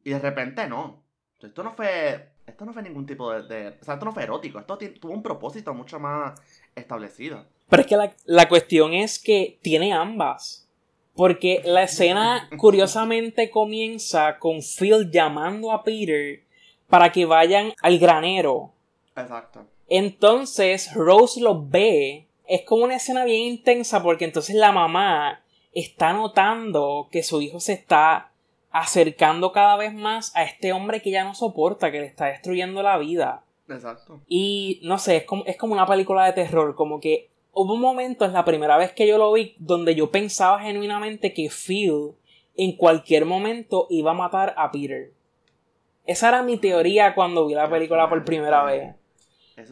Y 0.02 0.10
de 0.10 0.18
repente 0.18 0.66
no. 0.66 1.04
Esto 1.38 1.62
no 1.62 1.70
fue, 1.72 2.32
esto 2.47 2.64
no 2.64 2.72
fue 2.72 2.82
ningún 2.82 3.07
tipo 3.07 3.32
de, 3.32 3.68
o 3.68 3.84
sea, 3.84 3.95
esto 3.95 4.05
no 4.05 4.12
fue 4.12 4.24
erótico. 4.24 4.59
Esto 4.59 4.78
tuvo 5.01 5.12
un 5.12 5.22
propósito 5.22 5.72
mucho 5.74 5.99
más 5.99 6.41
establecido. 6.74 7.47
Pero 7.68 7.82
es 7.82 7.88
que 7.88 7.97
la, 7.97 8.14
la 8.24 8.49
cuestión 8.49 8.93
es 8.93 9.18
que 9.18 9.59
tiene 9.62 9.93
ambas. 9.93 10.68
Porque 11.14 11.62
la 11.64 11.82
escena 11.82 12.49
curiosamente 12.57 13.51
comienza 13.51 14.38
con 14.38 14.61
Phil 14.62 15.11
llamando 15.11 15.72
a 15.72 15.82
Peter 15.82 16.43
para 16.88 17.12
que 17.12 17.24
vayan 17.24 17.72
al 17.82 17.99
granero. 17.99 18.72
Exacto. 19.16 19.66
Entonces 19.88 20.93
Rose 20.95 21.41
lo 21.41 21.66
ve. 21.66 22.26
Es 22.47 22.62
como 22.62 22.84
una 22.84 22.97
escena 22.97 23.24
bien 23.24 23.43
intensa 23.43 24.03
porque 24.03 24.24
entonces 24.24 24.57
la 24.57 24.72
mamá 24.72 25.43
está 25.72 26.12
notando 26.12 27.09
que 27.11 27.22
su 27.22 27.41
hijo 27.41 27.61
se 27.61 27.74
está 27.74 28.29
acercando 28.70 29.52
cada 29.52 29.76
vez 29.76 29.92
más 29.92 30.34
a 30.36 30.44
este 30.44 30.72
hombre 30.72 31.02
que 31.02 31.10
ya 31.10 31.24
no 31.24 31.34
soporta, 31.34 31.90
que 31.90 32.00
le 32.00 32.06
está 32.06 32.26
destruyendo 32.26 32.82
la 32.82 32.98
vida. 32.98 33.44
Exacto. 33.68 34.20
Y 34.28 34.80
no 34.82 34.98
sé, 34.98 35.16
es 35.18 35.24
como, 35.24 35.44
es 35.44 35.56
como 35.56 35.74
una 35.74 35.86
película 35.86 36.24
de 36.24 36.32
terror, 36.32 36.74
como 36.74 37.00
que 37.00 37.30
hubo 37.52 37.74
un 37.74 37.80
momento, 37.80 38.24
es 38.24 38.32
la 38.32 38.44
primera 38.44 38.76
vez 38.76 38.92
que 38.92 39.06
yo 39.06 39.18
lo 39.18 39.32
vi, 39.32 39.54
donde 39.58 39.94
yo 39.94 40.10
pensaba 40.10 40.60
genuinamente 40.60 41.32
que 41.32 41.50
Phil 41.50 42.12
en 42.56 42.76
cualquier 42.76 43.24
momento 43.24 43.86
iba 43.90 44.10
a 44.10 44.14
matar 44.14 44.54
a 44.56 44.70
Peter. 44.70 45.12
Esa 46.06 46.28
era 46.28 46.42
mi 46.42 46.56
teoría 46.56 47.14
cuando 47.14 47.46
vi 47.46 47.54
la 47.54 47.70
película 47.70 48.08
por 48.08 48.24
primera 48.24 48.64
vez. 48.64 48.94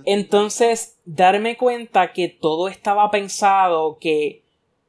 Entonces, 0.04 0.98
darme 1.04 1.56
cuenta 1.56 2.12
que 2.12 2.28
todo 2.28 2.68
estaba 2.68 3.10
pensado, 3.10 3.98
que 3.98 4.42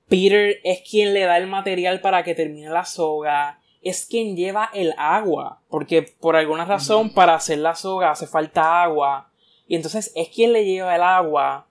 Peter 0.07 0.59
es 0.63 0.81
quien 0.81 1.13
le 1.13 1.21
da 1.21 1.37
el 1.37 1.47
material 1.47 2.01
para 2.01 2.23
que 2.23 2.35
termine 2.35 2.69
la 2.69 2.83
soga, 2.83 3.59
es 3.81 4.05
quien 4.05 4.35
lleva 4.35 4.69
el 4.73 4.93
agua, 4.97 5.61
porque 5.69 6.01
por 6.01 6.35
alguna 6.35 6.65
razón 6.65 7.13
para 7.13 7.35
hacer 7.35 7.59
la 7.59 7.75
soga 7.75 8.11
hace 8.11 8.27
falta 8.27 8.83
agua, 8.83 9.31
y 9.67 9.75
entonces 9.75 10.11
es 10.15 10.29
quien 10.29 10.53
le 10.53 10.65
lleva 10.65 10.95
el 10.95 11.03
agua, 11.03 11.67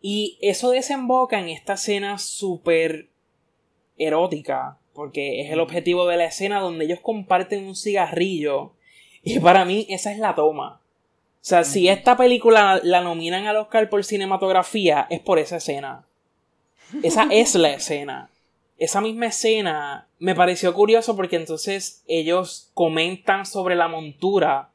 y 0.00 0.38
eso 0.40 0.70
desemboca 0.70 1.38
en 1.38 1.48
esta 1.48 1.74
escena 1.74 2.18
súper 2.18 3.08
erótica, 3.96 4.78
porque 4.92 5.42
es 5.42 5.50
el 5.50 5.60
objetivo 5.60 6.06
de 6.06 6.16
la 6.16 6.24
escena 6.24 6.60
donde 6.60 6.84
ellos 6.84 7.00
comparten 7.00 7.66
un 7.66 7.76
cigarrillo, 7.76 8.72
y 9.22 9.38
para 9.40 9.64
mí 9.64 9.86
esa 9.88 10.12
es 10.12 10.18
la 10.18 10.34
toma. 10.34 10.80
O 11.46 11.48
sea, 11.48 11.62
si 11.62 11.88
esta 11.88 12.16
película 12.16 12.80
la 12.82 13.02
nominan 13.02 13.46
al 13.46 13.56
Oscar 13.56 13.88
por 13.88 14.04
cinematografía, 14.04 15.06
es 15.10 15.20
por 15.20 15.38
esa 15.38 15.58
escena. 15.58 16.04
Esa 17.04 17.28
es 17.30 17.54
la 17.54 17.70
escena. 17.70 18.30
Esa 18.78 19.00
misma 19.00 19.26
escena 19.26 20.06
me 20.18 20.34
pareció 20.34 20.74
curioso 20.74 21.16
porque 21.16 21.36
entonces 21.36 22.02
ellos 22.06 22.70
comentan 22.74 23.46
sobre 23.46 23.74
la 23.74 23.88
montura. 23.88 24.70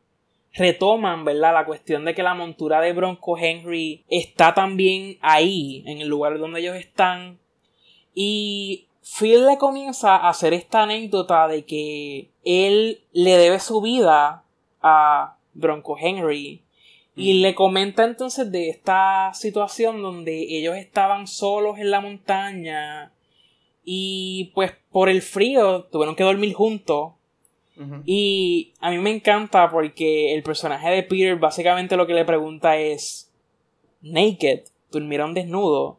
Retoman, 0.54 1.24
¿verdad? 1.24 1.54
La 1.54 1.66
cuestión 1.66 2.04
de 2.04 2.14
que 2.14 2.24
la 2.24 2.34
montura 2.34 2.82
de 2.82 2.94
Bronco 2.94 3.38
Henry 3.38 4.04
está 4.10 4.54
también 4.54 5.18
ahí, 5.22 5.84
en 5.86 6.00
el 6.02 6.08
lugar 6.08 6.38
donde 6.40 6.60
ellos 6.60 6.76
están. 6.76 7.40
Y 8.14 8.88
Phil 9.02 9.46
le 9.46 9.58
comienza 9.58 10.16
a 10.16 10.30
hacer 10.30 10.54
esta 10.54 10.84
anécdota 10.84 11.48
de 11.48 11.64
que 11.64 12.32
él 12.44 13.02
le 13.14 13.38
debe 13.38 13.60
su 13.60 13.82
vida 13.82 14.44
a 14.82 15.38
Bronco 15.54 15.98
Henry. 15.98 16.64
Y 17.16 17.42
le 17.42 17.56
comenta 17.56 18.04
entonces 18.04 18.52
de 18.52 18.70
esta 18.70 19.32
situación 19.34 20.02
donde 20.02 20.58
ellos 20.58 20.76
estaban 20.76 21.28
solos 21.28 21.78
en 21.78 21.92
la 21.92 22.02
montaña 22.02 23.12
y 23.84 24.52
pues 24.54 24.74
por 24.92 25.10
el 25.10 25.22
frío 25.22 25.84
tuvieron 25.92 26.16
que 26.16 26.24
dormir 26.24 26.54
juntos. 26.54 27.14
Y 28.06 28.74
a 28.80 28.92
mí 28.92 29.00
me 29.00 29.10
encanta 29.10 29.72
porque 29.72 30.36
el 30.36 30.44
personaje 30.44 30.92
de 30.92 31.02
Peter 31.02 31.36
básicamente 31.38 31.98
lo 31.98 32.06
que 32.06 32.14
le 32.14 32.26
pregunta 32.26 32.78
es 32.78 33.32
naked, 34.02 34.66
durmieron 34.92 35.34
desnudo. 35.34 35.98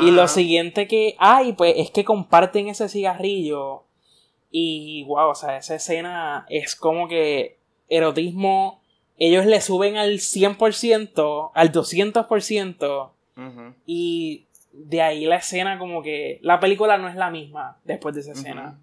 Y 0.00 0.10
lo 0.10 0.26
siguiente 0.26 0.88
que 0.88 1.14
hay 1.18 1.52
pues 1.52 1.74
es 1.76 1.92
que 1.92 2.04
comparten 2.04 2.68
ese 2.68 2.88
cigarrillo. 2.88 3.84
Y 4.50 5.04
wow, 5.04 5.28
o 5.30 5.34
sea, 5.36 5.56
esa 5.58 5.76
escena 5.76 6.46
es 6.48 6.74
como 6.74 7.06
que 7.06 7.58
erotismo 7.88 8.80
ellos 9.20 9.44
le 9.44 9.60
suben 9.60 9.98
al 9.98 10.14
100%, 10.14 11.50
al 11.54 11.72
200%, 11.72 13.10
y 13.86 14.46
de 14.86 15.02
ahí 15.02 15.26
la 15.26 15.36
escena 15.36 15.78
como 15.78 16.02
que 16.02 16.38
la 16.42 16.60
película 16.60 16.98
no 16.98 17.08
es 17.08 17.14
la 17.14 17.30
misma 17.30 17.78
después 17.84 18.14
de 18.14 18.22
esa 18.22 18.32
escena. 18.32 18.78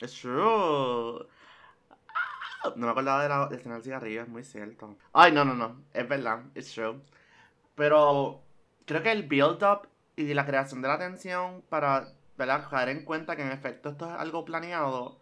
Es 0.00 0.14
true. 0.20 1.26
Ah, 2.62 2.72
no 2.76 2.86
me 2.86 2.92
acordaba 2.92 3.22
de 3.22 3.28
la 3.28 3.48
escena 3.52 3.74
del 3.76 3.84
cigarrillo, 3.84 4.22
es 4.22 4.28
muy 4.28 4.44
cierto. 4.44 4.96
Ay, 5.12 5.32
no, 5.32 5.44
no, 5.44 5.54
no, 5.54 5.82
es 5.92 6.08
verdad, 6.08 6.40
es 6.54 6.72
true. 6.72 7.00
Pero 7.74 8.42
creo 8.86 9.02
que 9.02 9.12
el 9.12 9.24
build-up 9.24 9.88
y 10.16 10.34
la 10.34 10.46
creación 10.46 10.82
de 10.82 10.88
la 10.88 10.98
tensión 10.98 11.62
para 11.68 12.08
¿verdad? 12.36 12.68
caer 12.68 12.90
en 12.90 13.04
cuenta 13.04 13.36
que 13.36 13.42
en 13.42 13.52
efecto 13.52 13.90
esto 13.90 14.06
es 14.06 14.12
algo 14.12 14.44
planeado 14.44 15.20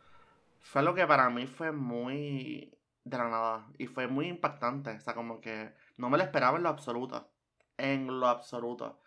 fue 0.60 0.82
lo 0.82 0.94
que 0.94 1.06
para 1.06 1.30
mí 1.30 1.46
fue 1.46 1.72
muy 1.72 2.70
de 3.04 3.18
la 3.18 3.28
nada. 3.28 3.66
Y 3.78 3.86
fue 3.86 4.06
muy 4.06 4.28
impactante. 4.28 4.90
O 4.90 5.00
sea, 5.00 5.14
como 5.14 5.40
que 5.40 5.72
No 5.96 6.10
me 6.10 6.18
lo 6.18 6.24
esperaba 6.24 6.56
en 6.56 6.62
lo 6.62 6.68
absoluto. 6.68 7.28
En 7.76 8.20
lo 8.20 8.28
absoluto. 8.28 9.00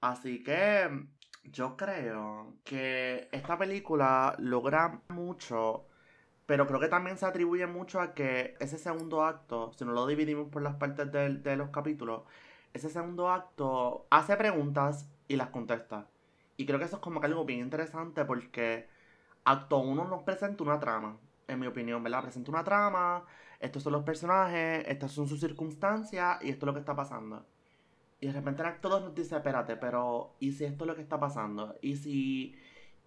Así 0.00 0.42
que 0.42 1.06
yo 1.44 1.76
creo 1.76 2.54
que 2.64 3.28
esta 3.32 3.58
película 3.58 4.34
logra 4.38 5.02
mucho, 5.08 5.86
pero 6.46 6.66
creo 6.66 6.80
que 6.80 6.88
también 6.88 7.18
se 7.18 7.26
atribuye 7.26 7.66
mucho 7.66 8.00
a 8.00 8.14
que 8.14 8.56
ese 8.60 8.78
segundo 8.78 9.24
acto, 9.24 9.72
si 9.74 9.84
no 9.84 9.92
lo 9.92 10.06
dividimos 10.06 10.48
por 10.50 10.62
las 10.62 10.76
partes 10.76 11.10
de, 11.12 11.56
los 11.56 11.70
capítulos, 11.70 12.22
ese 12.74 12.88
segundo 12.90 13.30
acto 13.30 14.06
hace 14.10 14.36
preguntas 14.36 15.08
y 15.28 15.36
las 15.36 15.50
contesta. 15.50 16.08
Y 16.56 16.66
creo 16.66 16.78
que 16.78 16.86
eso 16.86 16.96
es 16.96 17.02
como 17.02 17.20
que 17.20 17.26
algo 17.26 17.44
bien 17.44 17.60
interesante 17.60 18.24
porque 18.24 18.88
acto 19.44 19.78
1 19.78 20.06
nos 20.08 20.22
presenta 20.24 20.64
una 20.64 20.80
trama, 20.80 21.18
en 21.48 21.58
mi 21.60 21.66
opinión, 21.66 22.02
¿verdad? 22.02 22.22
Presenta 22.22 22.50
una 22.50 22.64
trama, 22.64 23.24
estos 23.60 23.82
son 23.82 23.92
los 23.92 24.04
personajes, 24.04 24.84
estas 24.88 25.12
son 25.12 25.28
sus 25.28 25.40
circunstancias 25.40 26.38
y 26.42 26.50
esto 26.50 26.66
es 26.66 26.68
lo 26.68 26.74
que 26.74 26.80
está 26.80 26.94
pasando. 26.96 27.46
Y 28.20 28.26
de 28.26 28.32
repente 28.32 28.62
2 28.82 29.02
nos 29.02 29.14
dice, 29.14 29.36
espérate, 29.36 29.76
pero 29.76 30.34
¿y 30.40 30.52
si 30.52 30.64
esto 30.64 30.84
es 30.84 30.88
lo 30.88 30.94
que 30.94 31.02
está 31.02 31.18
pasando? 31.18 31.74
¿Y 31.80 31.96
si, 31.96 32.54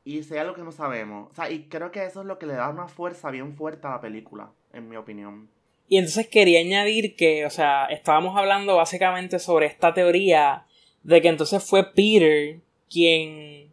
y 0.04 0.24
si 0.24 0.34
hay 0.34 0.40
algo 0.40 0.56
que 0.56 0.64
no 0.64 0.72
sabemos? 0.72 1.30
O 1.32 1.36
sea, 1.36 1.52
y 1.52 1.68
creo 1.70 1.92
que 1.92 2.06
eso 2.06 2.22
es 2.22 2.28
lo 2.28 2.40
que 2.40 2.48
le 2.48 2.54
da 2.54 2.70
una 2.70 2.88
fuerza 2.88 3.30
bien 3.30 3.54
fuerte 3.54 3.86
a 3.86 3.92
la 3.92 4.02
película, 4.02 4.52
en 4.74 4.90
mi 4.90 4.96
opinión. 4.96 5.50
Y 5.88 5.98
entonces 5.98 6.28
quería 6.28 6.60
añadir 6.60 7.16
que, 7.16 7.46
o 7.46 7.50
sea, 7.50 7.86
estábamos 7.86 8.36
hablando 8.36 8.76
básicamente 8.76 9.38
sobre 9.38 9.68
esta 9.68 9.94
teoría 9.94 10.66
de 11.04 11.22
que 11.22 11.28
entonces 11.28 11.64
fue 11.64 11.94
Peter 11.94 12.60
quien 12.90 13.72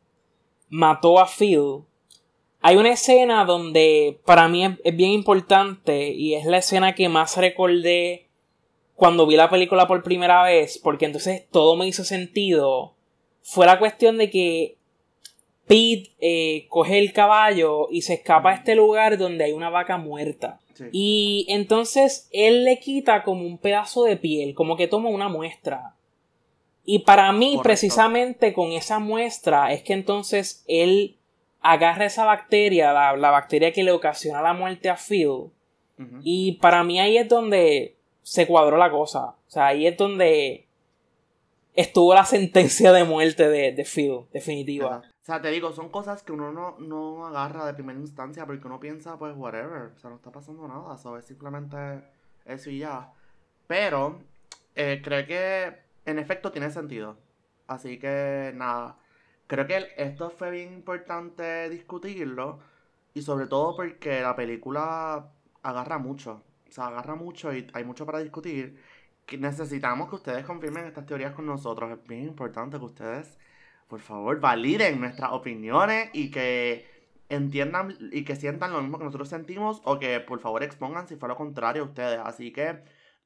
mató 0.69 1.19
a 1.19 1.27
Phil. 1.27 1.85
Hay 2.61 2.77
una 2.77 2.93
escena 2.93 3.45
donde 3.45 4.21
para 4.27 4.49
mí 4.49 4.65
es, 4.65 4.97
bien 4.97 5.13
importante 5.13 6.11
y 6.11 6.35
es 6.35 6.45
la 6.45 6.59
escena 6.59 6.95
que 6.95 7.09
más 7.09 7.37
recordé 7.37 8.27
cuando 9.01 9.27
vi 9.27 9.35
la 9.35 9.49
película 9.49 9.87
por 9.89 10.03
primera 10.03 10.43
vez, 10.43 10.77
porque 10.77 11.07
entonces 11.07 11.47
todo 11.51 11.75
me 11.75 11.87
hizo 11.87 12.05
sentido. 12.05 12.93
Fue 13.41 13.65
la 13.65 13.79
cuestión 13.79 14.19
de 14.19 14.29
que 14.29 14.77
Pete 15.67 16.11
eh, 16.21 16.67
coge 16.69 16.99
el 16.99 17.15
caballo 17.15 17.89
y 17.91 18.03
se 18.03 18.13
escapa 18.13 18.51
a 18.51 18.55
este 18.57 18.75
lugar 18.75 19.17
donde 19.17 19.45
hay 19.45 19.53
una 19.53 19.71
vaca 19.71 19.97
muerta. 19.97 20.61
Y 20.93 21.47
entonces 21.49 22.29
él 22.31 22.65
le 22.65 22.79
quita 22.79 23.23
como 23.23 23.47
un 23.47 23.57
pedazo 23.57 24.05
de 24.05 24.19
piel, 24.19 24.53
como 24.55 24.77
que 24.77 24.87
toma 24.87 25.09
una 25.09 25.31
muestra. 25.31 25.95
Y 26.85 26.99
para 26.99 27.33
mí, 27.33 27.59
precisamente 27.63 28.53
con 28.53 28.73
esa 28.73 28.99
muestra, 28.99 29.73
es 29.73 29.83
que 29.83 29.95
entonces 29.95 30.63
él 30.69 31.17
agarra 31.63 32.05
esa 32.05 32.27
bacteria, 32.27 32.93
la, 32.93 33.31
bacteria 33.31 33.73
que 33.73 33.83
le 33.83 33.93
ocasiona 33.93 34.43
la 34.43 34.53
muerte 34.53 34.91
a 34.91 34.97
Phil. 34.97 35.53
Y 36.23 36.53
para 36.61 36.85
mí 36.85 37.01
ahí 37.01 37.17
es 37.17 37.29
donde 37.29 37.97
se 38.31 38.47
cuadró 38.47 38.77
la 38.77 38.93
cosa. 38.93 39.31
O 39.31 39.51
sea, 39.51 39.67
ahí 39.67 39.89
es 39.89 39.97
donde 39.97 40.69
estuvo 41.75 42.15
la 42.15 42.25
sentencia 42.25 42.93
de 42.93 43.03
muerte 43.03 43.49
de, 43.49 43.73
de 43.73 43.85
Phil, 43.85 44.21
definitiva. 44.33 45.03
O 45.05 45.25
sea, 45.25 45.43
te 45.43 45.51
digo, 45.51 45.73
son 45.73 45.89
cosas 45.89 46.23
que 46.23 46.31
uno 46.31 46.53
no, 46.53 46.77
no 46.79 47.27
agarra 47.27 47.67
de 47.67 47.75
primera 47.75 47.99
instancia 47.99 48.47
porque 48.47 48.69
uno 48.69 48.79
piensa, 48.79 49.19
pues, 49.19 49.35
whatever. 49.37 49.91
O 49.97 49.99
sea, 49.99 50.11
no 50.11 50.17
está 50.17 50.31
pasando 50.31 50.69
nada. 50.69 50.95
O 50.95 51.17
es 51.17 51.25
simplemente 51.25 52.05
eso 52.45 52.71
y 52.71 52.79
ya. 52.79 53.13
Pero, 53.67 54.21
eh, 54.77 55.01
creo 55.03 55.27
que 55.27 55.77
en 56.07 56.21
efecto 56.21 56.53
tiene 56.53 56.71
sentido. 56.71 57.17
Así 57.67 57.99
que 57.99 58.53
nada, 58.55 58.95
creo 59.49 59.67
que 59.67 59.89
esto 59.97 60.31
fue 60.31 60.53
bien 60.53 60.73
importante 60.73 61.69
discutirlo 61.69 62.61
y 63.13 63.23
sobre 63.23 63.49
todo 63.49 63.75
porque 63.75 64.21
la 64.21 64.37
película 64.37 65.33
agarra 65.65 65.99
mucho. 65.99 66.45
O 66.71 66.73
sea, 66.73 66.87
agarra 66.87 67.17
mucho 67.17 67.53
y 67.53 67.67
hay 67.73 67.85
mucho 67.85 68.07
para 68.07 68.21
discutir. 68.21 68.77
Que 69.27 69.37
necesitamos 69.37 70.09
que 70.09 70.17
ustedes 70.17 70.45
confirmen 70.45 70.87
estas 70.87 71.05
teorías 71.05 71.33
con 71.33 71.47
nosotros. 71.47 71.91
Es 71.91 72.07
bien 72.07 72.23
importante 72.29 72.79
que 72.79 72.85
ustedes, 72.85 73.39
por 73.89 74.01
favor, 74.01 74.41
validen 74.41 75.01
nuestras 75.01 75.33
opiniones 75.33 76.11
y 76.13 76.31
que 76.31 76.89
entiendan 77.29 77.97
y 78.13 78.25
que 78.25 78.37
sientan 78.37 78.73
lo 78.73 78.83
mismo 78.83 78.99
que 78.99 79.05
nosotros 79.05 79.29
sentimos 79.29 79.81
o 79.85 79.99
que 79.99 80.19
por 80.21 80.41
favor 80.41 80.63
expongan 80.63 81.07
si 81.07 81.17
fue 81.17 81.29
lo 81.29 81.37
contrario 81.37 81.83
a 81.83 81.87
ustedes. 81.87 82.21
Así 82.25 82.53
que 82.53 82.79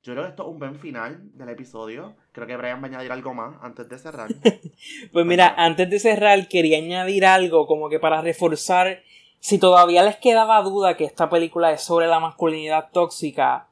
yo 0.02 0.12
creo 0.12 0.24
que 0.24 0.30
esto 0.30 0.42
es 0.42 0.48
un 0.48 0.58
buen 0.58 0.76
final 0.76 1.30
del 1.34 1.48
episodio. 1.50 2.16
Creo 2.32 2.46
que 2.46 2.56
Brian 2.56 2.80
va 2.80 2.84
a 2.84 2.88
añadir 2.88 3.12
algo 3.12 3.32
más 3.34 3.56
antes 3.62 3.88
de 3.88 3.98
cerrar. 3.98 4.28
pues 5.12 5.26
mira, 5.26 5.54
antes 5.56 5.88
de 5.88 5.98
cerrar 5.98 6.48
quería 6.48 6.78
añadir 6.78 7.24
algo 7.24 7.66
como 7.66 7.88
que 7.88 7.98
para 7.98 8.20
reforzar 8.20 9.02
si 9.44 9.58
todavía 9.58 10.02
les 10.02 10.16
quedaba 10.16 10.62
duda 10.62 10.96
que 10.96 11.04
esta 11.04 11.28
película 11.28 11.70
es 11.70 11.82
sobre 11.82 12.06
la 12.06 12.18
masculinidad 12.18 12.88
tóxica. 12.92 13.68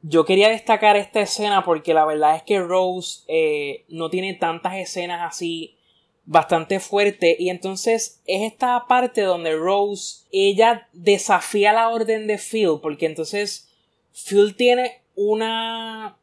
Yo 0.00 0.24
quería 0.24 0.48
destacar 0.48 0.96
esta 0.96 1.18
escena 1.18 1.64
porque 1.64 1.92
la 1.92 2.04
verdad 2.04 2.36
es 2.36 2.44
que 2.44 2.60
Rose 2.60 3.24
eh, 3.26 3.84
no 3.88 4.10
tiene 4.10 4.34
tantas 4.34 4.76
escenas 4.76 5.22
así 5.28 5.76
bastante 6.24 6.78
fuerte 6.78 7.34
y 7.36 7.50
entonces 7.50 8.22
es 8.26 8.42
esta 8.42 8.86
parte 8.86 9.22
donde 9.22 9.56
Rose 9.56 10.24
ella 10.30 10.86
desafía 10.92 11.72
la 11.72 11.88
orden 11.88 12.28
de 12.28 12.38
Phil 12.38 12.78
porque 12.80 13.06
entonces 13.06 13.74
Phil 14.12 14.54
tiene 14.54 15.02
una. 15.16 16.16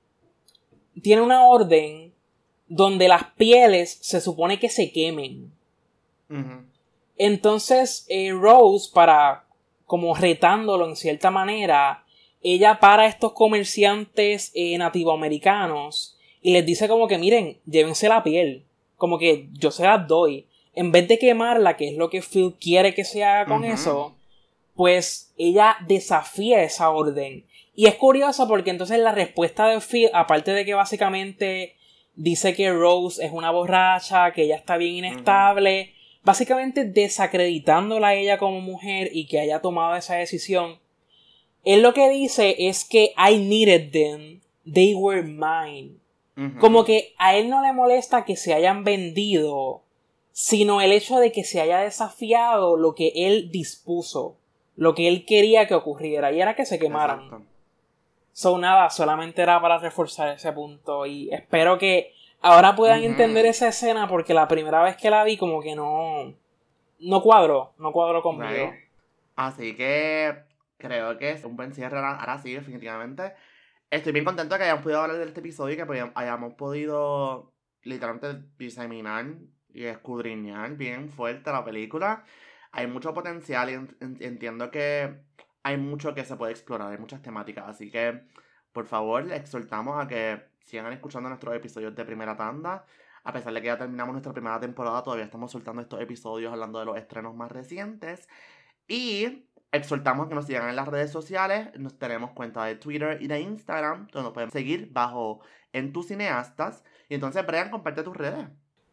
Tiene 1.02 1.22
una 1.22 1.46
orden 1.46 2.14
donde 2.70 3.10
las 3.10 3.26
pieles 3.34 3.98
se 4.00 4.22
supone 4.22 4.58
que 4.58 4.70
se 4.70 4.93
quemen. 4.93 5.52
Entonces, 7.18 8.05
eh, 8.09 8.32
Rose, 8.32 8.89
para. 8.93 9.45
como 9.86 10.16
retándolo 10.16 10.88
en 10.88 10.95
cierta 10.95 11.32
manera, 11.32 12.05
ella 12.41 12.80
para 12.80 13.03
a 13.03 13.07
estos 13.07 13.34
comerciantes 13.34 14.51
eh, 14.53 14.78
nativoamericanos 14.78 16.16
y 16.45 16.51
les 16.51 16.63
dice 16.63 16.88
como 16.88 17.07
que 17.07 17.18
miren, 17.18 17.57
llévense 17.66 18.07
la 18.07 18.22
piel. 18.22 18.66
Como 18.97 19.18
que 19.18 19.49
yo 19.53 19.72
se 19.72 19.82
las 19.82 20.07
doy. 20.07 20.45
En 20.76 20.91
vez 20.91 21.07
de 21.07 21.18
quemarla, 21.18 21.76
que 21.76 21.89
es 21.89 21.97
lo 21.97 22.11
que 22.11 22.22
Phil 22.22 22.53
quiere 22.61 22.93
que 22.93 23.03
se 23.03 23.24
haga 23.24 23.47
con 23.47 23.63
eso, 23.63 24.13
pues 24.76 25.34
ella 25.39 25.78
desafía 25.88 26.61
esa 26.61 26.91
orden. 26.91 27.47
Y 27.74 27.88
es 27.88 27.95
curioso 27.95 28.47
porque 28.47 28.70
entonces 28.70 28.99
la 28.99 29.11
respuesta 29.11 29.68
de 29.68 29.82
Phil, 29.82 30.11
aparte 30.13 30.51
de 30.51 30.66
que 30.66 30.76
básicamente 30.76 31.78
dice 32.13 32.53
que 32.53 32.72
Rose 32.72 33.26
es 33.26 33.32
una 33.32 33.49
borracha, 33.49 34.32
que 34.32 34.43
ella 34.43 34.57
está 34.57 34.78
bien 34.78 34.97
inestable, 34.97 35.95
básicamente 36.26 36.84
desacreditándola 36.84 38.09
a 38.09 38.15
ella 38.15 38.38
como 38.38 38.59
mujer 38.59 39.09
y 39.13 39.28
que 39.28 39.39
haya 39.39 39.61
tomado 39.61 39.95
esa 39.95 40.15
decisión, 40.15 40.80
él 41.63 41.82
lo 41.82 41.93
que 41.93 42.09
dice 42.09 42.55
es 42.67 42.84
que 42.84 43.13
I 43.17 43.38
needed 43.38 43.91
them, 43.91 44.41
they 44.71 44.93
were 44.95 45.23
mine. 45.23 45.97
Como 46.59 46.84
que 46.84 47.13
a 47.17 47.38
él 47.38 47.49
no 47.49 47.61
le 47.61 47.71
molesta 47.71 48.26
que 48.26 48.36
se 48.36 48.53
hayan 48.53 48.84
vendido, 48.84 49.84
sino 50.34 50.82
el 50.82 50.91
hecho 50.91 51.17
de 51.17 51.32
que 51.32 51.45
se 51.45 51.61
haya 51.61 51.80
desafiado 51.80 52.76
lo 52.76 52.93
que 52.93 53.13
él 53.15 53.51
dispuso, 53.51 54.36
lo 54.76 54.95
que 54.95 55.07
él 55.07 55.26
quería 55.26 55.65
que 55.65 55.76
ocurriera, 55.76 56.34
y 56.34 56.41
era 56.41 56.53
que 56.53 56.65
se 56.65 56.78
quemaran. 56.78 57.47
So 58.34 58.57
nada, 58.57 58.89
solamente 58.89 59.41
era 59.41 59.61
para 59.61 59.78
reforzar 59.78 60.28
ese 60.28 60.51
punto 60.51 61.05
y 61.05 61.30
espero 61.34 61.78
que 61.78 62.11
ahora 62.41 62.75
puedan 62.75 63.03
entender 63.03 63.45
esa 63.45 63.67
escena 63.69 64.07
porque 64.07 64.33
la 64.33 64.47
primera 64.47 64.83
vez 64.83 64.97
que 64.97 65.09
la 65.09 65.23
vi 65.23 65.38
como 65.38 65.61
que 65.61 65.75
no 65.75 66.33
no 66.99 67.21
cuadró, 67.21 67.73
no 67.77 67.91
cuadró 67.91 68.21
conmigo. 68.21 68.73
Así 69.36 69.75
que 69.75 70.43
creo 70.77 71.17
que 71.17 71.31
es 71.31 71.43
un 71.43 71.55
buen 71.55 71.73
cierre 71.73 71.97
ahora 71.97 72.38
sí, 72.39 72.53
definitivamente. 72.53 73.33
Estoy 73.89 74.13
bien 74.13 74.25
contento 74.25 74.55
de 74.55 74.59
que 74.59 74.63
hayamos 74.65 74.83
podido 74.83 75.01
hablar 75.01 75.17
de 75.17 75.25
este 75.25 75.39
episodio 75.39 75.73
y 75.73 75.77
que 75.77 76.11
hayamos 76.15 76.53
podido 76.55 77.51
literalmente 77.83 78.47
diseminar 78.57 79.25
y 79.73 79.86
escudriñar 79.86 80.75
bien 80.75 81.09
fuerte 81.09 81.51
la 81.51 81.63
película. 81.63 82.23
Hay 82.71 82.88
mucho 82.88 83.13
potencial 83.13 83.69
y 83.69 84.23
entiendo 84.23 84.71
que 84.71 85.21
hay 85.63 85.77
mucho 85.77 86.13
que 86.13 86.25
se 86.25 86.36
puede 86.36 86.51
explorar, 86.51 86.91
hay 86.91 86.97
muchas 86.97 87.21
temáticas, 87.21 87.65
así 87.67 87.89
que 87.89 88.21
por 88.71 88.86
favor 88.86 89.31
exhortamos 89.31 90.03
a 90.03 90.07
que 90.07 90.43
sigan 90.66 90.91
escuchando 90.93 91.30
nuestros 91.30 91.55
episodios 91.55 91.95
de 91.95 92.05
primera 92.05 92.36
tanda. 92.36 92.86
A 93.24 93.34
pesar 93.34 93.53
de 93.53 93.61
que 93.61 93.68
ya 93.68 93.78
terminamos 93.78 94.13
nuestra 94.13 94.34
primera 94.34 94.59
temporada, 94.59 95.01
todavía 95.01 95.26
estamos 95.26 95.51
soltando 95.51 95.82
estos 95.82 95.99
episodios 96.01 96.51
hablando 96.51 96.80
de 96.80 96.86
los 96.86 96.97
estrenos 96.97 97.34
más 97.36 97.51
recientes. 97.51 98.28
Y 98.88 99.45
exhortamos 99.72 100.26
a 100.26 100.30
que 100.30 100.36
nos 100.36 100.45
sigan 100.45 100.70
en 100.70 100.76
las 100.76 100.88
redes 100.88 101.11
sociales. 101.11 101.70
Nos 101.78 101.97
tenemos 101.97 102.32
cuenta 102.32 102.66
de 102.66 102.76
Twitter 102.76 103.18
y 103.22 103.28
de 103.28 103.39
Instagram, 103.41 104.07
donde 104.11 104.24
nos 104.24 104.34
pueden 104.34 104.51
seguir 104.51 104.89
bajo 104.91 105.39
En 105.74 105.91
tus 105.91 106.07
cineastas. 106.07 106.84
Y 107.09 107.16
entonces, 107.16 107.45
Brian, 107.45 107.70
comparte 107.70 108.03
tus 108.03 108.16
redes. 108.16 108.47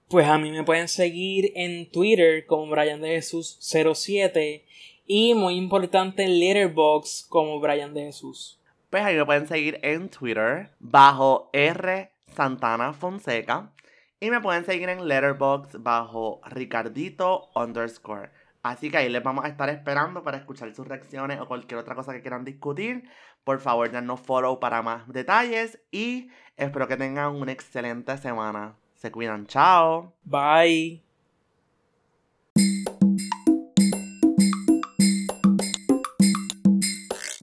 Pues 0.09 0.27
a 0.27 0.37
mí 0.37 0.51
me 0.51 0.65
pueden 0.65 0.89
seguir 0.89 1.53
en 1.55 1.91
Twitter 1.91 2.45
como 2.47 2.67
Brian 2.71 3.01
de 3.01 3.09
Jesús 3.09 3.57
07 3.61 4.65
y 5.07 5.35
muy 5.35 5.57
importante 5.57 6.25
en 6.25 6.39
Letterboxd 6.39 7.29
como 7.29 7.61
Brian 7.61 7.95
de 7.95 8.05
Jesús. 8.05 8.62
Pues 8.93 9.07
ahí 9.07 9.17
me 9.17 9.25
pueden 9.25 9.49
seguir 9.49 9.81
en 9.81 10.11
Twitter 10.11 10.69
bajo 10.79 11.49
R 11.55 12.13
Santana 12.27 12.93
Fonseca. 12.93 13.71
Y 14.21 14.29
me 14.31 14.43
pueden 14.43 14.67
seguir 14.67 14.91
en 14.91 15.09
Letterboxd 15.09 15.79
bajo 15.79 16.43
Ricardito 16.45 17.49
underscore. 17.55 18.29
Así 18.63 18.91
que 18.91 18.99
ahí 18.99 19.09
les 19.09 19.23
vamos 19.23 19.47
a 19.47 19.49
estar 19.49 19.71
esperando 19.71 20.23
para 20.23 20.37
escuchar 20.37 20.75
sus 20.75 20.87
reacciones 20.87 21.41
o 21.41 21.49
cualquier 21.49 21.81
otra 21.81 21.95
cosa 21.95 22.13
que 22.13 22.21
quieran 22.21 22.45
discutir. 22.45 23.09
Por 23.45 23.61
favor, 23.61 23.91
danos 23.91 24.21
follow 24.21 24.61
para 24.61 24.83
más 24.83 25.09
detalles 25.09 25.81
y 25.91 26.29
espero 26.59 26.87
que 26.87 26.99
tengan 26.99 27.35
una 27.35 27.53
excelente 27.53 28.19
semana. 28.19 28.77
Se 28.97 29.11
cuidan, 29.11 29.47
chao. 29.47 30.13
Bye. 30.23 31.12